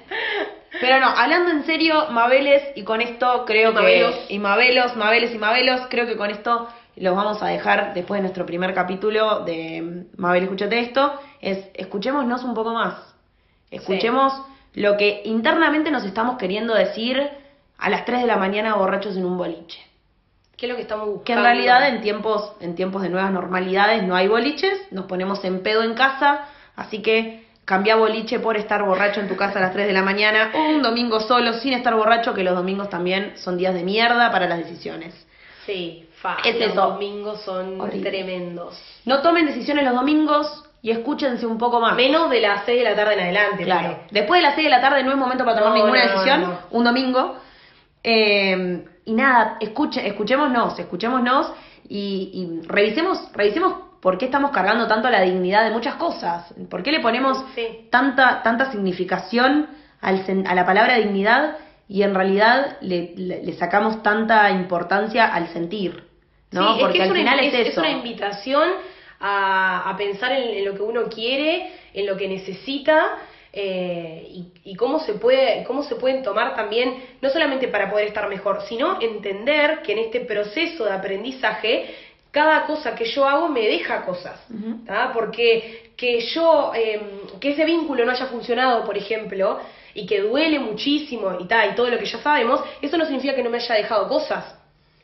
Pero 0.81 1.01
no, 1.01 1.07
hablando 1.07 1.51
en 1.51 1.65
serio, 1.65 2.09
Mabeles, 2.11 2.63
y 2.77 2.85
con 2.85 3.01
esto 3.01 3.45
creo 3.47 3.71
Y 3.71 3.75
Mabelos. 3.75 4.15
que. 4.15 4.35
Y 4.35 4.39
Mabelos, 4.39 4.97
Mabeles 4.97 5.35
y 5.35 5.39
Mabelos, 5.39 5.81
creo 5.89 6.07
que 6.07 6.19
con 6.19 6.31
esto 6.31 6.69
los 6.97 7.17
vamos 7.17 7.43
a 7.43 7.47
dejar 7.47 7.95
después 7.95 8.19
de 8.19 8.23
nuestro 8.23 8.45
primer 8.45 8.75
capítulo 8.75 9.41
de 9.41 10.05
Mabel, 10.19 10.45
escúchate 10.45 10.79
esto. 10.79 11.19
Es 11.41 11.71
escuchémonos 11.73 12.45
un 12.45 12.53
poco 12.53 12.75
más. 12.75 12.97
Escuchemos 13.71 14.35
lo 14.75 14.99
que 14.99 15.23
internamente 15.25 15.91
nos 15.91 16.05
estamos 16.05 16.37
queriendo 16.37 16.75
decir 16.75 17.31
a 17.83 17.91
las 17.91 18.05
3 18.05 18.21
de 18.23 18.27
la 18.27 18.37
mañana 18.37 18.75
borrachos 18.77 19.17
en 19.17 19.25
un 19.25 19.37
boliche. 19.37 19.81
¿Qué 20.57 20.67
es 20.67 20.71
lo 20.71 20.77
que 20.77 20.83
estamos 20.83 21.07
buscando? 21.07 21.25
Que 21.25 21.33
en 21.33 21.43
realidad 21.43 21.89
en 21.89 22.01
tiempos, 22.01 22.53
en 22.61 22.75
tiempos 22.77 23.03
de 23.03 23.09
nuevas 23.09 23.33
normalidades 23.33 24.03
no 24.05 24.15
hay 24.15 24.29
boliches, 24.29 24.81
nos 24.93 25.07
ponemos 25.07 25.45
en 25.45 25.63
pedo 25.63 25.83
en 25.83 25.95
casa, 25.95 26.47
así 26.77 27.03
que 27.03 27.45
cambia 27.65 27.97
boliche 27.97 28.39
por 28.39 28.57
estar 28.57 28.83
borracho 28.85 29.21
en 29.21 29.29
tu 29.29 29.37
casa 29.37 29.59
a 29.59 29.63
las 29.63 29.73
3 29.73 29.87
de 29.89 29.93
la 29.93 30.03
mañana, 30.03 30.51
o 30.55 30.69
un 30.69 30.83
domingo 30.83 31.21
solo 31.21 31.53
sin 31.55 31.73
estar 31.73 31.95
borracho, 31.95 32.35
que 32.35 32.45
los 32.45 32.55
domingos 32.55 32.89
también 32.91 33.33
son 33.37 33.57
días 33.57 33.75
de 33.75 33.83
mierda 33.83 34.31
para 34.31 34.47
las 34.49 34.59
decisiones. 34.59 35.15
Sí, 35.67 36.09
fa, 36.21 36.39
Es 36.45 36.55
los 36.61 36.71
eso. 36.71 36.75
domingos 36.91 37.41
son 37.43 37.81
Horrible. 37.81 38.11
tremendos. 38.11 38.81
No 39.05 39.21
tomen 39.23 39.47
decisiones 39.47 39.85
los 39.85 39.95
domingos 39.95 40.65
y 40.83 40.91
escúchense 40.91 41.47
un 41.47 41.59
poco 41.59 41.81
más. 41.81 41.95
Menos 41.97 42.31
de 42.31 42.41
las 42.41 42.65
6 42.67 42.79
de 42.79 42.85
la 42.91 42.97
tarde 42.97 43.15
en 43.15 43.21
adelante. 43.21 43.65
Claro. 43.65 43.99
Después 44.11 44.39
de 44.41 44.43
las 44.47 44.55
6 44.57 44.65
de 44.67 44.71
la 44.71 44.81
tarde 44.81 45.03
no 45.05 45.11
es 45.13 45.17
momento 45.17 45.45
para 45.45 45.59
tomar 45.59 45.71
No, 45.77 45.85
ninguna 45.85 46.05
no, 46.05 46.11
decisión, 46.13 46.41
no. 46.43 46.59
un 46.71 46.85
domingo. 46.85 47.37
Eh, 48.05 48.85
y 49.05 49.13
nada, 49.15 49.57
escuche, 49.61 50.07
escuchémonos, 50.07 50.79
escuchémonos 50.79 51.53
y, 51.89 52.31
y 52.33 52.67
revisemos, 52.67 53.29
revisemos 53.33 53.75
por 54.01 54.19
qué 54.19 54.25
estamos 54.27 54.51
cargando 54.51 54.87
tanto 54.87 55.09
la 55.11 55.21
dignidad 55.21 55.65
de 55.65 55.71
muchas 55.71 55.95
cosas. 55.97 56.53
¿Por 56.69 56.83
qué 56.83 56.91
le 56.93 57.01
ponemos 57.01 57.45
Sí. 57.55 57.87
tanta, 57.91 58.43
tanta 58.43 58.71
significación 58.71 59.67
al 60.01 60.25
a 60.47 60.55
la 60.55 60.65
palabra 60.65 60.97
dignidad 60.97 61.57
y 61.89 62.03
en 62.03 62.15
realidad 62.15 62.79
le, 62.81 63.13
le- 63.17 63.43
le 63.43 63.53
sacamos 63.55 64.03
tanta 64.03 64.51
importancia 64.51 65.27
al 65.27 65.49
sentir? 65.49 66.05
¿no? 66.51 66.75
Sí, 66.75 66.81
Porque 66.81 66.99
es 66.99 67.05
que 67.05 67.11
al 67.11 67.17
es 67.17 67.23
una, 67.23 67.33
final 67.33 67.41
es, 67.47 67.55
es, 67.55 67.61
es 67.61 67.69
eso. 67.69 67.81
una 67.81 67.91
invitación 67.91 68.69
a, 69.21 69.89
a 69.91 69.97
pensar 69.97 70.33
en, 70.33 70.49
en 70.59 70.65
lo 70.65 70.75
que 70.75 70.83
uno 70.83 71.05
quiere, 71.05 71.73
en 71.95 72.07
lo 72.07 72.17
que 72.17 72.29
necesita 72.29 73.05
eh, 73.53 74.27
y, 74.29 74.53
y 74.65 74.75
cómo 74.77 75.01
se 75.01 75.15
puede, 75.15 75.65
cómo 75.65 75.83
se 75.83 75.97
pueden 75.97 76.23
tomar 76.23 76.55
también, 76.57 76.95
no 77.21 77.29
solamente 77.31 77.69
para 77.69 77.91
poder 77.91 78.07
estar 78.09 78.29
mejor, 78.29 78.63
sino 78.69 79.01
entender 79.01 79.83
que 79.83 79.93
en 79.93 79.99
este 79.99 80.21
proceso 80.21 80.85
de 80.85 80.93
aprendizaje 80.93 81.95
cada 82.31 82.65
cosa 82.65 82.95
que 82.95 83.05
yo 83.05 83.29
hago 83.29 83.49
me 83.49 83.67
deja 83.67 84.05
cosas. 84.05 84.41
¿tá? 84.87 85.13
Porque 85.13 85.93
que 85.97 86.21
yo, 86.21 86.73
eh, 86.75 87.01
que 87.39 87.51
ese 87.51 87.65
vínculo 87.65 88.05
no 88.07 88.13
haya 88.13 88.27
funcionado, 88.27 88.85
por 88.85 88.97
ejemplo, 88.97 89.61
y 89.95 90.07
que 90.07 90.23
duele 90.23 90.59
muchísimo 90.59 91.37
y 91.39 91.45
tal, 91.47 91.73
y 91.73 91.75
todo 91.75 91.91
lo 91.91 91.99
que 91.99 92.07
ya 92.07 92.19
sabemos, 92.19 92.63
eso 92.81 92.97
no 92.97 93.05
significa 93.05 93.35
que 93.35 93.43
no 93.43 93.51
me 93.51 93.59
haya 93.59 93.75
dejado 93.75 94.09
cosas. 94.09 94.63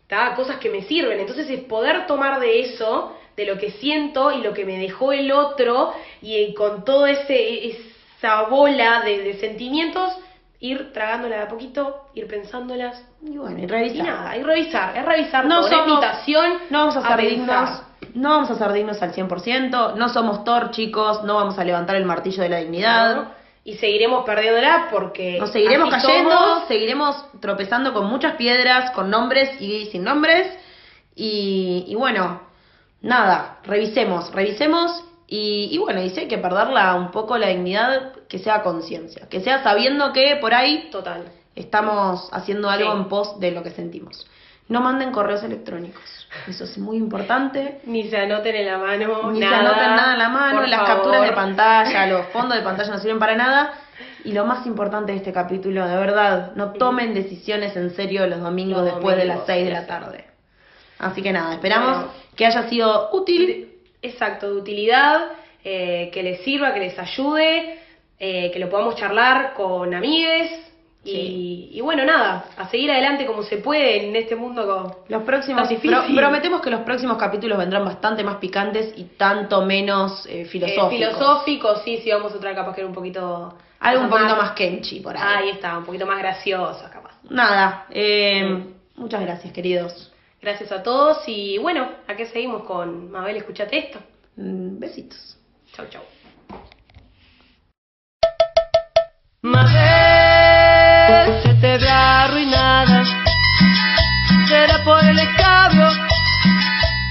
¿tá? 0.09 0.35
cosas 0.35 0.57
que 0.57 0.71
me 0.71 0.83
sirven. 0.83 1.21
Entonces 1.21 1.49
es 1.51 1.61
poder 1.61 2.07
tomar 2.07 2.41
de 2.41 2.61
eso, 2.61 3.15
de 3.37 3.45
lo 3.45 3.59
que 3.59 3.73
siento 3.73 4.33
y 4.33 4.41
lo 4.41 4.53
que 4.53 4.65
me 4.65 4.79
dejó 4.79 5.13
el 5.13 5.31
otro, 5.31 5.93
y 6.23 6.37
eh, 6.37 6.55
con 6.55 6.85
todo 6.85 7.07
ese 7.07 7.79
esa 8.19 8.43
bola 8.45 9.03
de, 9.03 9.19
de 9.23 9.35
sentimientos, 9.41 10.13
ir 10.61 10.93
tragándola 10.93 11.37
de 11.37 11.43
a 11.43 11.49
poquito, 11.49 12.07
ir 12.15 12.27
pensándolas. 12.27 13.03
Y 13.25 13.39
bueno, 13.39 13.59
y 13.59 13.63
Y 13.63 13.67
revisar. 13.67 14.07
nada, 14.07 14.37
y 14.37 14.43
revisar, 14.43 14.97
es 14.97 15.05
revisar 15.05 15.47
No 15.47 15.63
somos- 15.63 15.89
invitación 15.89 16.53
No 16.71 16.79
vamos 16.81 16.97
a 16.97 17.09
ser 17.09 17.21
dignos. 17.21 17.83
No 18.15 18.31
vamos 18.31 18.51
a 18.51 18.55
ser 18.57 18.73
dignos 18.73 19.01
al 19.03 19.13
100%. 19.13 19.95
No 19.95 20.09
somos 20.09 20.43
Thor, 20.45 20.71
chicos. 20.71 21.23
No 21.25 21.35
vamos 21.37 21.59
a 21.59 21.65
levantar 21.65 21.95
el 21.97 22.05
martillo 22.05 22.43
de 22.43 22.49
la 22.49 22.57
dignidad. 22.59 23.15
¿no? 23.17 23.29
Y 23.65 23.75
seguiremos 23.77 24.25
perdiéndola 24.25 24.89
porque. 24.91 25.39
Nos 25.39 25.53
seguiremos 25.53 25.91
cayendo, 25.91 26.31
somos. 26.31 26.69
seguiremos 26.69 27.25
tropezando 27.41 27.93
con 27.93 28.07
muchas 28.07 28.35
piedras, 28.35 28.91
con 28.93 29.11
nombres 29.11 29.61
y 29.61 29.87
sin 29.87 30.05
nombres. 30.05 30.49
Y, 31.15 31.85
y 31.87 31.95
bueno, 31.97 32.41
nada, 33.03 33.59
revisemos, 33.65 34.33
revisemos. 34.33 35.05
Y, 35.31 35.69
y 35.71 35.79
bueno, 35.79 36.01
y 36.03 36.09
si 36.11 36.21
hay 36.21 36.29
que 36.29 36.39
perderla 36.39 36.95
un 36.95 37.11
poco 37.11 37.37
la 37.37 37.49
dignidad, 37.49 38.13
que 38.29 38.39
sea 38.39 38.63
conciencia, 38.63 39.29
que 39.29 39.41
sea 39.41 39.63
sabiendo 39.63 40.13
que 40.15 40.37
por 40.41 40.55
ahí 40.55 40.89
Total. 40.91 41.25
estamos 41.55 42.29
haciendo 42.33 42.71
algo 42.71 42.93
Sí. 42.93 42.99
en 42.99 43.05
pos 43.09 43.39
de 43.39 43.51
lo 43.51 43.63
que 43.63 43.71
sentimos. 43.71 44.27
No 44.69 44.81
manden 44.81 45.13
correos 45.13 45.43
electrónicos, 45.43 46.03
eso 46.47 46.65
es 46.65 46.77
muy 46.79 46.97
importante. 46.99 47.81
Ni 47.85 48.09
se 48.09 48.19
anoten 48.19 48.55
en 48.55 48.67
la 48.67 48.79
mano. 48.79 49.31
Ni 49.33 49.41
nada, 49.41 49.53
se 49.59 49.67
anoten 49.67 49.97
nada 49.97 50.13
en 50.15 50.19
la 50.19 50.29
mano, 50.29 50.63
las 50.67 50.81
favor. 50.81 50.95
capturas 50.97 51.23
de 51.23 51.33
pantalla, 51.33 52.07
los 52.07 52.27
fondos 52.33 52.57
de 52.59 52.63
pantalla 52.65 52.91
no 52.91 52.99
sirven 52.99 53.19
para 53.19 53.35
nada. 53.37 53.73
Y 54.25 54.33
lo 54.33 54.45
más 54.45 54.67
importante 54.67 55.13
de 55.13 55.19
este 55.19 55.33
capítulo, 55.33 55.87
de 55.87 55.97
verdad, 55.97 56.53
no 56.55 56.73
tomen 56.73 57.15
decisiones 57.15 57.77
en 57.77 57.95
serio 57.95 58.27
los 58.27 58.41
domingos 58.41 58.79
Los 58.83 58.87
después 58.95 59.17
de 59.17 59.25
las 59.25 59.37
domingos, 59.47 59.47
6 59.47 59.65
de 59.67 59.73
la 59.73 59.87
tarde. 59.87 60.25
Así 60.99 61.23
que 61.23 61.33
nada, 61.33 61.55
esperamos 61.55 61.91
Bueno. 61.97 62.09
que 62.37 62.47
haya 62.47 62.69
sido 62.69 63.11
útil. 63.13 63.75
Exacto, 64.03 64.53
de 64.55 64.61
utilidad, 64.61 65.33
eh, 65.65 66.11
que 66.13 66.23
les 66.23 66.41
sirva, 66.43 66.73
que 66.75 66.81
les 66.81 66.99
ayude, 66.99 67.79
eh, 68.19 68.51
que 68.53 68.59
lo 68.59 68.69
podamos 68.71 68.97
charlar 68.97 69.55
con 69.55 69.93
amigues. 69.95 70.65
Y, 71.05 71.71
y 71.73 71.81
bueno, 71.81 72.05
nada, 72.05 72.45
a 72.59 72.69
seguir 72.69 72.91
adelante 72.91 73.25
como 73.25 73.43
se 73.43 73.59
puede 73.59 74.09
en 74.09 74.15
este 74.15 74.37
mundo 74.37 74.67
con... 74.67 74.95
Los 75.09 75.23
próximos, 75.23 75.67
Tan 75.67 75.79
pro- 75.81 76.15
prometemos 76.15 76.61
que 76.61 76.69
los 76.69 76.81
próximos 76.81 77.17
capítulos 77.17 77.57
vendrán 77.57 77.83
bastante 77.85 78.23
más 78.23 78.37
picantes 78.37 78.93
y 78.97 79.05
tanto 79.17 79.65
menos 79.65 80.27
eh, 80.27 80.43
eh, 80.43 80.45
filosóficos. 80.45 80.91
filosóficos, 80.91 81.83
sí, 81.85 81.99
sí, 82.05 82.11
vamos 82.11 82.35
a 82.35 82.39
traer 82.41 82.57
capaz 82.57 82.75
que 82.75 82.83
era 82.83 82.89
un 82.89 82.95
poquito... 82.95 83.57
Algo 83.81 84.03
un 84.05 84.11
poquito 84.11 84.37
más 84.37 84.51
kenchi 84.53 85.01
por 85.01 85.17
ahí. 85.17 85.23
Ahí 85.25 85.49
está, 85.51 85.79
un 85.79 85.85
poquito 85.85 86.05
más 86.05 86.19
graciosa 86.19 86.91
capaz. 86.91 87.13
Nada, 87.31 87.87
eh, 87.91 88.67
muchas 88.97 89.21
gracias, 89.23 89.53
queridos. 89.53 90.13
Gracias 90.41 90.71
a 90.71 90.83
todos 90.83 91.19
y 91.27 91.59
bueno, 91.59 91.89
aquí 92.07 92.25
seguimos 92.27 92.63
con 92.63 93.11
Mabel, 93.11 93.37
escúchate 93.37 93.79
esto. 93.79 93.99
Mm, 94.37 94.79
Besitos. 94.79 95.37
Chau, 95.73 95.87
chau. 95.89 96.03
Mabel, 99.43 101.43
se 101.43 101.55
te 101.55 101.79
ve 101.79 101.89
arruinada. 101.89 103.05
Será 104.47 104.85
por 104.85 105.05
el 105.05 105.19
escabio, 105.19 105.89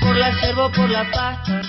por 0.01 0.15
la 0.15 0.33
cervo, 0.39 0.71
por 0.71 0.89
la 0.89 1.11
pasta. 1.11 1.61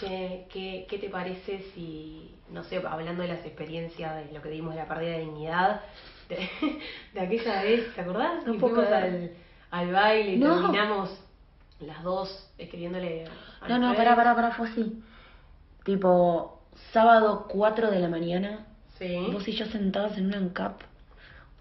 Che, 0.00 0.46
¿qué, 0.52 0.86
¿qué 0.88 0.98
te 0.98 1.08
parece 1.08 1.62
si, 1.74 2.34
no 2.50 2.62
sé, 2.64 2.76
hablando 2.88 3.22
de 3.22 3.28
las 3.28 3.44
experiencias, 3.44 4.14
de 4.26 4.32
lo 4.32 4.40
que 4.42 4.50
vimos 4.50 4.74
de 4.74 4.80
la 4.80 4.86
pérdida 4.88 5.12
de 5.12 5.20
dignidad, 5.20 5.80
de, 6.28 6.48
de 7.14 7.20
aquella 7.20 7.62
vez, 7.62 7.94
¿te 7.94 8.00
acordás? 8.00 8.46
No 8.46 8.54
fuimos 8.54 8.86
al, 8.86 9.32
al 9.70 9.92
baile 9.92 10.34
y 10.34 10.38
No. 10.38 10.54
terminamos 10.60 11.18
las 11.80 12.02
dos 12.02 12.50
escribiéndole 12.58 13.24
a 13.60 13.68
No, 13.68 13.78
no, 13.78 13.94
pará, 13.94 14.14
pará, 14.16 14.34
pará, 14.34 14.50
fue 14.52 14.68
así. 14.68 15.02
Tipo, 15.84 16.60
sábado 16.92 17.46
4 17.48 17.90
de 17.90 17.98
la 18.00 18.08
mañana, 18.08 18.66
Sí. 18.98 19.28
vos 19.32 19.46
y 19.48 19.52
yo 19.52 19.64
sentadas 19.66 20.18
en 20.18 20.26
un 20.26 20.34
ANCAP, 20.34 20.80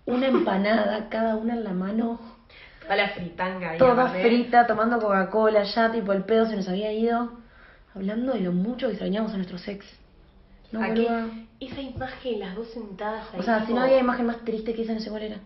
una 0.05 0.27
empanada, 0.27 1.07
cada 1.09 1.35
una 1.35 1.53
en 1.53 1.63
la 1.63 1.71
mano, 1.73 2.19
Toda 2.81 2.95
la 2.95 3.09
fritanga 3.09 3.71
ahí. 3.71 3.77
toda 3.77 4.07
frita, 4.09 4.65
tomando 4.65 4.99
Coca-Cola, 4.99 5.63
ya 5.63 5.91
tipo 5.91 6.13
el 6.13 6.23
pedo 6.23 6.45
se 6.45 6.55
nos 6.55 6.67
había 6.69 6.91
ido, 6.93 7.31
hablando 7.97 8.33
de 8.33 8.41
lo 8.41 8.51
mucho 8.51 8.87
que 8.87 8.93
extrañamos 8.93 9.33
a 9.33 9.37
nuestros 9.37 9.67
ex. 9.67 9.85
No, 10.71 10.79
boluda. 10.79 11.27
Esa 11.59 11.81
imagen, 11.81 12.39
las 12.39 12.55
dos 12.55 12.69
sentadas 12.71 13.33
ahí. 13.33 13.39
O 13.39 13.43
sea, 13.43 13.65
si 13.65 13.73
no 13.73 13.81
había 13.81 13.99
imagen 13.99 14.25
más 14.25 14.43
triste 14.43 14.73
que 14.73 14.83
esa, 14.83 14.93
no 14.93 14.99
sé 14.99 15.09
cuál 15.09 15.23
era. 15.23 15.37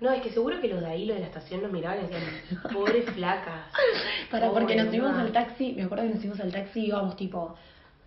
No, 0.00 0.10
es 0.10 0.22
que 0.22 0.30
seguro 0.30 0.60
que 0.60 0.68
los 0.68 0.80
de 0.80 0.86
ahí, 0.86 1.06
los 1.06 1.16
de 1.16 1.22
la 1.22 1.28
estación, 1.28 1.62
nos 1.62 1.72
miraban 1.72 1.98
y 1.98 2.02
decían, 2.02 2.62
pobres 2.72 3.06
flacas. 3.10 3.66
Para, 4.30 4.50
porque 4.50 4.74
Pobre, 4.74 4.76
nos 4.76 4.86
subimos 4.86 5.16
al 5.16 5.32
taxi, 5.32 5.72
me 5.72 5.84
acuerdo 5.84 6.04
que 6.04 6.10
nos 6.10 6.18
subimos 6.18 6.40
al 6.40 6.52
taxi 6.52 6.80
y 6.80 6.86
íbamos 6.86 7.16
tipo 7.16 7.56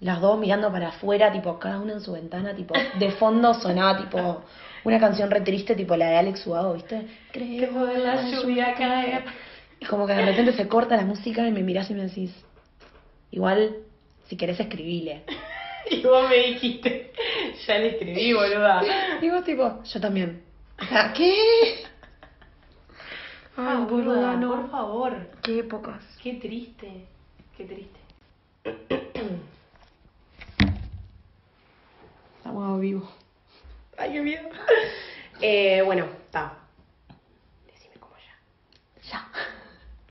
las 0.02 0.22
dos 0.22 0.40
mirando 0.40 0.72
para 0.72 0.90
afuera, 0.90 1.32
tipo 1.32 1.60
cada 1.60 1.80
una 1.80 1.94
en 1.94 2.02
su 2.02 2.14
ventana, 2.14 2.54
tipo 2.54 2.74
de 2.98 3.12
fondo 3.12 3.54
sonaba 3.54 3.98
tipo 3.98 4.44
una 4.84 5.00
canción 5.00 5.30
re 5.30 5.42
triste, 5.42 5.76
tipo 5.76 5.96
la 5.98 6.10
de 6.10 6.18
Alex 6.18 6.48
Ubago, 6.48 6.74
¿viste? 6.74 7.06
Creo 7.34 7.92
en 7.92 8.04
la 8.04 8.22
lluvia 8.30 8.74
caer. 8.76 9.26
Y 9.80 9.86
como 9.86 10.06
que 10.06 10.14
de 10.14 10.26
repente 10.26 10.54
se 10.54 10.68
corta 10.68 10.96
la 10.96 11.04
música 11.04 11.48
y 11.48 11.52
me 11.52 11.64
mirás 11.64 11.90
y 11.90 11.94
me 11.94 12.04
decís, 12.04 12.34
Igual, 13.32 13.78
si 14.28 14.38
querés, 14.38 14.60
escribile. 14.60 15.24
y 15.92 16.02
vos 16.04 16.28
me 16.30 16.36
dijiste, 16.36 17.14
ya 17.66 17.78
le 17.78 17.90
escribí, 17.90 18.34
boluda. 18.34 18.84
y 19.22 19.30
vos, 19.30 19.44
tipo, 19.44 19.84
yo 19.84 20.02
también. 20.02 20.44
¿qué? 21.16 21.34
Ay, 23.58 23.66
ah, 23.68 23.86
boluda, 23.90 24.36
no. 24.36 24.52
Por 24.52 24.72
favor. 24.72 25.32
Qué 25.44 25.60
épocas. 25.60 26.02
Qué 26.24 26.36
triste. 26.36 27.08
Qué 27.58 27.66
triste. 27.66 28.00
Estamos 32.38 32.80
vivo. 32.80 33.10
Ay, 33.98 34.14
qué 34.14 34.22
miedo. 34.22 34.50
eh, 35.42 35.82
bueno, 35.84 36.06
está. 36.26 36.58
Decime 37.68 37.96
cómo 38.00 38.16
ya. 38.16 38.38
Ya. 39.12 39.28